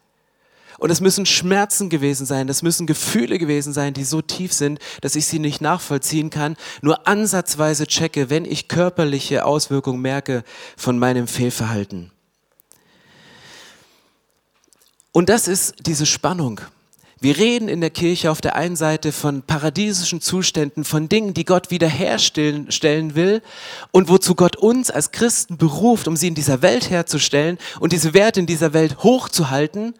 Und 0.78 0.88
es 0.88 1.02
müssen 1.02 1.26
Schmerzen 1.26 1.90
gewesen 1.90 2.24
sein, 2.24 2.46
das 2.46 2.62
müssen 2.62 2.86
Gefühle 2.86 3.38
gewesen 3.38 3.74
sein, 3.74 3.92
die 3.92 4.04
so 4.04 4.22
tief 4.22 4.54
sind, 4.54 4.78
dass 5.02 5.14
ich 5.14 5.26
sie 5.26 5.40
nicht 5.40 5.60
nachvollziehen 5.60 6.30
kann, 6.30 6.56
nur 6.80 7.06
ansatzweise 7.06 7.86
checke, 7.86 8.30
wenn 8.30 8.46
ich 8.46 8.68
körperliche 8.68 9.44
Auswirkungen 9.44 10.00
merke 10.00 10.42
von 10.78 10.98
meinem 10.98 11.26
Fehlverhalten. 11.26 12.12
Und 15.16 15.30
das 15.30 15.48
ist 15.48 15.76
diese 15.86 16.04
Spannung. 16.04 16.60
Wir 17.20 17.38
reden 17.38 17.70
in 17.70 17.80
der 17.80 17.88
Kirche 17.88 18.30
auf 18.30 18.42
der 18.42 18.54
einen 18.54 18.76
Seite 18.76 19.12
von 19.12 19.40
paradiesischen 19.40 20.20
Zuständen, 20.20 20.84
von 20.84 21.08
Dingen, 21.08 21.32
die 21.32 21.46
Gott 21.46 21.70
wiederherstellen 21.70 22.70
stellen 22.70 23.14
will 23.14 23.40
und 23.92 24.10
wozu 24.10 24.34
Gott 24.34 24.56
uns 24.56 24.90
als 24.90 25.12
Christen 25.12 25.56
beruft, 25.56 26.06
um 26.06 26.16
sie 26.16 26.28
in 26.28 26.34
dieser 26.34 26.60
Welt 26.60 26.90
herzustellen 26.90 27.56
und 27.80 27.94
diese 27.94 28.12
Werte 28.12 28.40
in 28.40 28.46
dieser 28.46 28.74
Welt 28.74 29.04
hochzuhalten. 29.04 29.94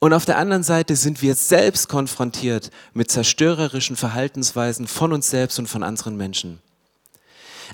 Und 0.00 0.12
auf 0.12 0.24
der 0.24 0.38
anderen 0.38 0.64
Seite 0.64 0.96
sind 0.96 1.22
wir 1.22 1.36
selbst 1.36 1.88
konfrontiert 1.88 2.72
mit 2.94 3.12
zerstörerischen 3.12 3.94
Verhaltensweisen 3.94 4.88
von 4.88 5.12
uns 5.12 5.30
selbst 5.30 5.60
und 5.60 5.68
von 5.68 5.84
anderen 5.84 6.16
Menschen. 6.16 6.60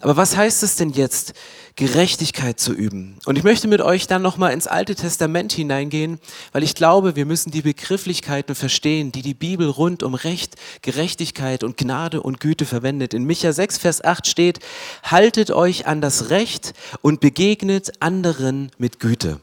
Aber 0.03 0.17
was 0.17 0.37
heißt 0.37 0.65
es 0.65 0.75
denn 0.75 0.91
jetzt, 0.91 1.33
Gerechtigkeit 1.77 2.59
zu 2.59 2.73
üben? 2.73 3.19
Und 3.25 3.38
ich 3.38 3.45
möchte 3.45 3.69
mit 3.69 3.81
euch 3.81 4.09
dann 4.09 4.21
nochmal 4.21 4.53
ins 4.53 4.67
Alte 4.67 4.97
Testament 4.97 5.53
hineingehen, 5.53 6.19
weil 6.51 6.65
ich 6.65 6.75
glaube, 6.75 7.15
wir 7.15 7.25
müssen 7.25 7.53
die 7.53 7.62
Begrifflichkeiten 7.62 8.57
verstehen, 8.57 9.12
die 9.12 9.23
die 9.23 9.33
Bibel 9.33 9.69
rund 9.69 10.03
um 10.03 10.15
Recht, 10.15 10.57
Gerechtigkeit 10.83 11.62
und 11.62 11.77
Gnade 11.77 12.21
und 12.21 12.41
Güte 12.41 12.67
verwendet. 12.67 13.15
In 13.15 13.25
Micha 13.25 13.53
6, 13.53 13.79
Vers 13.79 14.05
8 14.05 14.27
steht, 14.27 14.59
haltet 15.05 15.53
euch 15.53 15.87
an 15.87 16.01
das 16.01 16.31
Recht 16.31 16.75
und 17.01 17.21
begegnet 17.21 17.93
anderen 18.01 18.73
mit 18.79 18.99
Güte. 18.99 19.41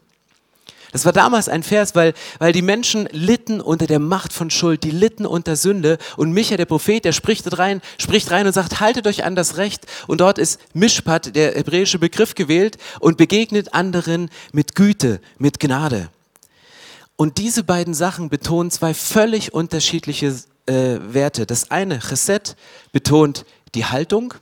Das 0.92 1.06
war 1.06 1.14
damals 1.14 1.50
ein 1.50 1.62
Vers, 1.62 1.94
weil, 1.94 2.14
weil 2.40 2.52
die 2.52 2.64
Menschen 2.64 3.08
litten 3.12 3.62
unter 3.62 3.86
der 3.86 4.00
Macht 4.00 4.34
von 4.34 4.50
Schuld, 4.50 4.84
die 4.84 4.92
litten 4.92 5.26
unter 5.26 5.56
Sünde. 5.56 6.00
Und 6.18 6.32
Micha, 6.32 6.58
der 6.58 6.66
Prophet, 6.66 7.06
der 7.06 7.12
spricht 7.12 7.60
rein, 7.60 7.82
spricht 8.00 8.32
rein 8.32 8.48
und 8.48 8.54
sagt, 8.54 8.80
haltet 8.80 9.06
euch 9.06 9.24
an 9.24 9.36
das 9.36 9.58
Recht. 9.58 9.86
Und 10.08 10.22
dort 10.22 10.40
ist 10.40 10.60
Mishpat, 10.74 11.36
der 11.36 11.56
hebräische 11.56 12.00
Begriff, 12.00 12.34
gewählt 12.34 12.78
und 13.00 13.18
begegnet 13.18 13.74
anderen 13.74 14.30
mit 14.52 14.76
Güte, 14.76 15.22
mit 15.38 15.60
Gnade. 15.60 16.10
Und 17.16 17.38
diese 17.38 17.64
beiden 17.64 17.94
Sachen 17.94 18.30
betonen 18.30 18.72
zwei 18.72 18.94
völlig 18.94 19.54
unterschiedliche 19.54 20.36
äh, 20.66 21.00
Werte. 21.02 21.46
Das 21.46 21.70
eine, 21.70 22.00
Chesed, 22.00 22.56
betont 22.92 23.46
die 23.76 23.86
Haltung 23.86 24.34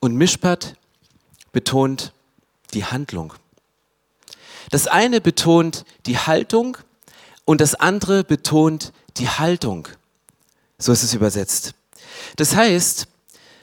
und 0.00 0.16
Mishpat 0.16 0.74
betont 1.52 2.12
die 2.74 2.84
Handlung. 2.84 3.32
Das 4.70 4.86
eine 4.86 5.20
betont 5.20 5.84
die 6.06 6.18
Haltung 6.18 6.76
und 7.44 7.60
das 7.60 7.74
andere 7.74 8.24
betont 8.24 8.92
die 9.16 9.28
Haltung. 9.28 9.88
So 10.78 10.92
ist 10.92 11.02
es 11.02 11.14
übersetzt. 11.14 11.74
Das 12.36 12.54
heißt, 12.54 13.08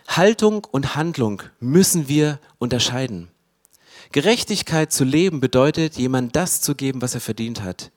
Haltung 0.08 0.66
und 0.66 0.96
Handlung 0.96 1.44
müssen 1.60 2.08
wir 2.08 2.40
unterscheiden. 2.58 3.30
Gerechtigkeit 4.12 4.92
zu 4.92 5.04
leben 5.04 5.40
bedeutet, 5.40 5.98
jemand 5.98 6.36
das 6.36 6.62
zu 6.62 6.76
geben, 6.76 7.02
was 7.02 7.16
er 7.16 7.22
verdient 7.22 7.62
hat. 7.62 7.92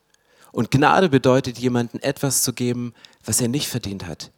Und 0.53 0.71
Gnade 0.71 1.09
bedeutet, 1.09 1.59
jemandem 1.59 2.01
etwas 2.03 2.43
zu 2.43 2.53
geben, 2.53 2.95
was 3.25 3.41
er 3.41 3.49
nicht 3.49 3.69
verdient 3.69 4.07
hat. 4.07 4.31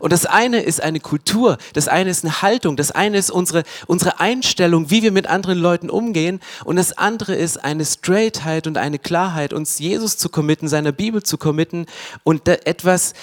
Und 0.00 0.12
das 0.12 0.26
eine 0.26 0.60
ist 0.60 0.82
eine 0.82 1.00
Kultur, 1.00 1.58
das 1.72 1.88
eine 1.88 2.10
ist 2.10 2.24
eine 2.24 2.42
Haltung, 2.42 2.76
das 2.76 2.90
eine 2.90 3.18
ist 3.18 3.30
unsere, 3.30 3.64
unsere 3.86 4.20
Einstellung, 4.20 4.90
wie 4.90 5.02
wir 5.02 5.12
mit 5.12 5.26
anderen 5.26 5.58
Leuten 5.58 5.90
umgehen. 5.90 6.40
Und 6.64 6.76
das 6.76 6.96
andere 6.96 7.34
ist 7.34 7.64
eine 7.64 7.84
Straightheit 7.84 8.66
und 8.66 8.78
eine 8.78 8.98
Klarheit, 8.98 9.52
uns 9.52 9.78
Jesus 9.78 10.16
zu 10.16 10.28
committen, 10.28 10.68
seiner 10.68 10.92
Bibel 10.92 11.22
zu 11.22 11.38
committen 11.38 11.86
und 12.22 12.48
etwas 12.48 13.14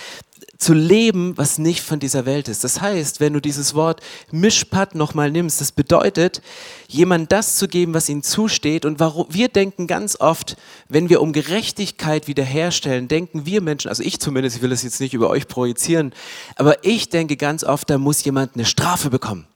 zu 0.62 0.76
leben, 0.76 1.36
was 1.38 1.58
nicht 1.58 1.82
von 1.82 2.00
dieser 2.00 2.28
Welt 2.28 2.48
ist. 2.48 2.64
Das 2.64 2.82
heißt, 2.82 3.20
wenn 3.20 3.34
du 3.34 3.42
dieses 3.42 3.74
Wort 3.74 4.00
Mischpat 4.32 4.94
nochmal 4.94 5.32
nimmst, 5.32 5.60
das 5.60 5.72
bedeutet, 5.72 6.44
jemand 6.88 7.32
das 7.32 7.56
zu 7.56 7.68
geben, 7.68 7.96
was 7.96 8.10
ihm 8.10 8.22
zusteht. 8.22 8.86
Und 8.86 9.00
warum, 9.00 9.26
wir 9.28 9.48
denken 9.48 9.88
ganz 9.88 10.20
oft, 10.20 10.56
wenn 10.88 11.10
wir 11.10 11.20
um 11.22 11.34
Gerechtigkeit 11.34 12.28
wiederherstellen, 12.28 13.08
denken 13.08 13.48
wir 13.48 13.60
Menschen, 13.60 13.90
also 13.90 14.04
ich 14.04 14.20
zumindest, 14.20 14.58
ich 14.58 14.62
will 14.62 14.70
das 14.70 14.84
jetzt 14.84 15.02
nicht 15.02 15.16
über 15.16 15.32
euch 15.32 15.48
projizieren, 15.48 16.14
aber 16.58 16.86
ich 16.86 17.10
denke 17.10 17.38
ganz 17.38 17.64
oft, 17.64 17.90
da 17.90 17.98
muss 17.98 18.24
jemand 18.24 18.54
eine 18.54 18.66
Strafe 18.66 19.10
bekommen. 19.10 19.48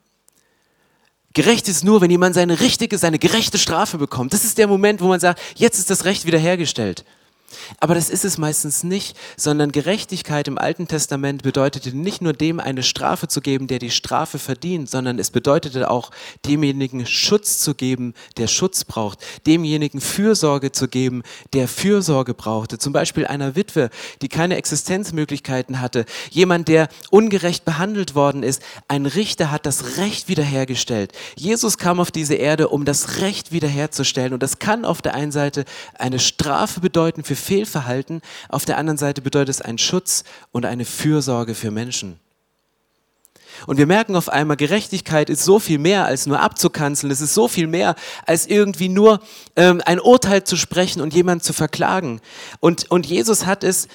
Gerecht 1.35 1.67
ist 1.67 1.83
nur, 1.83 2.01
wenn 2.01 2.09
jemand 2.09 2.33
seine 2.33 2.61
richtige, 2.61 2.97
seine 2.97 3.19
gerechte 3.19 3.59
Strafe 3.59 3.99
bekommt. 3.99 4.33
Das 4.33 4.43
ist 4.43 4.57
der 4.57 4.67
Moment, 4.67 5.01
wo 5.01 5.07
man 5.09 5.19
sagt, 5.19 5.39
jetzt 5.55 5.77
ist 5.77 5.91
das 5.91 6.05
Recht 6.05 6.25
wiederhergestellt. 6.25 7.05
Aber 7.79 7.95
das 7.95 8.09
ist 8.09 8.25
es 8.25 8.37
meistens 8.37 8.83
nicht, 8.83 9.17
sondern 9.37 9.71
Gerechtigkeit 9.71 10.47
im 10.47 10.57
Alten 10.57 10.87
Testament 10.87 11.43
bedeutete 11.43 11.95
nicht 11.95 12.21
nur 12.21 12.33
dem 12.33 12.59
eine 12.59 12.83
Strafe 12.83 13.27
zu 13.27 13.41
geben, 13.41 13.67
der 13.67 13.79
die 13.79 13.91
Strafe 13.91 14.39
verdient, 14.39 14.89
sondern 14.89 15.19
es 15.19 15.31
bedeutete 15.31 15.89
auch 15.89 16.11
demjenigen 16.45 17.05
Schutz 17.05 17.59
zu 17.59 17.75
geben, 17.75 18.13
der 18.37 18.47
Schutz 18.47 18.83
braucht, 18.83 19.19
demjenigen 19.45 20.01
Fürsorge 20.01 20.71
zu 20.71 20.87
geben, 20.87 21.23
der 21.53 21.67
Fürsorge 21.67 22.33
brauchte. 22.33 22.77
Zum 22.77 22.93
Beispiel 22.93 23.27
einer 23.27 23.55
Witwe, 23.55 23.89
die 24.21 24.29
keine 24.29 24.57
Existenzmöglichkeiten 24.57 25.81
hatte, 25.81 26.05
jemand, 26.31 26.67
der 26.67 26.89
ungerecht 27.09 27.65
behandelt 27.65 28.15
worden 28.15 28.43
ist. 28.43 28.61
Ein 28.87 29.05
Richter 29.05 29.51
hat 29.51 29.65
das 29.65 29.97
Recht 29.97 30.27
wiederhergestellt. 30.27 31.11
Jesus 31.35 31.77
kam 31.77 31.99
auf 31.99 32.11
diese 32.11 32.35
Erde, 32.35 32.69
um 32.69 32.85
das 32.85 33.21
Recht 33.21 33.51
wiederherzustellen. 33.51 34.33
Und 34.33 34.43
das 34.43 34.59
kann 34.59 34.85
auf 34.85 35.01
der 35.01 35.15
einen 35.15 35.31
Seite 35.31 35.65
eine 35.97 36.19
Strafe 36.19 36.79
bedeuten 36.79 37.23
für 37.23 37.35
Fehlverhalten, 37.45 38.21
auf 38.49 38.65
der 38.65 38.77
anderen 38.77 38.97
Seite 38.97 39.21
bedeutet 39.21 39.49
es 39.49 39.61
einen 39.61 39.77
Schutz 39.77 40.23
und 40.51 40.65
eine 40.65 40.85
Fürsorge 40.85 41.55
für 41.55 41.71
Menschen. 41.71 42.19
Und 43.67 43.77
wir 43.77 43.85
merken 43.85 44.15
auf 44.15 44.29
einmal, 44.29 44.57
Gerechtigkeit 44.57 45.29
ist 45.29 45.43
so 45.43 45.59
viel 45.59 45.79
mehr 45.79 46.05
als 46.05 46.25
nur 46.25 46.39
abzukanzeln. 46.41 47.11
Es 47.11 47.21
ist 47.21 47.33
so 47.33 47.47
viel 47.47 47.67
mehr 47.67 47.95
als 48.25 48.47
irgendwie 48.47 48.89
nur 48.89 49.21
ähm, 49.55 49.81
ein 49.85 49.99
Urteil 49.99 50.43
zu 50.43 50.57
sprechen 50.57 51.01
und 51.01 51.13
jemanden 51.13 51.43
zu 51.43 51.53
verklagen. 51.53 52.21
Und, 52.59 52.91
und 52.91 53.05
Jesus 53.05 53.45
hat 53.45 53.63
es, 53.63 53.87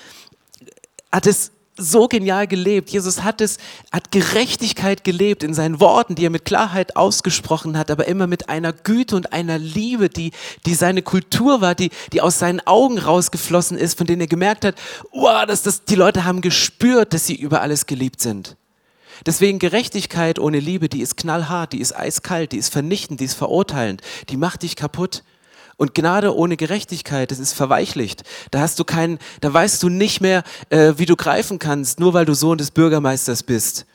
hat 1.13 1.27
es 1.27 1.53
so 1.81 2.09
genial 2.09 2.47
gelebt. 2.47 2.91
Jesus 2.91 3.23
hat 3.23 3.41
es, 3.41 3.59
hat 3.91 4.13
Gerechtigkeit 4.13 5.05
gelebt 5.05 5.43
in 5.43 5.55
seinen 5.55 5.81
Worten, 5.81 6.15
die 6.15 6.27
er 6.27 6.31
mit 6.31 6.45
Klarheit 6.45 6.97
ausgesprochen 6.97 7.77
hat, 7.77 7.91
aber 7.91 8.07
immer 8.07 8.27
mit 8.27 8.49
einer 8.49 8.73
Güte 8.73 9.17
und 9.17 9.33
einer 9.33 9.59
Liebe, 9.59 10.09
die, 10.09 10.33
die 10.67 10.75
seine 10.75 11.03
Kultur 11.03 11.61
war, 11.61 11.75
die, 11.75 11.91
die 12.13 12.21
aus 12.21 12.39
seinen 12.39 12.61
Augen 12.61 12.99
rausgeflossen 12.99 13.77
ist, 13.79 13.99
von 13.99 14.07
denen 14.07 14.21
er 14.21 14.27
gemerkt 14.27 14.65
hat, 14.65 14.77
wow, 15.13 15.45
dass 15.47 15.63
das, 15.63 15.85
die 15.85 15.95
Leute 15.95 16.25
haben 16.25 16.41
gespürt, 16.41 17.15
dass 17.15 17.27
sie 17.27 17.35
über 17.35 17.63
alles 17.63 17.87
geliebt 17.87 18.21
sind. 18.21 18.57
Deswegen 19.27 19.59
Gerechtigkeit 19.59 20.39
ohne 20.39 20.61
Liebe, 20.61 20.89
die 20.89 21.03
ist 21.03 21.17
knallhart, 21.17 21.73
die 21.73 21.81
ist 21.81 21.95
eiskalt, 21.95 22.53
die 22.53 22.59
ist 22.59 22.73
vernichtend, 22.73 23.21
die 23.21 23.27
ist 23.27 23.35
verurteilend, 23.35 24.03
die 24.29 24.37
macht 24.37 24.63
dich 24.63 24.77
kaputt. 24.77 25.23
Und 25.81 25.95
Gnade 25.95 26.37
ohne 26.37 26.59
Gerechtigkeit, 26.59 27.31
das 27.31 27.39
ist 27.39 27.55
verweichlicht. 27.55 28.23
Da 28.51 28.61
hast 28.61 28.79
du 28.79 28.85
keinen, 28.85 29.19
da 29.41 29.51
weißt 29.51 29.83
du 29.83 29.89
nicht 29.89 30.21
mehr, 30.21 30.43
äh, 30.69 30.93
wie 30.99 31.07
du 31.07 31.17
greifen 31.17 31.59
kannst, 31.59 32.01
nur 32.01 32.13
weil 32.13 32.27
du 32.27 32.35
Sohn 32.35 32.59
des 32.59 32.71
Bürgermeisters 32.71 33.43
bist. 33.43 33.87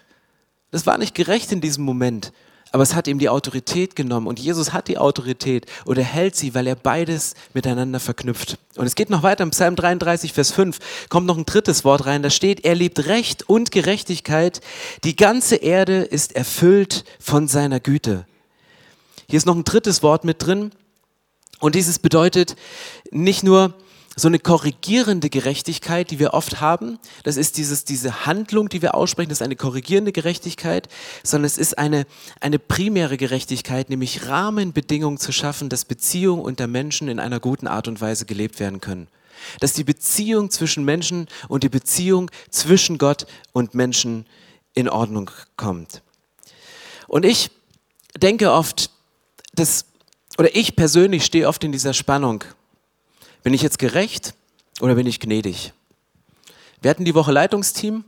Das 0.71 0.87
war 0.87 0.97
nicht 0.97 1.13
gerecht 1.13 1.51
in 1.51 1.61
diesem 1.61 1.83
Moment, 1.83 2.33
aber 2.71 2.81
es 2.81 2.95
hat 2.95 3.07
ihm 3.07 3.19
die 3.19 3.29
Autorität 3.29 3.95
genommen 3.95 4.25
und 4.25 4.39
Jesus 4.39 4.73
hat 4.73 4.87
die 4.87 4.97
Autorität 4.97 5.67
oder 5.85 6.01
hält 6.01 6.35
sie, 6.35 6.55
weil 6.55 6.65
er 6.65 6.75
beides 6.75 7.35
miteinander 7.53 7.99
verknüpft. 7.99 8.57
Und 8.77 8.87
es 8.87 8.95
geht 8.95 9.11
noch 9.11 9.21
weiter 9.21 9.43
im 9.43 9.51
Psalm 9.51 9.75
33, 9.75 10.33
Vers 10.33 10.49
5, 10.53 10.79
kommt 11.09 11.27
noch 11.27 11.37
ein 11.37 11.45
drittes 11.45 11.85
Wort 11.85 12.07
rein, 12.07 12.23
da 12.23 12.31
steht, 12.31 12.65
er 12.65 12.73
liebt 12.73 13.05
Recht 13.05 13.47
und 13.47 13.69
Gerechtigkeit, 13.69 14.59
die 15.03 15.15
ganze 15.15 15.57
Erde 15.57 15.97
ist 15.97 16.35
erfüllt 16.35 17.05
von 17.19 17.47
seiner 17.47 17.79
Güte. 17.79 18.25
Hier 19.29 19.37
ist 19.37 19.45
noch 19.45 19.55
ein 19.55 19.65
drittes 19.65 20.01
Wort 20.01 20.23
mit 20.23 20.43
drin, 20.43 20.71
und 21.65 21.73
dieses 21.73 21.97
bedeutet 21.97 22.55
nicht 23.09 23.41
nur 23.41 23.73
so 24.15 24.27
eine 24.27 24.37
korrigierende 24.37 25.31
Gerechtigkeit, 25.31 26.11
die 26.11 26.19
wir 26.19 26.35
oft 26.35 26.61
haben, 26.61 26.99
das 27.23 27.37
ist 27.37 27.57
dieses, 27.57 27.85
diese 27.85 28.27
Handlung, 28.27 28.69
die 28.69 28.83
wir 28.83 28.93
aussprechen, 28.93 29.29
das 29.29 29.39
ist 29.39 29.45
eine 29.45 29.55
korrigierende 29.55 30.11
Gerechtigkeit, 30.11 30.87
sondern 31.23 31.47
es 31.47 31.57
ist 31.57 31.79
eine, 31.79 32.05
eine 32.39 32.59
primäre 32.59 33.17
Gerechtigkeit, 33.17 33.89
nämlich 33.89 34.27
Rahmenbedingungen 34.27 35.17
zu 35.17 35.31
schaffen, 35.31 35.67
dass 35.67 35.85
Beziehungen 35.85 36.43
unter 36.43 36.67
Menschen 36.67 37.07
in 37.07 37.19
einer 37.19 37.39
guten 37.39 37.65
Art 37.65 37.87
und 37.87 37.99
Weise 37.99 38.27
gelebt 38.27 38.59
werden 38.59 38.79
können. 38.79 39.07
Dass 39.59 39.73
die 39.73 39.83
Beziehung 39.83 40.51
zwischen 40.51 40.85
Menschen 40.85 41.27
und 41.47 41.63
die 41.63 41.69
Beziehung 41.69 42.29
zwischen 42.51 42.99
Gott 42.99 43.25
und 43.53 43.73
Menschen 43.73 44.27
in 44.75 44.87
Ordnung 44.87 45.31
kommt. 45.57 46.03
Und 47.07 47.25
ich 47.25 47.49
denke 48.21 48.51
oft, 48.51 48.91
dass 49.55 49.85
oder 50.37 50.55
ich 50.55 50.75
persönlich 50.75 51.25
stehe 51.25 51.47
oft 51.47 51.63
in 51.63 51.71
dieser 51.71 51.93
Spannung. 51.93 52.43
Bin 53.43 53.53
ich 53.53 53.61
jetzt 53.61 53.79
gerecht 53.79 54.33
oder 54.81 54.95
bin 54.95 55.07
ich 55.07 55.19
gnädig? 55.19 55.73
Wir 56.81 56.89
hatten 56.89 57.05
die 57.05 57.15
Woche 57.15 57.31
Leitungsteam 57.31 58.03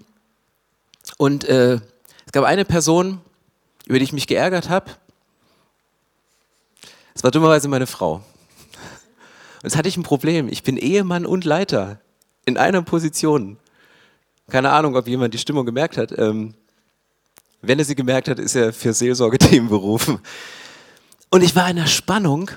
und 1.18 1.44
äh, 1.46 1.80
es 2.26 2.32
gab 2.32 2.44
eine 2.44 2.66
Person, 2.66 3.22
über 3.86 4.00
die 4.00 4.04
ich 4.04 4.14
mich 4.14 4.28
geärgert 4.28 4.70
habe. 4.70 4.92
Es 7.16 7.24
war 7.24 7.32
dummerweise 7.32 7.68
meine 7.68 7.88
Frau. 7.88 8.16
Und 8.16 9.64
jetzt 9.64 9.76
hatte 9.76 9.90
ich 9.90 9.98
ein 9.98 10.04
Problem. 10.04 10.50
Ich 10.50 10.64
bin 10.64 10.78
Ehemann 10.78 11.26
und 11.26 11.46
Leiter 11.46 12.00
in 12.46 12.58
einer 12.58 12.82
Position. 12.82 13.58
Keine 14.50 14.72
Ahnung, 14.72 14.96
ob 14.96 15.08
jemand 15.08 15.34
die 15.34 15.40
Stimmung 15.40 15.66
gemerkt 15.66 15.98
hat. 15.98 16.18
Ähm, 16.18 16.54
wenn 17.62 17.80
er 17.80 17.86
sie 17.86 17.96
gemerkt 17.96 18.28
hat, 18.28 18.40
ist 18.40 18.56
er 18.56 18.72
für 18.72 18.94
Seelsorgethemen 18.94 19.70
berufen. 19.70 20.20
Und 21.30 21.44
ich 21.44 21.56
war 21.56 21.70
in 21.70 21.76
der 21.76 21.88
Spannung 21.88 22.52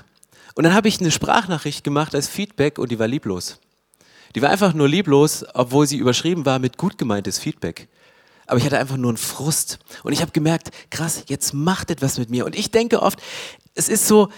und 0.55 0.63
dann 0.63 0.73
habe 0.73 0.87
ich 0.87 0.99
eine 0.99 1.11
Sprachnachricht 1.11 1.83
gemacht 1.83 2.15
als 2.15 2.27
Feedback 2.27 2.77
und 2.79 2.91
die 2.91 2.99
war 2.99 3.07
lieblos. 3.07 3.59
Die 4.35 4.41
war 4.41 4.49
einfach 4.49 4.73
nur 4.73 4.87
lieblos, 4.87 5.45
obwohl 5.53 5.87
sie 5.87 5.97
überschrieben 5.97 6.45
war 6.45 6.59
mit 6.59 6.77
gut 6.77 6.97
gemeintes 6.97 7.37
Feedback. 7.37 7.89
Aber 8.47 8.57
ich 8.57 8.65
hatte 8.65 8.79
einfach 8.79 8.97
nur 8.97 9.11
einen 9.11 9.17
Frust. 9.17 9.79
Und 10.03 10.13
ich 10.13 10.21
habe 10.21 10.31
gemerkt, 10.31 10.71
krass, 10.89 11.23
jetzt 11.27 11.53
macht 11.53 11.89
etwas 11.89 12.17
mit 12.17 12.29
mir. 12.29 12.45
Und 12.45 12.55
ich 12.55 12.71
denke 12.71 13.01
oft, 13.01 13.19
es 13.75 13.87
ist 13.87 14.07
so, 14.07 14.29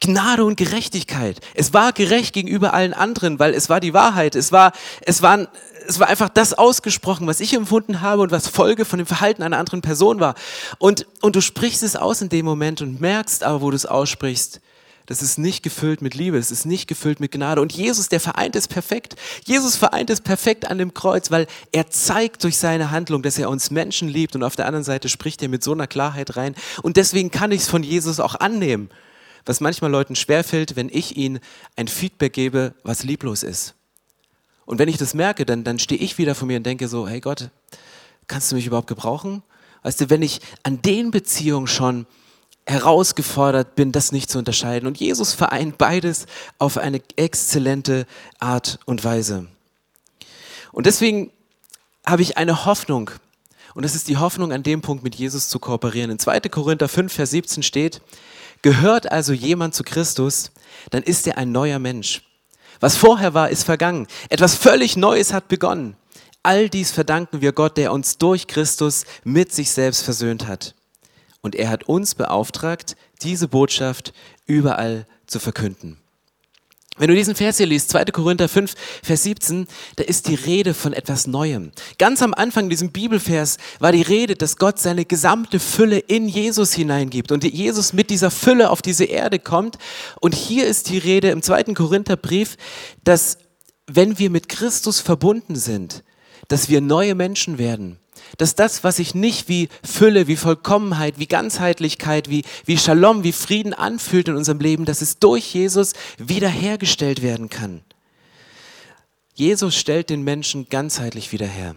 Gnade 0.00 0.44
und 0.44 0.56
Gerechtigkeit. 0.56 1.40
Es 1.54 1.74
war 1.74 1.92
gerecht 1.92 2.32
gegenüber 2.32 2.72
allen 2.72 2.94
anderen, 2.94 3.38
weil 3.38 3.52
es 3.52 3.68
war 3.68 3.80
die 3.80 3.94
Wahrheit. 3.94 4.36
Es 4.36 4.52
war, 4.52 4.72
es 5.00 5.22
waren, 5.22 5.48
es 5.88 5.98
war 5.98 6.08
einfach 6.08 6.28
das 6.28 6.54
ausgesprochen, 6.54 7.26
was 7.26 7.40
ich 7.40 7.52
empfunden 7.54 8.00
habe 8.00 8.22
und 8.22 8.30
was 8.30 8.46
Folge 8.46 8.84
von 8.84 8.98
dem 8.98 9.06
Verhalten 9.06 9.42
einer 9.42 9.58
anderen 9.58 9.82
Person 9.82 10.20
war. 10.20 10.34
Und, 10.78 11.06
und 11.20 11.34
du 11.34 11.40
sprichst 11.40 11.82
es 11.82 11.96
aus 11.96 12.22
in 12.22 12.28
dem 12.28 12.44
Moment 12.44 12.80
und 12.80 13.00
merkst 13.00 13.42
aber, 13.42 13.60
wo 13.60 13.70
du 13.70 13.76
es 13.76 13.86
aussprichst, 13.86 14.60
das 15.06 15.22
ist 15.22 15.38
nicht 15.38 15.62
gefüllt 15.62 16.02
mit 16.02 16.14
Liebe, 16.14 16.36
es 16.36 16.50
ist 16.50 16.66
nicht 16.66 16.86
gefüllt 16.86 17.18
mit 17.18 17.32
Gnade. 17.32 17.62
Und 17.62 17.72
Jesus, 17.72 18.08
der 18.08 18.20
vereint 18.20 18.54
es 18.54 18.68
perfekt. 18.68 19.16
Jesus 19.46 19.74
vereint 19.74 20.10
es 20.10 20.20
perfekt 20.20 20.70
an 20.70 20.76
dem 20.76 20.92
Kreuz, 20.92 21.30
weil 21.30 21.46
er 21.72 21.88
zeigt 21.88 22.44
durch 22.44 22.58
seine 22.58 22.90
Handlung, 22.90 23.22
dass 23.22 23.38
er 23.38 23.48
uns 23.48 23.70
Menschen 23.70 24.08
liebt 24.08 24.36
und 24.36 24.44
auf 24.44 24.54
der 24.54 24.66
anderen 24.66 24.84
Seite 24.84 25.08
spricht 25.08 25.42
er 25.42 25.48
mit 25.48 25.64
so 25.64 25.72
einer 25.72 25.86
Klarheit 25.86 26.36
rein. 26.36 26.54
Und 26.82 26.98
deswegen 26.98 27.30
kann 27.30 27.52
ich 27.52 27.62
es 27.62 27.68
von 27.68 27.82
Jesus 27.82 28.20
auch 28.20 28.34
annehmen 28.34 28.90
was 29.44 29.60
manchmal 29.60 29.90
Leuten 29.90 30.16
schwerfällt, 30.16 30.76
wenn 30.76 30.88
ich 30.88 31.16
ihnen 31.16 31.40
ein 31.76 31.88
Feedback 31.88 32.32
gebe, 32.32 32.74
was 32.82 33.02
lieblos 33.02 33.42
ist. 33.42 33.74
Und 34.66 34.78
wenn 34.78 34.88
ich 34.88 34.98
das 34.98 35.14
merke, 35.14 35.46
dann, 35.46 35.64
dann 35.64 35.78
stehe 35.78 36.00
ich 36.00 36.18
wieder 36.18 36.34
vor 36.34 36.46
mir 36.46 36.58
und 36.58 36.66
denke 36.66 36.88
so, 36.88 37.08
hey 37.08 37.20
Gott, 37.20 37.50
kannst 38.26 38.52
du 38.52 38.56
mich 38.56 38.66
überhaupt 38.66 38.88
gebrauchen? 38.88 39.42
Weißt 39.82 40.00
du, 40.00 40.10
wenn 40.10 40.22
ich 40.22 40.40
an 40.62 40.82
den 40.82 41.10
Beziehungen 41.10 41.66
schon 41.66 42.06
herausgefordert 42.68 43.74
bin, 43.74 43.92
das 43.92 44.12
nicht 44.12 44.30
zu 44.30 44.38
unterscheiden. 44.38 44.86
Und 44.86 44.98
Jesus 44.98 45.32
vereint 45.32 45.78
beides 45.78 46.26
auf 46.58 46.76
eine 46.76 47.00
exzellente 47.16 48.06
Art 48.38 48.78
und 48.84 49.02
Weise. 49.04 49.46
Und 50.70 50.86
deswegen 50.86 51.32
habe 52.04 52.22
ich 52.22 52.36
eine 52.36 52.66
Hoffnung. 52.66 53.10
Und 53.74 53.84
das 53.84 53.94
ist 53.94 54.08
die 54.08 54.18
Hoffnung, 54.18 54.52
an 54.52 54.62
dem 54.62 54.82
Punkt 54.82 55.02
mit 55.02 55.14
Jesus 55.14 55.48
zu 55.48 55.58
kooperieren. 55.58 56.10
In 56.10 56.18
2. 56.18 56.40
Korinther 56.40 56.88
5, 56.88 57.12
Vers 57.12 57.30
17 57.30 57.62
steht, 57.62 58.02
Gehört 58.62 59.10
also 59.10 59.32
jemand 59.32 59.74
zu 59.74 59.84
Christus, 59.84 60.50
dann 60.90 61.02
ist 61.02 61.26
er 61.26 61.38
ein 61.38 61.52
neuer 61.52 61.78
Mensch. 61.78 62.22
Was 62.80 62.96
vorher 62.96 63.34
war, 63.34 63.50
ist 63.50 63.64
vergangen. 63.64 64.06
Etwas 64.28 64.54
völlig 64.54 64.96
Neues 64.96 65.32
hat 65.32 65.48
begonnen. 65.48 65.96
All 66.42 66.68
dies 66.68 66.90
verdanken 66.90 67.40
wir 67.40 67.52
Gott, 67.52 67.76
der 67.76 67.92
uns 67.92 68.18
durch 68.18 68.46
Christus 68.46 69.04
mit 69.24 69.52
sich 69.52 69.70
selbst 69.70 70.02
versöhnt 70.02 70.46
hat. 70.46 70.74
Und 71.40 71.54
er 71.54 71.68
hat 71.68 71.84
uns 71.84 72.14
beauftragt, 72.14 72.96
diese 73.22 73.48
Botschaft 73.48 74.12
überall 74.46 75.06
zu 75.26 75.40
verkünden. 75.40 75.98
Wenn 76.98 77.08
du 77.08 77.14
diesen 77.14 77.34
Vers 77.34 77.58
hier 77.58 77.66
liest, 77.66 77.90
2. 77.90 78.06
Korinther 78.06 78.48
5, 78.48 78.74
Vers 79.02 79.22
17, 79.22 79.66
da 79.96 80.04
ist 80.04 80.26
die 80.26 80.34
Rede 80.34 80.74
von 80.74 80.92
etwas 80.92 81.26
Neuem. 81.26 81.70
Ganz 81.98 82.22
am 82.22 82.34
Anfang 82.34 82.68
diesem 82.68 82.90
Bibelvers 82.90 83.58
war 83.78 83.92
die 83.92 84.02
Rede, 84.02 84.34
dass 84.34 84.56
Gott 84.56 84.78
seine 84.78 85.04
gesamte 85.04 85.60
Fülle 85.60 85.98
in 85.98 86.28
Jesus 86.28 86.72
hineingibt 86.72 87.30
und 87.30 87.44
Jesus 87.44 87.92
mit 87.92 88.10
dieser 88.10 88.30
Fülle 88.30 88.70
auf 88.70 88.82
diese 88.82 89.04
Erde 89.04 89.38
kommt. 89.38 89.78
Und 90.20 90.34
hier 90.34 90.66
ist 90.66 90.88
die 90.90 90.98
Rede 90.98 91.30
im 91.30 91.42
2. 91.42 91.74
Korintherbrief, 91.74 92.56
dass 93.04 93.38
wenn 93.86 94.18
wir 94.18 94.30
mit 94.30 94.48
Christus 94.48 95.00
verbunden 95.00 95.56
sind, 95.56 96.02
dass 96.48 96.68
wir 96.68 96.80
neue 96.80 97.14
Menschen 97.14 97.58
werden 97.58 97.98
dass 98.36 98.54
das, 98.54 98.84
was 98.84 98.96
sich 98.96 99.14
nicht 99.14 99.48
wie 99.48 99.68
Fülle, 99.82 100.26
wie 100.26 100.36
Vollkommenheit, 100.36 101.18
wie 101.18 101.26
Ganzheitlichkeit, 101.26 102.28
wie, 102.28 102.44
wie 102.64 102.78
Shalom, 102.78 103.24
wie 103.24 103.32
Frieden 103.32 103.74
anfühlt 103.74 104.28
in 104.28 104.36
unserem 104.36 104.60
Leben, 104.60 104.84
dass 104.84 105.02
es 105.02 105.18
durch 105.18 105.54
Jesus 105.54 105.94
wiederhergestellt 106.18 107.22
werden 107.22 107.48
kann. 107.48 107.82
Jesus 109.34 109.76
stellt 109.76 110.10
den 110.10 110.22
Menschen 110.22 110.68
ganzheitlich 110.68 111.32
wieder 111.32 111.46
her. 111.46 111.76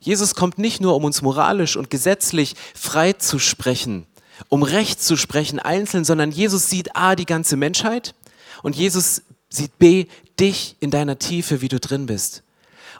Jesus 0.00 0.34
kommt 0.34 0.58
nicht 0.58 0.80
nur, 0.80 0.94
um 0.94 1.04
uns 1.04 1.22
moralisch 1.22 1.76
und 1.76 1.90
gesetzlich 1.90 2.54
frei 2.74 3.12
zu 3.12 3.38
sprechen, 3.38 4.06
um 4.48 4.62
Recht 4.62 5.02
zu 5.02 5.16
sprechen 5.16 5.58
einzeln, 5.58 6.04
sondern 6.04 6.30
Jesus 6.32 6.68
sieht 6.68 6.96
A, 6.96 7.14
die 7.14 7.26
ganze 7.26 7.56
Menschheit 7.56 8.14
und 8.62 8.76
Jesus 8.76 9.22
sieht 9.48 9.78
B, 9.78 10.06
dich 10.38 10.76
in 10.80 10.90
deiner 10.90 11.18
Tiefe, 11.18 11.60
wie 11.60 11.68
du 11.68 11.78
drin 11.78 12.06
bist. 12.06 12.42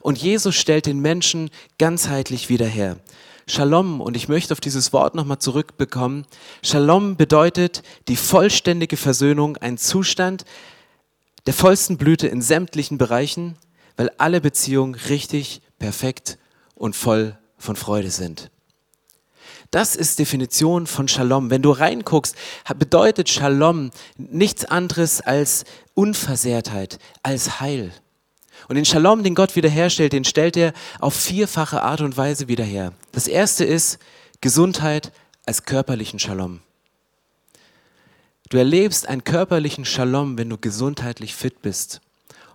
Und 0.03 0.19
Jesus 0.19 0.57
stellt 0.57 0.87
den 0.87 1.01
Menschen 1.01 1.51
ganzheitlich 1.79 2.49
wieder 2.49 2.67
her. 2.67 2.99
Shalom, 3.47 4.01
und 4.01 4.17
ich 4.17 4.29
möchte 4.29 4.53
auf 4.53 4.61
dieses 4.61 4.93
Wort 4.93 5.15
nochmal 5.15 5.39
zurückbekommen. 5.39 6.27
Shalom 6.63 7.17
bedeutet 7.17 7.83
die 8.09 8.17
vollständige 8.17 8.97
Versöhnung, 8.97 9.57
ein 9.57 9.79
Zustand 9.79 10.45
der 11.47 11.55
vollsten 11.55 11.97
Blüte 11.97 12.29
in 12.29 12.43
sämtlichen 12.43 12.99
Bereichen, 12.99 13.57
weil 13.97 14.11
alle 14.19 14.41
Beziehungen 14.41 14.95
richtig, 14.95 15.61
perfekt 15.79 16.39
und 16.75 16.97
voll 16.97 17.39
von 17.57 17.77
Freude 17.77 18.11
sind. 18.11 18.51
Das 19.71 19.97
ist 19.97 20.19
Definition 20.19 20.87
von 20.87 21.09
Shalom. 21.09 21.51
Wenn 21.51 21.63
du 21.63 21.71
reinguckst, 21.71 22.37
bedeutet 22.77 23.29
Shalom 23.29 23.91
nichts 24.17 24.65
anderes 24.65 25.21
als 25.21 25.65
Unversehrtheit, 25.95 26.99
als 27.23 27.61
Heil. 27.61 27.93
Und 28.69 28.77
den 28.77 28.85
Shalom, 28.85 29.23
den 29.23 29.35
Gott 29.35 29.57
wiederherstellt, 29.57 30.13
den 30.13 30.25
stellt 30.25 30.57
er 30.57 30.73
auf 31.01 31.15
vierfache 31.15 31.83
Art 31.83 32.01
und 32.01 32.17
Weise 32.17 32.49
wieder 32.49 32.65
her. 32.65 32.93
Das 33.13 33.27
erste 33.27 33.65
ist 33.65 33.99
Gesundheit 34.41 35.13
als 35.47 35.65
körperlichen 35.65 36.19
Shalom. 36.19 36.61
Du 38.49 38.59
erlebst 38.59 39.09
einen 39.09 39.25
körperlichen 39.25 39.85
Shalom, 39.85 40.37
wenn 40.37 40.51
du 40.51 40.59
gesundheitlich 40.59 41.35
fit 41.35 41.63
bist. 41.63 42.01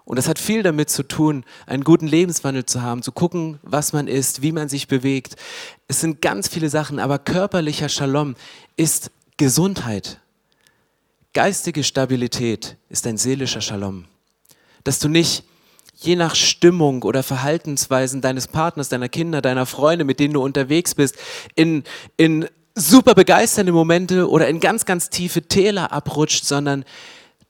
Und 0.06 0.16
das 0.16 0.30
hat 0.30 0.40
viel 0.40 0.64
damit 0.64 0.90
zu 0.90 1.04
tun, 1.04 1.44
einen 1.66 1.84
guten 1.84 2.08
Lebenswandel 2.08 2.66
zu 2.66 2.82
haben, 2.82 3.02
zu 3.04 3.12
gucken, 3.12 3.60
was 3.62 3.92
man 3.92 4.08
isst, 4.08 4.42
wie 4.42 4.54
man 4.54 4.70
sich 4.70 4.88
bewegt. 4.88 5.36
Es 5.90 6.00
sind 6.00 6.22
ganz 6.22 6.48
viele 6.48 6.70
Sachen, 6.70 7.00
aber 7.00 7.20
körperlicher 7.20 7.90
Shalom 7.90 8.36
ist 8.78 9.12
Gesundheit. 9.36 10.22
Geistige 11.34 11.84
Stabilität 11.84 12.78
ist 12.90 13.06
ein 13.06 13.18
seelischer 13.18 13.60
Shalom. 13.60 14.06
Dass 14.86 15.00
du 15.00 15.10
nicht 15.10 15.44
je 16.00 16.16
nach 16.16 16.36
Stimmung 16.36 17.04
oder 17.04 17.24
Verhaltensweisen 17.24 18.22
deines 18.22 18.48
Partners, 18.48 18.90
deiner 18.90 19.10
Kinder, 19.10 19.42
deiner 19.42 19.66
Freunde, 19.66 20.06
mit 20.06 20.20
denen 20.20 20.36
du 20.36 20.44
unterwegs 20.44 20.94
bist, 20.94 21.16
in, 21.56 21.84
in 22.18 22.48
super 22.76 23.16
begeisternde 23.16 23.72
Momente 23.72 24.30
oder 24.30 24.48
in 24.48 24.60
ganz, 24.60 24.86
ganz 24.86 25.10
tiefe 25.10 25.42
Täler 25.42 25.92
abrutscht, 25.92 26.46
sondern 26.46 26.86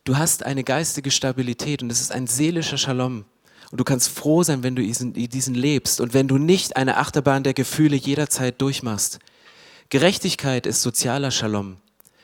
du 0.06 0.18
hast 0.18 0.44
eine 0.44 0.64
geistige 0.64 1.12
Stabilität 1.12 1.84
und 1.84 1.92
es 1.92 2.00
ist 2.00 2.14
ein 2.14 2.28
seelischer 2.28 2.78
Shalom. 2.78 3.26
Und 3.70 3.82
du 3.82 3.84
kannst 3.84 4.08
froh 4.08 4.44
sein, 4.44 4.64
wenn 4.64 4.78
du 4.78 4.82
diesen, 4.82 5.12
diesen 5.12 5.54
lebst 5.54 6.00
und 6.00 6.14
wenn 6.14 6.30
du 6.30 6.38
nicht 6.38 6.78
eine 6.78 6.96
Achterbahn 6.96 7.44
der 7.44 7.54
Gefühle 7.54 7.98
jederzeit 7.98 8.62
durchmachst. 8.62 9.20
Gerechtigkeit 9.90 10.66
ist 10.66 10.82
sozialer 10.82 11.32
Shalom. 11.32 11.76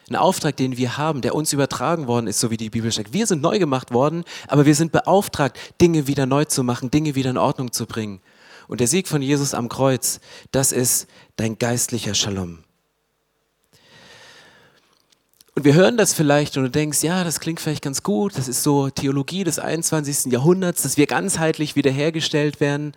Ein 0.09 0.15
Auftrag, 0.15 0.57
den 0.57 0.77
wir 0.77 0.97
haben, 0.97 1.21
der 1.21 1.33
uns 1.33 1.53
übertragen 1.53 2.07
worden 2.07 2.27
ist, 2.27 2.39
so 2.39 2.51
wie 2.51 2.57
die 2.57 2.69
Bibel 2.69 2.91
sagt. 2.91 3.13
Wir 3.13 3.25
sind 3.25 3.41
neu 3.41 3.57
gemacht 3.57 3.93
worden, 3.93 4.23
aber 4.47 4.65
wir 4.65 4.75
sind 4.75 4.91
beauftragt, 4.91 5.57
Dinge 5.79 6.07
wieder 6.07 6.25
neu 6.25 6.45
zu 6.45 6.63
machen, 6.63 6.91
Dinge 6.91 7.15
wieder 7.15 7.29
in 7.29 7.37
Ordnung 7.37 7.71
zu 7.71 7.85
bringen. 7.85 8.19
Und 8.67 8.79
der 8.79 8.87
Sieg 8.87 9.07
von 9.07 9.21
Jesus 9.21 9.53
am 9.53 9.69
Kreuz, 9.69 10.19
das 10.51 10.71
ist 10.71 11.07
dein 11.35 11.57
geistlicher 11.57 12.13
Shalom. 12.13 12.59
Und 15.55 15.65
wir 15.65 15.75
hören 15.75 15.97
das 15.97 16.13
vielleicht 16.13 16.57
und 16.57 16.63
du 16.63 16.71
denkst, 16.71 17.03
ja, 17.03 17.23
das 17.23 17.39
klingt 17.39 17.59
vielleicht 17.59 17.83
ganz 17.83 18.01
gut, 18.01 18.37
das 18.37 18.47
ist 18.47 18.63
so 18.63 18.89
Theologie 18.89 19.43
des 19.43 19.59
21. 19.59 20.31
Jahrhunderts, 20.31 20.81
dass 20.81 20.97
wir 20.97 21.05
ganzheitlich 21.05 21.75
wiederhergestellt 21.75 22.59
werden. 22.59 22.93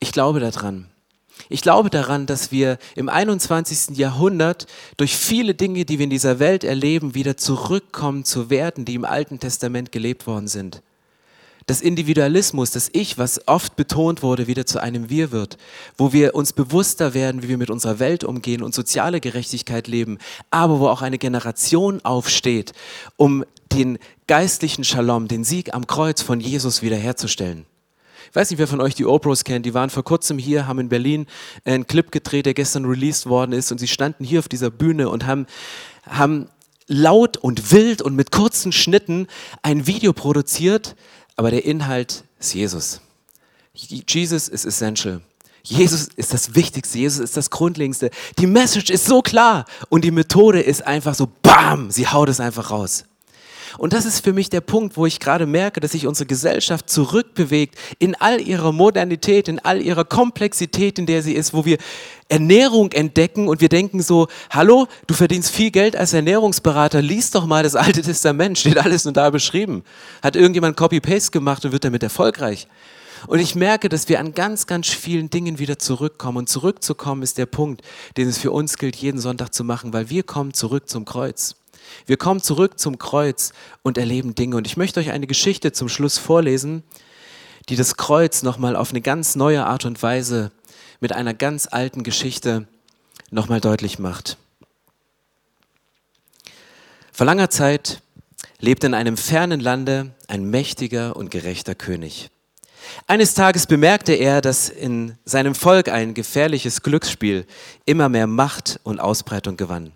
Ich 0.00 0.10
glaube 0.10 0.40
daran. 0.40 0.90
Ich 1.48 1.62
glaube 1.62 1.90
daran, 1.90 2.26
dass 2.26 2.52
wir 2.52 2.78
im 2.94 3.08
21. 3.08 3.96
Jahrhundert 3.96 4.66
durch 4.96 5.16
viele 5.16 5.54
Dinge, 5.54 5.84
die 5.84 5.98
wir 5.98 6.04
in 6.04 6.10
dieser 6.10 6.38
Welt 6.38 6.64
erleben, 6.64 7.14
wieder 7.14 7.36
zurückkommen 7.36 8.24
zu 8.24 8.50
Werten, 8.50 8.84
die 8.84 8.94
im 8.94 9.04
Alten 9.04 9.38
Testament 9.38 9.92
gelebt 9.92 10.26
worden 10.26 10.48
sind. 10.48 10.82
Das 11.68 11.82
Individualismus, 11.82 12.70
das 12.70 12.88
Ich, 12.94 13.18
was 13.18 13.46
oft 13.46 13.76
betont 13.76 14.22
wurde, 14.22 14.46
wieder 14.46 14.64
zu 14.64 14.80
einem 14.80 15.10
Wir 15.10 15.32
wird, 15.32 15.58
wo 15.98 16.14
wir 16.14 16.34
uns 16.34 16.54
bewusster 16.54 17.12
werden, 17.12 17.42
wie 17.42 17.50
wir 17.50 17.58
mit 17.58 17.68
unserer 17.68 17.98
Welt 17.98 18.24
umgehen 18.24 18.62
und 18.62 18.74
soziale 18.74 19.20
Gerechtigkeit 19.20 19.86
leben, 19.86 20.16
aber 20.50 20.80
wo 20.80 20.88
auch 20.88 21.02
eine 21.02 21.18
Generation 21.18 22.02
aufsteht, 22.06 22.72
um 23.18 23.44
den 23.70 23.98
geistlichen 24.26 24.82
Shalom, 24.82 25.28
den 25.28 25.44
Sieg 25.44 25.74
am 25.74 25.86
Kreuz 25.86 26.22
von 26.22 26.40
Jesus 26.40 26.80
wiederherzustellen. 26.80 27.66
Ich 28.30 28.36
weiß 28.36 28.50
nicht, 28.50 28.58
wer 28.58 28.66
von 28.66 28.80
euch 28.80 28.94
die 28.94 29.06
Opros 29.06 29.44
kennt. 29.44 29.64
Die 29.66 29.74
waren 29.74 29.90
vor 29.90 30.04
kurzem 30.04 30.38
hier, 30.38 30.66
haben 30.66 30.78
in 30.78 30.88
Berlin 30.88 31.26
einen 31.64 31.86
Clip 31.86 32.10
gedreht, 32.10 32.46
der 32.46 32.54
gestern 32.54 32.84
released 32.84 33.26
worden 33.26 33.52
ist. 33.52 33.72
Und 33.72 33.78
sie 33.78 33.88
standen 33.88 34.24
hier 34.24 34.38
auf 34.40 34.48
dieser 34.48 34.70
Bühne 34.70 35.08
und 35.08 35.26
haben, 35.26 35.46
haben 36.06 36.48
laut 36.86 37.36
und 37.36 37.72
wild 37.72 38.02
und 38.02 38.14
mit 38.14 38.30
kurzen 38.30 38.72
Schnitten 38.72 39.26
ein 39.62 39.86
Video 39.86 40.12
produziert. 40.12 40.96
Aber 41.36 41.50
der 41.50 41.64
Inhalt 41.64 42.24
ist 42.38 42.54
Jesus. 42.54 43.00
Jesus 43.72 44.48
ist 44.48 44.64
essential. 44.64 45.20
Jesus 45.62 46.08
ist 46.16 46.32
das 46.32 46.54
Wichtigste, 46.54 46.98
Jesus 46.98 47.18
ist 47.18 47.36
das 47.36 47.50
Grundlegendste. 47.50 48.10
Die 48.38 48.46
Message 48.46 48.90
ist 48.90 49.04
so 49.04 49.20
klar 49.20 49.66
und 49.88 50.02
die 50.02 50.10
Methode 50.10 50.60
ist 50.60 50.86
einfach 50.86 51.14
so, 51.14 51.28
bam, 51.42 51.90
sie 51.90 52.08
haut 52.08 52.28
es 52.28 52.40
einfach 52.40 52.70
raus. 52.70 53.04
Und 53.78 53.92
das 53.92 54.04
ist 54.04 54.24
für 54.24 54.32
mich 54.32 54.50
der 54.50 54.60
Punkt, 54.60 54.96
wo 54.96 55.06
ich 55.06 55.20
gerade 55.20 55.46
merke, 55.46 55.78
dass 55.80 55.92
sich 55.92 56.06
unsere 56.06 56.26
Gesellschaft 56.26 56.90
zurückbewegt 56.90 57.76
in 58.00 58.16
all 58.16 58.40
ihrer 58.40 58.72
Modernität, 58.72 59.48
in 59.48 59.60
all 59.60 59.80
ihrer 59.80 60.04
Komplexität, 60.04 60.98
in 60.98 61.06
der 61.06 61.22
sie 61.22 61.32
ist, 61.32 61.54
wo 61.54 61.64
wir 61.64 61.78
Ernährung 62.28 62.90
entdecken 62.92 63.46
und 63.48 63.60
wir 63.60 63.68
denken 63.68 64.02
so, 64.02 64.26
hallo, 64.50 64.88
du 65.06 65.14
verdienst 65.14 65.52
viel 65.52 65.70
Geld 65.70 65.96
als 65.96 66.12
Ernährungsberater, 66.12 67.00
lies 67.00 67.30
doch 67.30 67.46
mal 67.46 67.62
das 67.62 67.76
Alte 67.76 68.02
Testament, 68.02 68.58
steht 68.58 68.78
alles 68.78 69.04
nur 69.04 69.14
da 69.14 69.30
beschrieben. 69.30 69.84
Hat 70.22 70.34
irgendjemand 70.34 70.76
Copy-Paste 70.76 71.30
gemacht 71.30 71.64
und 71.64 71.70
wird 71.70 71.84
damit 71.84 72.02
erfolgreich. 72.02 72.66
Und 73.26 73.38
ich 73.38 73.54
merke, 73.54 73.88
dass 73.88 74.08
wir 74.08 74.20
an 74.20 74.34
ganz, 74.34 74.66
ganz 74.66 74.88
vielen 74.88 75.30
Dingen 75.30 75.58
wieder 75.58 75.78
zurückkommen. 75.78 76.38
Und 76.38 76.48
zurückzukommen 76.48 77.22
ist 77.22 77.38
der 77.38 77.46
Punkt, 77.46 77.82
den 78.16 78.28
es 78.28 78.38
für 78.38 78.50
uns 78.50 78.78
gilt, 78.78 78.96
jeden 78.96 79.20
Sonntag 79.20 79.54
zu 79.54 79.64
machen, 79.64 79.92
weil 79.92 80.10
wir 80.10 80.22
kommen 80.22 80.52
zurück 80.52 80.88
zum 80.88 81.04
Kreuz. 81.04 81.56
Wir 82.06 82.16
kommen 82.16 82.42
zurück 82.42 82.78
zum 82.78 82.98
Kreuz 82.98 83.52
und 83.82 83.98
erleben 83.98 84.34
Dinge. 84.34 84.56
Und 84.56 84.66
ich 84.66 84.76
möchte 84.76 85.00
euch 85.00 85.10
eine 85.10 85.26
Geschichte 85.26 85.72
zum 85.72 85.88
Schluss 85.88 86.18
vorlesen, 86.18 86.82
die 87.68 87.76
das 87.76 87.96
Kreuz 87.96 88.42
nochmal 88.42 88.76
auf 88.76 88.90
eine 88.90 89.00
ganz 89.00 89.36
neue 89.36 89.66
Art 89.66 89.84
und 89.84 90.02
Weise 90.02 90.50
mit 91.00 91.12
einer 91.12 91.34
ganz 91.34 91.68
alten 91.70 92.02
Geschichte 92.02 92.66
nochmal 93.30 93.60
deutlich 93.60 93.98
macht. 93.98 94.36
Vor 97.12 97.26
langer 97.26 97.50
Zeit 97.50 98.00
lebte 98.60 98.86
in 98.86 98.94
einem 98.94 99.16
fernen 99.16 99.60
Lande 99.60 100.14
ein 100.28 100.44
mächtiger 100.44 101.16
und 101.16 101.30
gerechter 101.30 101.74
König. 101.74 102.30
Eines 103.06 103.34
Tages 103.34 103.66
bemerkte 103.66 104.12
er, 104.12 104.40
dass 104.40 104.68
in 104.68 105.18
seinem 105.24 105.54
Volk 105.54 105.88
ein 105.88 106.14
gefährliches 106.14 106.82
Glücksspiel 106.82 107.46
immer 107.84 108.08
mehr 108.08 108.26
Macht 108.26 108.80
und 108.82 109.00
Ausbreitung 109.00 109.56
gewann. 109.56 109.92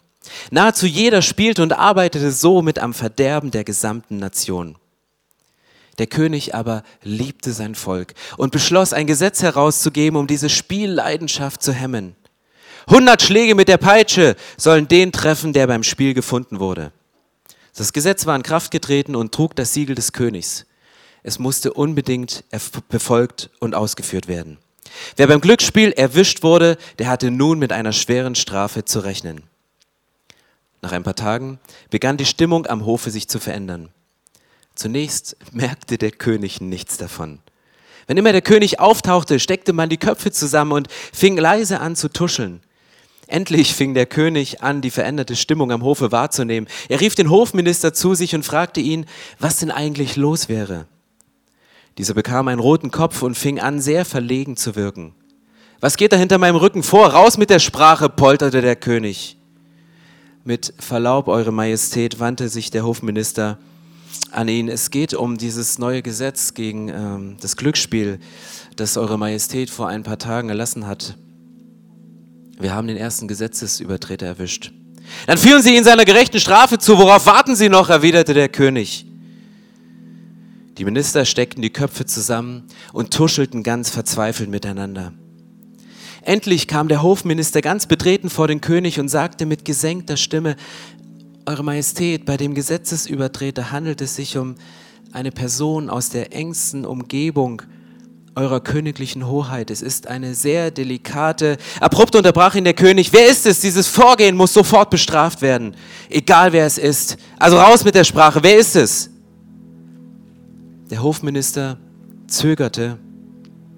Nahezu 0.50 0.86
jeder 0.86 1.22
spielte 1.22 1.62
und 1.62 1.72
arbeitete 1.72 2.30
somit 2.30 2.78
am 2.78 2.94
Verderben 2.94 3.50
der 3.50 3.64
gesamten 3.64 4.18
Nation. 4.18 4.76
Der 5.98 6.06
König 6.06 6.54
aber 6.54 6.82
liebte 7.02 7.52
sein 7.52 7.74
Volk 7.74 8.14
und 8.36 8.52
beschloss, 8.52 8.92
ein 8.92 9.06
Gesetz 9.06 9.42
herauszugeben, 9.42 10.18
um 10.18 10.26
diese 10.26 10.48
Spielleidenschaft 10.48 11.62
zu 11.62 11.72
hemmen. 11.72 12.16
Hundert 12.88 13.22
Schläge 13.22 13.54
mit 13.54 13.68
der 13.68 13.76
Peitsche 13.76 14.36
sollen 14.56 14.88
den 14.88 15.12
treffen, 15.12 15.52
der 15.52 15.66
beim 15.66 15.82
Spiel 15.82 16.14
gefunden 16.14 16.60
wurde. 16.60 16.92
Das 17.76 17.92
Gesetz 17.92 18.26
war 18.26 18.36
in 18.36 18.42
Kraft 18.42 18.70
getreten 18.70 19.14
und 19.14 19.32
trug 19.32 19.54
das 19.54 19.72
Siegel 19.72 19.94
des 19.94 20.12
Königs. 20.12 20.66
Es 21.22 21.38
musste 21.38 21.72
unbedingt 21.72 22.44
befolgt 22.88 23.50
und 23.60 23.74
ausgeführt 23.74 24.28
werden. 24.28 24.58
Wer 25.16 25.26
beim 25.26 25.40
Glücksspiel 25.40 25.92
erwischt 25.92 26.42
wurde, 26.42 26.76
der 26.98 27.08
hatte 27.08 27.30
nun 27.30 27.58
mit 27.58 27.72
einer 27.72 27.92
schweren 27.92 28.34
Strafe 28.34 28.84
zu 28.84 29.00
rechnen. 29.00 29.42
Nach 30.82 30.92
ein 30.92 31.04
paar 31.04 31.14
Tagen 31.14 31.60
begann 31.90 32.16
die 32.16 32.26
Stimmung 32.26 32.66
am 32.66 32.84
Hofe 32.84 33.10
sich 33.10 33.28
zu 33.28 33.38
verändern. 33.38 33.90
Zunächst 34.74 35.36
merkte 35.52 35.96
der 35.96 36.10
König 36.10 36.60
nichts 36.60 36.96
davon. 36.96 37.38
Wenn 38.08 38.16
immer 38.16 38.32
der 38.32 38.42
König 38.42 38.80
auftauchte, 38.80 39.38
steckte 39.38 39.72
man 39.72 39.88
die 39.88 39.96
Köpfe 39.96 40.32
zusammen 40.32 40.72
und 40.72 40.88
fing 41.12 41.36
leise 41.36 41.78
an 41.78 41.94
zu 41.94 42.08
tuscheln. 42.08 42.60
Endlich 43.28 43.74
fing 43.74 43.94
der 43.94 44.06
König 44.06 44.62
an, 44.62 44.80
die 44.82 44.90
veränderte 44.90 45.36
Stimmung 45.36 45.70
am 45.70 45.84
Hofe 45.84 46.10
wahrzunehmen. 46.10 46.68
Er 46.88 47.00
rief 47.00 47.14
den 47.14 47.30
Hofminister 47.30 47.94
zu 47.94 48.14
sich 48.14 48.34
und 48.34 48.44
fragte 48.44 48.80
ihn, 48.80 49.06
was 49.38 49.58
denn 49.58 49.70
eigentlich 49.70 50.16
los 50.16 50.48
wäre. 50.48 50.86
Dieser 51.96 52.14
bekam 52.14 52.48
einen 52.48 52.60
roten 52.60 52.90
Kopf 52.90 53.22
und 53.22 53.36
fing 53.36 53.60
an, 53.60 53.80
sehr 53.80 54.04
verlegen 54.04 54.56
zu 54.56 54.74
wirken. 54.74 55.14
Was 55.80 55.96
geht 55.96 56.12
da 56.12 56.16
hinter 56.16 56.38
meinem 56.38 56.56
Rücken 56.56 56.82
vor? 56.82 57.06
Raus 57.08 57.38
mit 57.38 57.50
der 57.50 57.60
Sprache, 57.60 58.08
polterte 58.08 58.60
der 58.62 58.76
König. 58.76 59.36
Mit 60.44 60.74
Verlaub, 60.78 61.28
Eure 61.28 61.52
Majestät, 61.52 62.18
wandte 62.18 62.48
sich 62.48 62.72
der 62.72 62.84
Hofminister 62.84 63.58
an 64.32 64.48
ihn. 64.48 64.68
Es 64.68 64.90
geht 64.90 65.14
um 65.14 65.38
dieses 65.38 65.78
neue 65.78 66.02
Gesetz 66.02 66.54
gegen 66.54 66.88
ähm, 66.88 67.36
das 67.40 67.56
Glücksspiel, 67.56 68.18
das 68.74 68.96
Eure 68.96 69.18
Majestät 69.18 69.70
vor 69.70 69.86
ein 69.86 70.02
paar 70.02 70.18
Tagen 70.18 70.48
erlassen 70.48 70.86
hat. 70.86 71.16
Wir 72.58 72.74
haben 72.74 72.88
den 72.88 72.96
ersten 72.96 73.28
Gesetzesübertreter 73.28 74.26
erwischt. 74.26 74.72
Dann 75.28 75.38
führen 75.38 75.62
Sie 75.62 75.76
ihn 75.76 75.84
seiner 75.84 76.04
gerechten 76.04 76.40
Strafe 76.40 76.78
zu. 76.78 76.98
Worauf 76.98 77.26
warten 77.26 77.54
Sie 77.54 77.68
noch? 77.68 77.88
erwiderte 77.88 78.34
der 78.34 78.48
König. 78.48 79.06
Die 80.76 80.84
Minister 80.84 81.24
steckten 81.24 81.62
die 81.62 81.70
Köpfe 81.70 82.04
zusammen 82.04 82.64
und 82.92 83.12
tuschelten 83.12 83.62
ganz 83.62 83.90
verzweifelt 83.90 84.50
miteinander. 84.50 85.12
Endlich 86.24 86.68
kam 86.68 86.88
der 86.88 87.02
Hofminister 87.02 87.60
ganz 87.60 87.86
betreten 87.86 88.30
vor 88.30 88.48
den 88.48 88.60
König 88.60 89.00
und 89.00 89.08
sagte 89.08 89.46
mit 89.46 89.64
gesenkter 89.64 90.16
Stimme, 90.16 90.56
Eure 91.44 91.64
Majestät, 91.64 92.24
bei 92.24 92.36
dem 92.36 92.54
Gesetzesübertreter 92.54 93.72
handelt 93.72 94.00
es 94.00 94.14
sich 94.14 94.38
um 94.38 94.54
eine 95.10 95.32
Person 95.32 95.90
aus 95.90 96.08
der 96.08 96.32
engsten 96.32 96.84
Umgebung 96.86 97.62
eurer 98.36 98.60
königlichen 98.60 99.26
Hoheit. 99.26 99.70
Es 99.70 99.82
ist 99.82 100.06
eine 100.06 100.34
sehr 100.34 100.70
delikate. 100.70 101.58
Abrupt 101.80 102.14
unterbrach 102.14 102.54
ihn 102.54 102.64
der 102.64 102.74
König. 102.74 103.12
Wer 103.12 103.26
ist 103.26 103.44
es? 103.46 103.60
Dieses 103.60 103.88
Vorgehen 103.88 104.36
muss 104.36 104.54
sofort 104.54 104.88
bestraft 104.90 105.42
werden. 105.42 105.74
Egal 106.08 106.52
wer 106.52 106.64
es 106.64 106.78
ist. 106.78 107.16
Also 107.38 107.58
raus 107.58 107.84
mit 107.84 107.94
der 107.94 108.04
Sprache. 108.04 108.42
Wer 108.42 108.56
ist 108.56 108.76
es? 108.76 109.10
Der 110.90 111.02
Hofminister 111.02 111.78
zögerte 112.28 112.98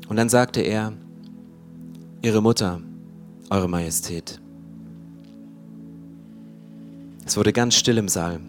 und 0.09 0.17
dann 0.17 0.29
sagte 0.29 0.61
er, 0.61 0.93
Ihre 2.25 2.41
Mutter, 2.41 2.81
Eure 3.51 3.69
Majestät. 3.69 4.41
Es 7.27 7.37
wurde 7.37 7.53
ganz 7.53 7.75
still 7.75 7.99
im 7.99 8.09
Saal. 8.09 8.41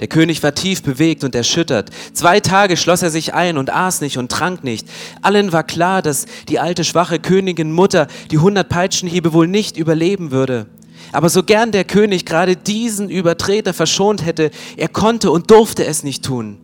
Der 0.00 0.08
König 0.08 0.42
war 0.42 0.54
tief 0.54 0.82
bewegt 0.82 1.22
und 1.22 1.34
erschüttert. 1.34 1.90
Zwei 2.14 2.40
Tage 2.40 2.78
schloss 2.78 3.02
er 3.02 3.10
sich 3.10 3.34
ein 3.34 3.58
und 3.58 3.68
aß 3.68 4.00
nicht 4.00 4.16
und 4.16 4.32
trank 4.32 4.64
nicht. 4.64 4.88
Allen 5.20 5.52
war 5.52 5.64
klar, 5.64 6.00
dass 6.00 6.24
die 6.48 6.60
alte 6.60 6.82
schwache 6.82 7.18
Königin 7.18 7.72
Mutter 7.72 8.06
die 8.30 8.38
hundert 8.38 8.70
Peitschenhiebe 8.70 9.34
wohl 9.34 9.46
nicht 9.46 9.76
überleben 9.76 10.30
würde. 10.30 10.64
Aber 11.12 11.28
so 11.28 11.42
gern 11.42 11.72
der 11.72 11.84
König 11.84 12.24
gerade 12.24 12.56
diesen 12.56 13.10
Übertreter 13.10 13.74
verschont 13.74 14.24
hätte, 14.24 14.50
er 14.78 14.88
konnte 14.88 15.30
und 15.30 15.50
durfte 15.50 15.84
es 15.84 16.04
nicht 16.04 16.24
tun. 16.24 16.56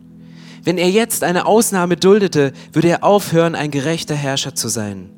Wenn 0.64 0.78
er 0.78 0.88
jetzt 0.88 1.22
eine 1.22 1.44
Ausnahme 1.44 1.98
duldete, 1.98 2.54
würde 2.72 2.88
er 2.88 3.04
aufhören, 3.04 3.54
ein 3.54 3.70
gerechter 3.70 4.14
Herrscher 4.14 4.54
zu 4.54 4.68
sein. 4.68 5.10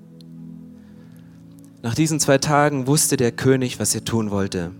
Nach 1.83 1.95
diesen 1.95 2.19
zwei 2.19 2.39
Tagen 2.39 2.87
wusste 2.87 3.17
der 3.17 3.33
König, 3.33 3.79
was 3.79 3.95
er 3.95 4.05
tun 4.05 4.31
wollte. 4.31 4.73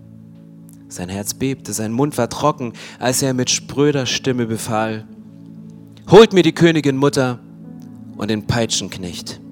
Sein 0.89 1.09
Herz 1.09 1.35
bebte, 1.35 1.73
sein 1.73 1.93
Mund 1.93 2.19
war 2.19 2.29
trocken, 2.29 2.73
als 2.99 3.23
er 3.23 3.35
mit 3.35 3.51
spröder 3.51 4.07
Stimme 4.07 4.47
befahl, 4.47 5.07
Holt 6.11 6.33
mir 6.33 6.43
die 6.43 6.55
Königin 6.55 6.97
Mutter 6.97 7.39
und 8.17 8.31
den 8.31 8.47
Peitschenknecht. 8.47 9.43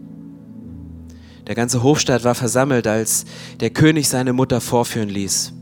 Der 1.46 1.54
ganze 1.54 1.82
Hofstaat 1.82 2.24
war 2.24 2.34
versammelt, 2.34 2.86
als 2.86 3.26
der 3.60 3.68
König 3.68 4.08
seine 4.08 4.32
Mutter 4.32 4.62
vorführen 4.62 5.10
ließ. 5.10 5.52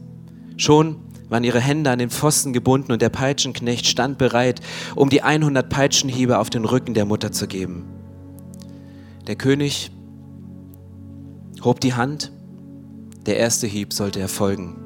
Schon 0.56 0.98
waren 1.28 1.42
ihre 1.42 1.58
Hände 1.60 1.90
an 1.90 1.98
den 1.98 2.10
Pfosten 2.10 2.52
gebunden 2.52 2.92
und 2.92 3.02
der 3.02 3.08
Peitschenknecht 3.08 3.86
stand 3.86 4.18
bereit, 4.18 4.60
um 4.94 5.10
die 5.10 5.22
100 5.22 5.68
Peitschenhiebe 5.68 6.38
auf 6.38 6.48
den 6.48 6.64
Rücken 6.64 6.94
der 6.94 7.06
Mutter 7.06 7.32
zu 7.32 7.48
geben. 7.48 7.86
Der 9.26 9.34
König 9.34 9.90
hob 11.64 11.80
die 11.80 11.94
Hand, 11.94 12.32
der 13.26 13.38
erste 13.38 13.66
Hieb 13.66 13.92
sollte 13.92 14.20
erfolgen. 14.20 14.76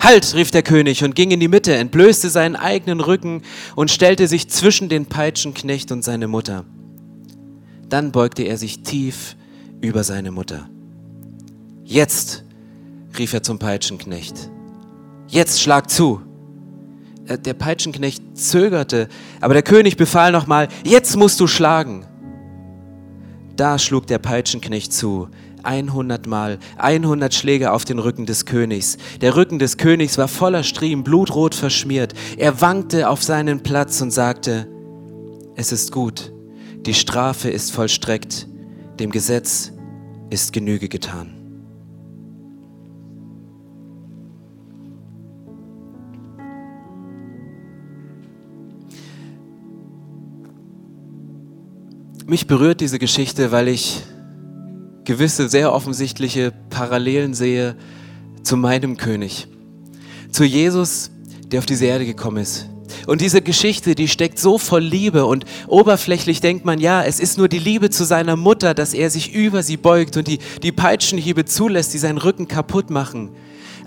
Halt, 0.00 0.34
rief 0.34 0.50
der 0.50 0.62
König 0.62 1.04
und 1.04 1.14
ging 1.14 1.30
in 1.30 1.40
die 1.40 1.48
Mitte, 1.48 1.74
entblößte 1.74 2.28
seinen 2.28 2.56
eigenen 2.56 3.00
Rücken 3.00 3.42
und 3.76 3.90
stellte 3.90 4.28
sich 4.28 4.48
zwischen 4.48 4.88
den 4.88 5.06
Peitschenknecht 5.06 5.90
und 5.90 6.02
seine 6.02 6.28
Mutter. 6.28 6.64
Dann 7.88 8.12
beugte 8.12 8.42
er 8.42 8.56
sich 8.56 8.82
tief 8.82 9.36
über 9.80 10.04
seine 10.04 10.32
Mutter. 10.32 10.68
Jetzt, 11.84 12.44
rief 13.16 13.32
er 13.32 13.42
zum 13.42 13.58
Peitschenknecht, 13.58 14.50
jetzt 15.28 15.60
schlag 15.60 15.88
zu. 15.88 16.20
Äh, 17.26 17.38
der 17.38 17.54
Peitschenknecht 17.54 18.22
zögerte, 18.36 19.08
aber 19.40 19.54
der 19.54 19.62
König 19.62 19.96
befahl 19.96 20.32
nochmal, 20.32 20.68
jetzt 20.84 21.16
musst 21.16 21.40
du 21.40 21.46
schlagen. 21.46 22.04
Da 23.54 23.78
schlug 23.78 24.06
der 24.06 24.18
Peitschenknecht 24.18 24.92
zu, 24.92 25.28
100 25.66 26.26
Mal, 26.26 26.58
100 26.78 27.34
Schläge 27.34 27.72
auf 27.72 27.84
den 27.84 27.98
Rücken 27.98 28.24
des 28.24 28.46
Königs. 28.46 28.96
Der 29.20 29.36
Rücken 29.36 29.58
des 29.58 29.76
Königs 29.76 30.16
war 30.16 30.28
voller 30.28 30.62
Striemen, 30.62 31.04
blutrot 31.04 31.54
verschmiert. 31.54 32.14
Er 32.36 32.60
wankte 32.60 33.10
auf 33.10 33.22
seinen 33.22 33.62
Platz 33.62 34.00
und 34.00 34.10
sagte, 34.10 34.68
es 35.56 35.72
ist 35.72 35.92
gut, 35.92 36.32
die 36.86 36.94
Strafe 36.94 37.50
ist 37.50 37.72
vollstreckt, 37.72 38.46
dem 39.00 39.10
Gesetz 39.10 39.72
ist 40.30 40.52
Genüge 40.52 40.88
getan. 40.88 41.32
Mich 52.28 52.48
berührt 52.48 52.80
diese 52.80 52.98
Geschichte, 52.98 53.52
weil 53.52 53.68
ich 53.68 54.02
gewisse 55.06 55.48
sehr 55.48 55.72
offensichtliche 55.72 56.52
Parallelen 56.68 57.32
sehe 57.32 57.76
zu 58.42 58.56
meinem 58.56 58.96
König, 58.98 59.48
zu 60.30 60.44
Jesus, 60.44 61.10
der 61.50 61.60
auf 61.60 61.66
diese 61.66 61.86
Erde 61.86 62.04
gekommen 62.04 62.38
ist. 62.38 62.68
Und 63.06 63.20
diese 63.20 63.40
Geschichte, 63.40 63.94
die 63.94 64.08
steckt 64.08 64.38
so 64.38 64.58
voll 64.58 64.82
Liebe 64.82 65.26
und 65.26 65.44
oberflächlich 65.68 66.40
denkt 66.40 66.64
man, 66.64 66.78
ja, 66.78 67.02
es 67.04 67.20
ist 67.20 67.38
nur 67.38 67.48
die 67.48 67.58
Liebe 67.58 67.90
zu 67.90 68.04
seiner 68.04 68.36
Mutter, 68.36 68.74
dass 68.74 68.94
er 68.94 69.10
sich 69.10 69.32
über 69.32 69.62
sie 69.62 69.76
beugt 69.76 70.16
und 70.16 70.26
die, 70.28 70.38
die 70.62 70.72
Peitschenhiebe 70.72 71.44
zulässt, 71.44 71.94
die 71.94 71.98
seinen 71.98 72.18
Rücken 72.18 72.48
kaputt 72.48 72.90
machen 72.90 73.30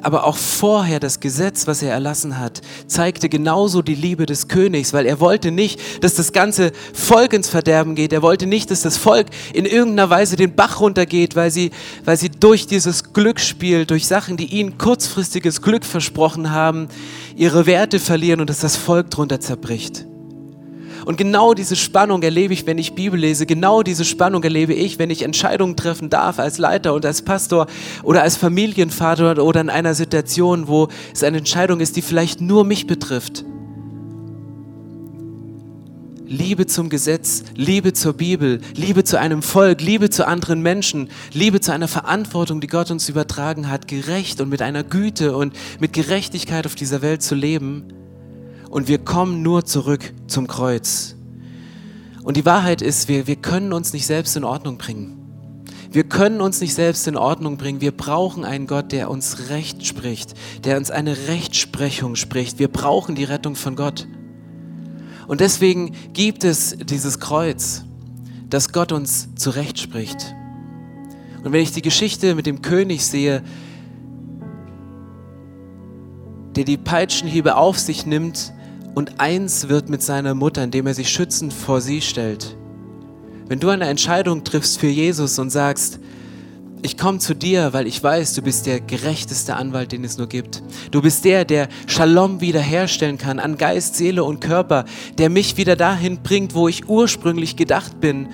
aber 0.03 0.25
auch 0.25 0.37
vorher 0.37 0.99
das 0.99 1.19
Gesetz, 1.19 1.67
was 1.67 1.81
er 1.81 1.91
erlassen 1.91 2.39
hat, 2.39 2.61
zeigte 2.87 3.29
genauso 3.29 3.81
die 3.81 3.95
Liebe 3.95 4.25
des 4.25 4.47
Königs, 4.47 4.93
weil 4.93 5.05
er 5.05 5.19
wollte 5.19 5.51
nicht, 5.51 5.79
dass 6.03 6.15
das 6.15 6.31
ganze 6.33 6.71
Volk 6.93 7.33
ins 7.33 7.49
Verderben 7.49 7.95
geht. 7.95 8.13
Er 8.13 8.21
wollte 8.21 8.45
nicht, 8.45 8.71
dass 8.71 8.81
das 8.81 8.97
Volk 8.97 9.27
in 9.53 9.65
irgendeiner 9.65 10.09
Weise 10.09 10.35
den 10.35 10.55
Bach 10.55 10.79
runtergeht, 10.79 11.35
weil 11.35 11.51
sie, 11.51 11.71
weil 12.05 12.17
sie 12.17 12.29
durch 12.29 12.67
dieses 12.67 13.13
Glücksspiel, 13.13 13.85
durch 13.85 14.07
Sachen, 14.07 14.37
die 14.37 14.45
ihnen 14.45 14.77
kurzfristiges 14.77 15.61
Glück 15.61 15.85
versprochen 15.85 16.51
haben, 16.51 16.87
ihre 17.35 17.65
Werte 17.65 17.99
verlieren 17.99 18.41
und 18.41 18.49
dass 18.49 18.59
das 18.59 18.75
Volk 18.75 19.09
drunter 19.09 19.39
zerbricht. 19.39 20.08
Und 21.05 21.17
genau 21.17 21.53
diese 21.53 21.75
Spannung 21.75 22.21
erlebe 22.23 22.53
ich, 22.53 22.65
wenn 22.65 22.77
ich 22.77 22.93
Bibel 22.93 23.19
lese. 23.19 23.45
Genau 23.45 23.83
diese 23.83 24.05
Spannung 24.05 24.43
erlebe 24.43 24.73
ich, 24.73 24.99
wenn 24.99 25.09
ich 25.09 25.23
Entscheidungen 25.23 25.75
treffen 25.75 26.09
darf 26.09 26.39
als 26.39 26.57
Leiter 26.57 26.93
und 26.93 27.05
als 27.05 27.21
Pastor 27.21 27.67
oder 28.03 28.21
als 28.23 28.37
Familienvater 28.37 29.43
oder 29.43 29.61
in 29.61 29.69
einer 29.69 29.93
Situation, 29.93 30.67
wo 30.67 30.89
es 31.13 31.23
eine 31.23 31.37
Entscheidung 31.37 31.79
ist, 31.79 31.95
die 31.95 32.01
vielleicht 32.01 32.41
nur 32.41 32.63
mich 32.63 32.87
betrifft. 32.87 33.45
Liebe 36.29 36.67
zum 36.67 36.89
Gesetz, 36.89 37.43
Liebe 37.55 37.93
zur 37.93 38.13
Bibel, 38.13 38.61
Liebe 38.75 39.03
zu 39.03 39.19
einem 39.19 39.41
Volk, 39.41 39.81
Liebe 39.81 40.11
zu 40.11 40.27
anderen 40.27 40.61
Menschen, 40.61 41.09
Liebe 41.33 41.59
zu 41.59 41.73
einer 41.73 41.87
Verantwortung, 41.87 42.61
die 42.61 42.67
Gott 42.67 42.91
uns 42.91 43.09
übertragen 43.09 43.67
hat, 43.67 43.87
gerecht 43.87 44.39
und 44.39 44.47
mit 44.47 44.61
einer 44.61 44.83
Güte 44.83 45.35
und 45.35 45.55
mit 45.79 45.91
Gerechtigkeit 45.91 46.67
auf 46.67 46.75
dieser 46.75 47.01
Welt 47.01 47.23
zu 47.23 47.33
leben 47.33 47.93
und 48.69 48.87
wir 48.87 48.99
kommen 48.99 49.41
nur 49.41 49.65
zurück 49.65 50.13
zum 50.27 50.47
Kreuz. 50.47 51.15
Und 52.23 52.37
die 52.37 52.45
Wahrheit 52.45 52.81
ist, 52.81 53.07
wir, 53.07 53.27
wir 53.27 53.35
können 53.35 53.73
uns 53.73 53.93
nicht 53.93 54.05
selbst 54.05 54.35
in 54.37 54.43
Ordnung 54.43 54.77
bringen. 54.77 55.15
Wir 55.91 56.03
können 56.03 56.39
uns 56.39 56.61
nicht 56.61 56.75
selbst 56.75 57.07
in 57.07 57.17
Ordnung 57.17 57.57
bringen. 57.57 57.81
Wir 57.81 57.91
brauchen 57.91 58.45
einen 58.45 58.67
Gott, 58.67 58.91
der 58.91 59.09
uns 59.09 59.49
Recht 59.49 59.87
spricht, 59.87 60.35
der 60.63 60.77
uns 60.77 60.91
eine 60.91 61.17
Rechtsprechung 61.27 62.15
spricht. 62.15 62.59
Wir 62.59 62.67
brauchen 62.67 63.15
die 63.15 63.23
Rettung 63.23 63.55
von 63.55 63.75
Gott. 63.75 64.07
Und 65.27 65.41
deswegen 65.41 65.95
gibt 66.13 66.43
es 66.43 66.77
dieses 66.77 67.19
Kreuz, 67.19 67.85
das 68.49 68.71
Gott 68.71 68.91
uns 68.91 69.29
zurecht 69.35 69.79
spricht. 69.79 70.35
Und 71.43 71.53
wenn 71.53 71.61
ich 71.61 71.71
die 71.71 71.81
Geschichte 71.81 72.35
mit 72.35 72.45
dem 72.45 72.61
König 72.61 73.05
sehe, 73.05 73.41
der 76.55 76.65
die 76.65 76.77
Peitschenhiebe 76.77 77.55
auf 77.55 77.79
sich 77.79 78.05
nimmt, 78.05 78.53
und 78.95 79.19
eins 79.19 79.69
wird 79.69 79.89
mit 79.89 80.01
seiner 80.01 80.35
Mutter, 80.35 80.63
indem 80.63 80.87
er 80.87 80.93
sich 80.93 81.09
schützend 81.09 81.53
vor 81.53 81.81
sie 81.81 82.01
stellt. 82.01 82.55
Wenn 83.47 83.59
du 83.59 83.69
eine 83.69 83.87
Entscheidung 83.87 84.43
triffst 84.43 84.79
für 84.79 84.87
Jesus 84.87 85.39
und 85.39 85.49
sagst, 85.49 85.99
ich 86.81 86.97
komme 86.97 87.19
zu 87.19 87.33
dir, 87.33 87.73
weil 87.73 87.87
ich 87.87 88.01
weiß, 88.01 88.35
du 88.35 88.41
bist 88.41 88.65
der 88.65 88.79
gerechteste 88.79 89.55
Anwalt, 89.55 89.91
den 89.91 90.03
es 90.03 90.17
nur 90.17 90.27
gibt. 90.27 90.61
Du 90.91 91.01
bist 91.01 91.25
der, 91.25 91.43
der 91.43 91.67
Shalom 91.87 92.41
wiederherstellen 92.41 93.17
kann 93.17 93.39
an 93.39 93.57
Geist, 93.57 93.95
Seele 93.95 94.23
und 94.23 94.39
Körper, 94.39 94.85
der 95.17 95.29
mich 95.29 95.57
wieder 95.57 95.75
dahin 95.75 96.19
bringt, 96.21 96.53
wo 96.53 96.67
ich 96.67 96.87
ursprünglich 96.87 97.55
gedacht 97.55 97.99
bin. 97.99 98.29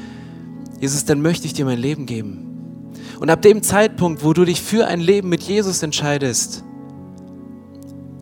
Jesus, 0.79 1.05
dann 1.05 1.21
möchte 1.21 1.47
ich 1.47 1.53
dir 1.53 1.65
mein 1.65 1.79
Leben 1.79 2.05
geben. 2.05 2.91
Und 3.19 3.29
ab 3.29 3.41
dem 3.41 3.63
Zeitpunkt, 3.63 4.23
wo 4.23 4.33
du 4.33 4.43
dich 4.43 4.61
für 4.61 4.85
ein 4.85 4.99
Leben 4.99 5.29
mit 5.29 5.41
Jesus 5.43 5.81
entscheidest, 5.81 6.64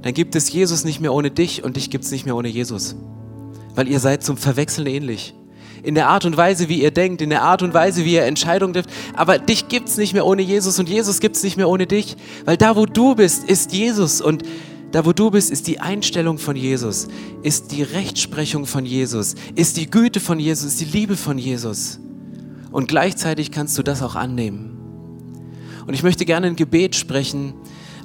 dann 0.04 0.14
gibt 0.14 0.36
es 0.36 0.52
Jesus 0.52 0.84
nicht 0.84 1.00
mehr 1.00 1.14
ohne 1.14 1.32
dich 1.32 1.64
und 1.64 1.76
dich 1.76 1.90
gibt 1.90 2.04
es 2.04 2.12
nicht 2.12 2.26
mehr 2.26 2.36
ohne 2.36 2.50
Jesus. 2.50 2.96
Weil 3.74 3.88
ihr 3.88 4.00
seid 4.00 4.24
zum 4.24 4.38
Verwechseln 4.38 4.86
ähnlich. 4.86 5.34
In 5.82 5.96
der 5.96 6.08
Art 6.08 6.24
und 6.26 6.38
Weise, 6.38 6.70
wie 6.70 6.82
ihr 6.82 6.92
denkt, 6.92 7.22
in 7.22 7.30
der 7.30 7.42
Art 7.42 7.62
und 7.62 7.74
Weise, 7.74 8.06
wie 8.06 8.14
ihr 8.14 8.24
Entscheidungen 8.24 8.74
trifft. 8.74 8.90
Aber 9.16 9.40
dich 9.40 9.68
gibt 9.68 9.90
es 9.90 9.98
nicht 9.98 10.14
mehr 10.14 10.26
ohne 10.26 10.42
Jesus 10.42 10.78
und 10.80 10.88
Jesus 10.88 11.20
gibt 11.20 11.36
es 11.36 11.44
nicht 11.44 11.58
mehr 11.58 11.68
ohne 11.68 11.88
dich. 11.88 12.16
Weil 12.46 12.56
da, 12.58 12.76
wo 12.76 12.86
du 12.86 13.16
bist, 13.16 13.50
ist 13.50 13.74
Jesus 13.74 14.22
und 14.22 14.44
Da, 14.94 15.08
wo 15.08 15.12
du 15.12 15.32
bist, 15.32 15.50
ist 15.50 15.66
die 15.66 15.80
Einstellung 15.80 16.38
von 16.38 16.56
Jesus, 16.56 17.08
ist 17.42 17.72
die 17.72 17.82
Rechtsprechung 17.82 18.68
von 18.68 18.86
Jesus, 18.86 19.34
ist 19.56 19.78
die 19.78 19.90
Güte 19.90 20.20
von 20.20 20.40
Jesus, 20.40 20.74
ist 20.74 20.82
die 20.82 20.86
Liebe 20.86 21.18
von 21.18 21.40
Jesus. 21.40 22.00
Und 22.72 22.90
gleichzeitig 22.90 23.50
kannst 23.50 23.76
du 23.76 23.82
das 23.82 24.04
auch 24.04 24.14
annehmen. 24.14 24.78
Und 25.88 25.96
ich 25.96 26.04
möchte 26.04 26.26
gerne 26.26 26.46
ein 26.46 26.56
Gebet 26.56 26.96
sprechen 26.96 27.56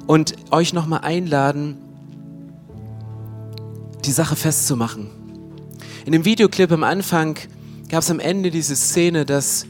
und 0.07 0.33
euch 0.49 0.73
nochmal 0.73 1.01
einladen, 1.01 1.77
die 4.05 4.11
Sache 4.11 4.35
festzumachen. 4.35 5.07
In 6.05 6.11
dem 6.11 6.25
Videoclip 6.25 6.71
am 6.71 6.83
Anfang 6.83 7.37
gab 7.89 8.01
es 8.01 8.11
am 8.11 8.19
Ende 8.19 8.51
diese 8.51 8.75
Szene, 8.75 9.25
dass 9.25 9.65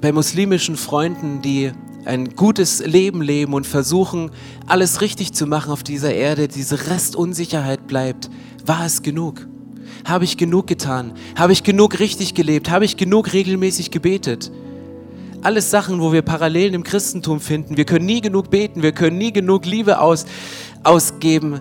bei 0.00 0.12
muslimischen 0.12 0.76
Freunden, 0.76 1.40
die 1.40 1.72
ein 2.04 2.36
gutes 2.36 2.84
Leben 2.84 3.22
leben 3.22 3.54
und 3.54 3.66
versuchen, 3.66 4.30
alles 4.66 5.00
richtig 5.00 5.32
zu 5.32 5.46
machen 5.46 5.72
auf 5.72 5.82
dieser 5.82 6.12
Erde, 6.12 6.48
diese 6.48 6.88
Restunsicherheit 6.90 7.86
bleibt, 7.86 8.30
war 8.66 8.84
es 8.84 9.02
genug? 9.02 9.46
Habe 10.04 10.24
ich 10.24 10.36
genug 10.36 10.66
getan? 10.66 11.14
Habe 11.36 11.52
ich 11.52 11.62
genug 11.62 11.98
richtig 11.98 12.34
gelebt? 12.34 12.70
Habe 12.70 12.84
ich 12.84 12.96
genug 12.96 13.32
regelmäßig 13.32 13.90
gebetet? 13.90 14.52
Alles 15.42 15.70
Sachen, 15.70 16.00
wo 16.00 16.12
wir 16.12 16.22
Parallelen 16.22 16.74
im 16.74 16.84
Christentum 16.84 17.40
finden. 17.40 17.76
Wir 17.76 17.84
können 17.84 18.06
nie 18.06 18.20
genug 18.20 18.50
beten, 18.50 18.82
wir 18.82 18.92
können 18.92 19.18
nie 19.18 19.32
genug 19.32 19.66
Liebe 19.66 20.00
aus, 20.00 20.26
ausgeben. 20.84 21.60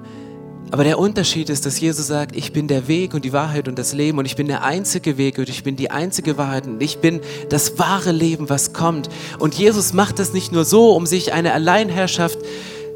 Aber 0.72 0.84
der 0.84 0.98
Unterschied 0.98 1.50
ist, 1.50 1.66
dass 1.68 1.80
Jesus 1.80 2.08
sagt, 2.08 2.36
ich 2.36 2.52
bin 2.52 2.68
der 2.68 2.88
Weg 2.88 3.14
und 3.14 3.24
die 3.24 3.32
Wahrheit 3.32 3.68
und 3.68 3.78
das 3.78 3.94
Leben 3.94 4.18
und 4.18 4.26
ich 4.26 4.36
bin 4.36 4.48
der 4.48 4.64
einzige 4.64 5.18
Weg 5.18 5.38
und 5.38 5.48
ich 5.48 5.64
bin 5.64 5.76
die 5.76 5.92
einzige 5.92 6.38
Wahrheit 6.38 6.66
und 6.66 6.82
ich 6.82 6.98
bin 6.98 7.22
das 7.50 7.78
wahre 7.78 8.12
Leben, 8.12 8.50
was 8.50 8.74
kommt. 8.74 9.08
Und 9.38 9.54
Jesus 9.54 9.94
macht 9.94 10.18
das 10.18 10.34
nicht 10.34 10.52
nur 10.52 10.66
so, 10.66 10.96
um 10.96 11.06
sich 11.06 11.32
eine 11.32 11.54
Alleinherrschaft 11.54 12.40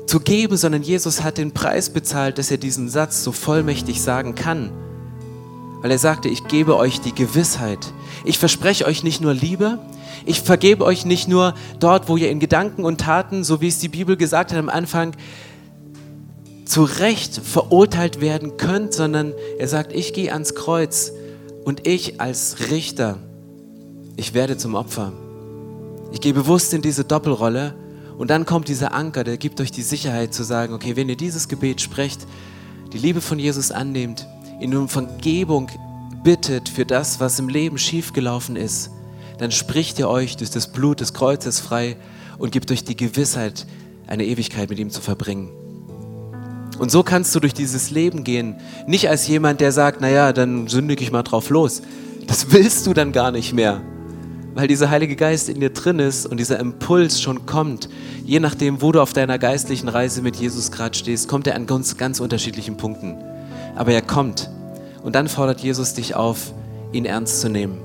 zu 0.07 0.19
geben, 0.19 0.57
sondern 0.57 0.81
Jesus 0.81 1.21
hat 1.21 1.37
den 1.37 1.51
Preis 1.51 1.91
bezahlt, 1.91 2.39
dass 2.39 2.49
er 2.49 2.57
diesen 2.57 2.89
Satz 2.89 3.23
so 3.23 3.31
vollmächtig 3.31 4.01
sagen 4.01 4.33
kann. 4.33 4.71
Weil 5.81 5.91
er 5.91 5.99
sagte, 5.99 6.29
ich 6.29 6.47
gebe 6.47 6.77
euch 6.77 7.01
die 7.01 7.13
Gewissheit. 7.13 7.93
Ich 8.25 8.39
verspreche 8.39 8.85
euch 8.85 9.03
nicht 9.03 9.21
nur 9.21 9.35
Liebe, 9.35 9.77
ich 10.25 10.41
vergebe 10.41 10.83
euch 10.83 11.05
nicht 11.05 11.27
nur 11.27 11.53
dort, 11.79 12.09
wo 12.09 12.17
ihr 12.17 12.31
in 12.31 12.39
Gedanken 12.39 12.83
und 12.83 13.01
Taten, 13.01 13.43
so 13.43 13.61
wie 13.61 13.67
es 13.67 13.77
die 13.77 13.87
Bibel 13.87 14.17
gesagt 14.17 14.51
hat 14.51 14.57
am 14.57 14.69
Anfang, 14.69 15.13
zu 16.67 16.83
Recht 16.83 17.39
verurteilt 17.43 18.21
werden 18.21 18.57
könnt, 18.57 18.93
sondern 18.93 19.33
er 19.57 19.67
sagt, 19.67 19.93
ich 19.93 20.13
gehe 20.13 20.33
ans 20.33 20.55
Kreuz 20.55 21.13
und 21.63 21.87
ich 21.87 22.19
als 22.19 22.69
Richter, 22.71 23.17
ich 24.15 24.33
werde 24.33 24.57
zum 24.57 24.75
Opfer. 24.75 25.13
Ich 26.11 26.21
gehe 26.21 26.33
bewusst 26.33 26.73
in 26.73 26.81
diese 26.81 27.03
Doppelrolle 27.03 27.75
und 28.17 28.29
dann 28.29 28.45
kommt 28.45 28.67
dieser 28.67 28.93
Anker, 28.93 29.23
der 29.23 29.37
gibt 29.37 29.61
euch 29.61 29.71
die 29.71 29.81
Sicherheit 29.81 30.33
zu 30.33 30.43
sagen, 30.43 30.73
okay, 30.73 30.95
wenn 30.95 31.09
ihr 31.09 31.17
dieses 31.17 31.47
Gebet 31.47 31.81
sprecht, 31.81 32.25
die 32.93 32.97
Liebe 32.97 33.21
von 33.21 33.39
Jesus 33.39 33.71
annehmt, 33.71 34.27
ihn 34.59 34.75
um 34.75 34.89
Vergebung 34.89 35.69
bittet 36.23 36.69
für 36.69 36.85
das, 36.85 37.19
was 37.19 37.39
im 37.39 37.49
Leben 37.49 37.77
schiefgelaufen 37.77 38.55
ist, 38.55 38.89
dann 39.37 39.51
spricht 39.51 39.99
ihr 39.99 40.09
euch 40.09 40.37
durch 40.37 40.49
das 40.49 40.71
Blut 40.71 40.99
des 40.99 41.13
Kreuzes 41.13 41.59
frei 41.59 41.97
und 42.37 42.51
gibt 42.51 42.71
euch 42.71 42.83
die 42.83 42.95
Gewissheit, 42.95 43.67
eine 44.07 44.25
Ewigkeit 44.25 44.69
mit 44.69 44.79
ihm 44.79 44.89
zu 44.89 45.01
verbringen. 45.01 45.66
Und 46.79 46.91
so 46.91 47.03
kannst 47.03 47.33
du 47.33 47.39
durch 47.39 47.53
dieses 47.53 47.89
Leben 47.91 48.23
gehen. 48.23 48.55
Nicht 48.85 49.09
als 49.09 49.27
jemand, 49.27 49.61
der 49.61 49.71
sagt, 49.71 50.01
naja, 50.01 50.31
dann 50.33 50.67
sündige 50.67 51.03
ich 51.03 51.11
mal 51.11 51.23
drauf 51.23 51.49
los. 51.49 51.81
Das 52.27 52.51
willst 52.51 52.85
du 52.85 52.93
dann 52.93 53.11
gar 53.11 53.31
nicht 53.31 53.53
mehr. 53.53 53.81
Weil 54.53 54.67
dieser 54.67 54.89
Heilige 54.89 55.15
Geist 55.15 55.49
in 55.49 55.59
dir 55.59 55.69
drin 55.69 55.99
ist 55.99 56.25
und 56.25 56.37
dieser 56.37 56.59
Impuls 56.59 57.21
schon 57.21 57.45
kommt. 57.45 57.89
Je 58.25 58.39
nachdem, 58.39 58.81
wo 58.81 58.91
du 58.91 59.01
auf 59.01 59.13
deiner 59.13 59.37
geistlichen 59.37 59.87
Reise 59.87 60.21
mit 60.21 60.35
Jesus 60.35 60.71
gerade 60.71 60.97
stehst, 60.97 61.27
kommt 61.27 61.47
er 61.47 61.55
an 61.55 61.67
ganz, 61.67 61.97
ganz 61.97 62.19
unterschiedlichen 62.19 62.77
Punkten. 62.77 63.15
Aber 63.75 63.91
er 63.91 64.01
kommt. 64.01 64.49
Und 65.03 65.15
dann 65.15 65.27
fordert 65.27 65.61
Jesus 65.61 65.93
dich 65.93 66.15
auf, 66.15 66.53
ihn 66.91 67.05
ernst 67.05 67.41
zu 67.41 67.49
nehmen 67.49 67.77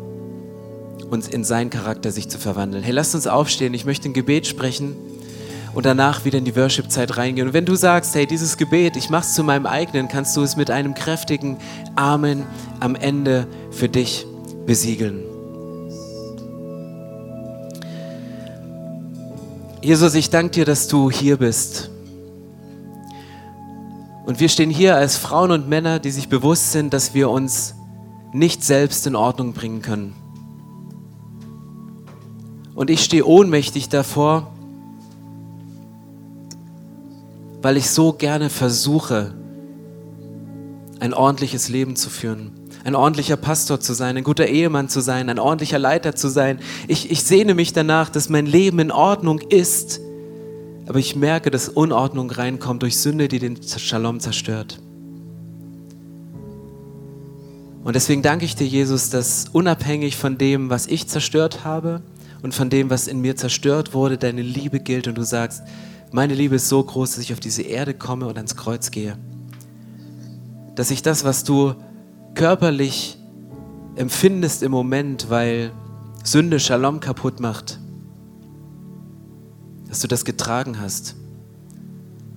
und 1.10 1.28
in 1.28 1.44
seinen 1.44 1.68
Charakter 1.68 2.10
sich 2.10 2.30
zu 2.30 2.38
verwandeln. 2.38 2.82
Hey, 2.82 2.92
lasst 2.92 3.14
uns 3.14 3.26
aufstehen. 3.26 3.74
Ich 3.74 3.84
möchte 3.84 4.08
ein 4.08 4.14
Gebet 4.14 4.46
sprechen 4.46 4.96
und 5.74 5.86
danach 5.86 6.24
wieder 6.24 6.38
in 6.38 6.44
die 6.44 6.54
Worship-Zeit 6.54 7.16
reingehen. 7.16 7.48
Und 7.48 7.54
wenn 7.54 7.64
du 7.64 7.74
sagst, 7.74 8.14
hey, 8.14 8.26
dieses 8.26 8.56
Gebet, 8.56 8.96
ich 8.96 9.10
mache 9.10 9.22
es 9.22 9.34
zu 9.34 9.42
meinem 9.42 9.66
eigenen, 9.66 10.08
kannst 10.08 10.36
du 10.36 10.42
es 10.42 10.56
mit 10.56 10.70
einem 10.70 10.94
kräftigen 10.94 11.58
Amen 11.96 12.44
am 12.80 12.94
Ende 12.94 13.46
für 13.70 13.88
dich 13.88 14.26
besiegeln. 14.66 15.22
Jesus, 19.80 20.14
ich 20.14 20.30
danke 20.30 20.52
dir, 20.52 20.64
dass 20.64 20.86
du 20.86 21.10
hier 21.10 21.38
bist. 21.38 21.90
Und 24.24 24.38
wir 24.38 24.48
stehen 24.48 24.70
hier 24.70 24.94
als 24.94 25.16
Frauen 25.16 25.50
und 25.50 25.68
Männer, 25.68 25.98
die 25.98 26.12
sich 26.12 26.28
bewusst 26.28 26.70
sind, 26.70 26.94
dass 26.94 27.14
wir 27.14 27.28
uns 27.28 27.74
nicht 28.32 28.62
selbst 28.62 29.06
in 29.06 29.16
Ordnung 29.16 29.52
bringen 29.52 29.82
können. 29.82 30.14
Und 32.74 32.88
ich 32.88 33.02
stehe 33.02 33.26
ohnmächtig 33.26 33.88
davor, 33.88 34.52
weil 37.62 37.76
ich 37.76 37.88
so 37.88 38.12
gerne 38.12 38.50
versuche, 38.50 39.32
ein 40.98 41.14
ordentliches 41.14 41.68
Leben 41.68 41.96
zu 41.96 42.10
führen, 42.10 42.50
ein 42.84 42.96
ordentlicher 42.96 43.36
Pastor 43.36 43.80
zu 43.80 43.94
sein, 43.94 44.16
ein 44.16 44.24
guter 44.24 44.46
Ehemann 44.46 44.88
zu 44.88 45.00
sein, 45.00 45.30
ein 45.30 45.38
ordentlicher 45.38 45.78
Leiter 45.78 46.14
zu 46.14 46.28
sein. 46.28 46.58
Ich, 46.88 47.10
ich 47.10 47.22
sehne 47.22 47.54
mich 47.54 47.72
danach, 47.72 48.10
dass 48.10 48.28
mein 48.28 48.46
Leben 48.46 48.80
in 48.80 48.90
Ordnung 48.90 49.38
ist, 49.38 50.00
aber 50.86 50.98
ich 50.98 51.14
merke, 51.14 51.50
dass 51.50 51.68
Unordnung 51.68 52.30
reinkommt 52.30 52.82
durch 52.82 52.98
Sünde, 52.98 53.28
die 53.28 53.38
den 53.38 53.58
Shalom 53.62 54.18
zerstört. 54.18 54.80
Und 57.84 57.94
deswegen 57.96 58.22
danke 58.22 58.44
ich 58.44 58.54
dir, 58.54 58.66
Jesus, 58.66 59.10
dass 59.10 59.46
unabhängig 59.52 60.16
von 60.16 60.38
dem, 60.38 60.70
was 60.70 60.86
ich 60.86 61.08
zerstört 61.08 61.64
habe 61.64 62.02
und 62.42 62.54
von 62.54 62.70
dem, 62.70 62.90
was 62.90 63.08
in 63.08 63.20
mir 63.20 63.36
zerstört 63.36 63.94
wurde, 63.94 64.18
deine 64.18 64.42
Liebe 64.42 64.80
gilt 64.80 65.08
und 65.08 65.16
du 65.16 65.24
sagst, 65.24 65.62
meine 66.12 66.34
Liebe 66.34 66.56
ist 66.56 66.68
so 66.68 66.82
groß, 66.82 67.12
dass 67.12 67.20
ich 67.20 67.32
auf 67.32 67.40
diese 67.40 67.62
Erde 67.62 67.94
komme 67.94 68.26
und 68.26 68.36
ans 68.36 68.54
Kreuz 68.54 68.90
gehe. 68.90 69.16
Dass 70.74 70.90
ich 70.90 71.02
das, 71.02 71.24
was 71.24 71.42
du 71.42 71.74
körperlich 72.34 73.18
empfindest 73.96 74.62
im 74.62 74.72
Moment, 74.72 75.30
weil 75.30 75.72
Sünde 76.22 76.60
Shalom 76.60 77.00
kaputt 77.00 77.40
macht, 77.40 77.80
dass 79.88 80.00
du 80.00 80.08
das 80.08 80.24
getragen 80.24 80.80
hast, 80.80 81.16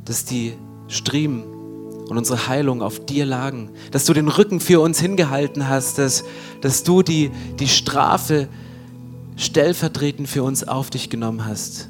dass 0.05 0.23
die 0.23 0.53
Striemen 0.87 1.43
und 1.43 2.17
unsere 2.17 2.47
Heilung 2.47 2.81
auf 2.81 3.05
dir 3.05 3.25
lagen, 3.25 3.71
dass 3.91 4.05
du 4.05 4.13
den 4.13 4.29
Rücken 4.29 4.59
für 4.61 4.79
uns 4.79 4.99
hingehalten 4.99 5.67
hast, 5.67 5.97
dass, 5.97 6.23
dass 6.61 6.83
du 6.83 7.01
die, 7.01 7.29
die 7.59 7.67
Strafe 7.67 8.47
stellvertretend 9.35 10.29
für 10.29 10.43
uns 10.43 10.65
auf 10.65 10.89
dich 10.89 11.09
genommen 11.09 11.45
hast 11.45 11.89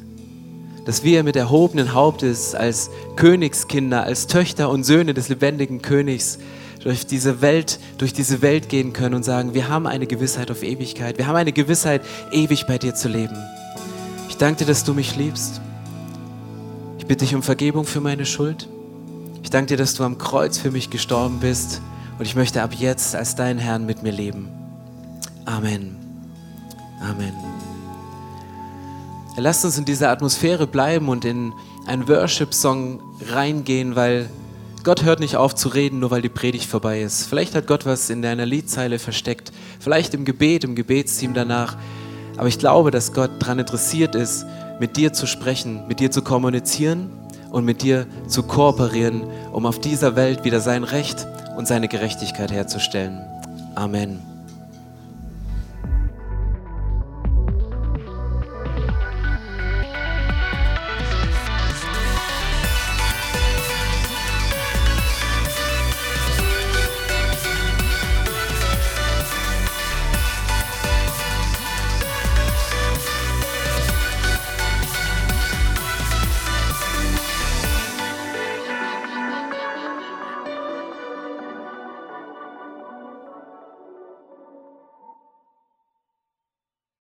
dass 0.85 1.03
wir 1.03 1.23
mit 1.23 1.35
erhobenen 1.35 1.93
Hauptes 1.93 2.55
als 2.55 2.89
Königskinder, 3.15 4.03
als 4.03 4.27
Töchter 4.27 4.69
und 4.69 4.83
Söhne 4.83 5.13
des 5.13 5.29
lebendigen 5.29 5.81
Königs 5.81 6.37
durch 6.83 7.07
diese 7.07 7.41
Welt, 7.41 7.79
durch 7.97 8.13
diese 8.13 8.43
Welt 8.43 8.69
gehen 8.69 8.93
können 8.93 9.15
und 9.15 9.23
sagen, 9.23 9.55
wir 9.55 9.67
haben 9.67 9.87
eine 9.87 10.05
Gewissheit 10.05 10.51
auf 10.51 10.61
Ewigkeit. 10.61 11.17
Wir 11.17 11.25
haben 11.25 11.35
eine 11.35 11.51
Gewissheit, 11.51 12.03
ewig 12.31 12.67
bei 12.67 12.77
dir 12.77 12.93
zu 12.93 13.09
leben. 13.09 13.35
Ich 14.29 14.37
danke 14.37 14.59
dir, 14.59 14.65
dass 14.65 14.83
du 14.83 14.93
mich 14.93 15.15
liebst. 15.15 15.61
Ich 16.99 17.07
bitte 17.07 17.25
dich 17.25 17.33
um 17.33 17.41
Vergebung 17.41 17.85
für 17.85 18.01
meine 18.01 18.25
Schuld. 18.25 18.69
Ich 19.41 19.49
danke 19.49 19.69
dir, 19.69 19.77
dass 19.77 19.95
du 19.95 20.03
am 20.03 20.17
Kreuz 20.19 20.57
für 20.59 20.69
mich 20.69 20.91
gestorben 20.91 21.39
bist 21.39 21.81
und 22.19 22.25
ich 22.25 22.35
möchte 22.35 22.61
ab 22.61 22.73
jetzt 22.73 23.15
als 23.15 23.35
dein 23.35 23.57
Herrn 23.57 23.85
mit 23.85 24.03
mir 24.03 24.11
leben. 24.11 24.49
Amen. 25.45 25.97
Amen. 27.01 27.54
Lasst 29.37 29.65
uns 29.65 29.77
in 29.77 29.85
dieser 29.85 30.11
Atmosphäre 30.11 30.65
bleiben 30.65 31.09
und 31.09 31.25
in 31.25 31.53
einen 31.85 32.07
Worship-Song 32.07 33.01
reingehen, 33.31 33.95
weil 33.95 34.29
Gott 34.85 35.03
hört 35.03 35.19
nicht 35.19 35.35
auf 35.35 35.55
zu 35.55 35.69
reden, 35.69 35.99
nur 35.99 36.11
weil 36.11 36.21
die 36.21 36.29
Predigt 36.29 36.69
vorbei 36.69 37.01
ist. 37.01 37.27
Vielleicht 37.27 37.53
hat 37.53 37.67
Gott 37.67 37.85
was 37.85 38.09
in 38.09 38.21
deiner 38.21 38.45
Liedzeile 38.45 38.99
versteckt, 38.99 39.51
vielleicht 39.79 40.13
im 40.13 40.25
Gebet, 40.25 40.63
im 40.63 40.75
Gebetsteam 40.75 41.33
danach. 41.33 41.75
Aber 42.37 42.47
ich 42.47 42.59
glaube, 42.59 42.91
dass 42.91 43.11
Gott 43.11 43.31
daran 43.39 43.59
interessiert 43.59 44.15
ist, 44.15 44.45
mit 44.79 44.95
dir 44.95 45.11
zu 45.11 45.25
sprechen, 45.25 45.87
mit 45.87 45.99
dir 45.99 46.11
zu 46.11 46.21
kommunizieren 46.21 47.09
und 47.51 47.65
mit 47.65 47.81
dir 47.81 48.07
zu 48.27 48.43
kooperieren, 48.43 49.23
um 49.51 49.65
auf 49.65 49.79
dieser 49.79 50.15
Welt 50.15 50.43
wieder 50.45 50.59
sein 50.59 50.83
Recht 50.83 51.25
und 51.57 51.67
seine 51.67 51.87
Gerechtigkeit 51.87 52.51
herzustellen. 52.51 53.21
Amen. 53.75 54.34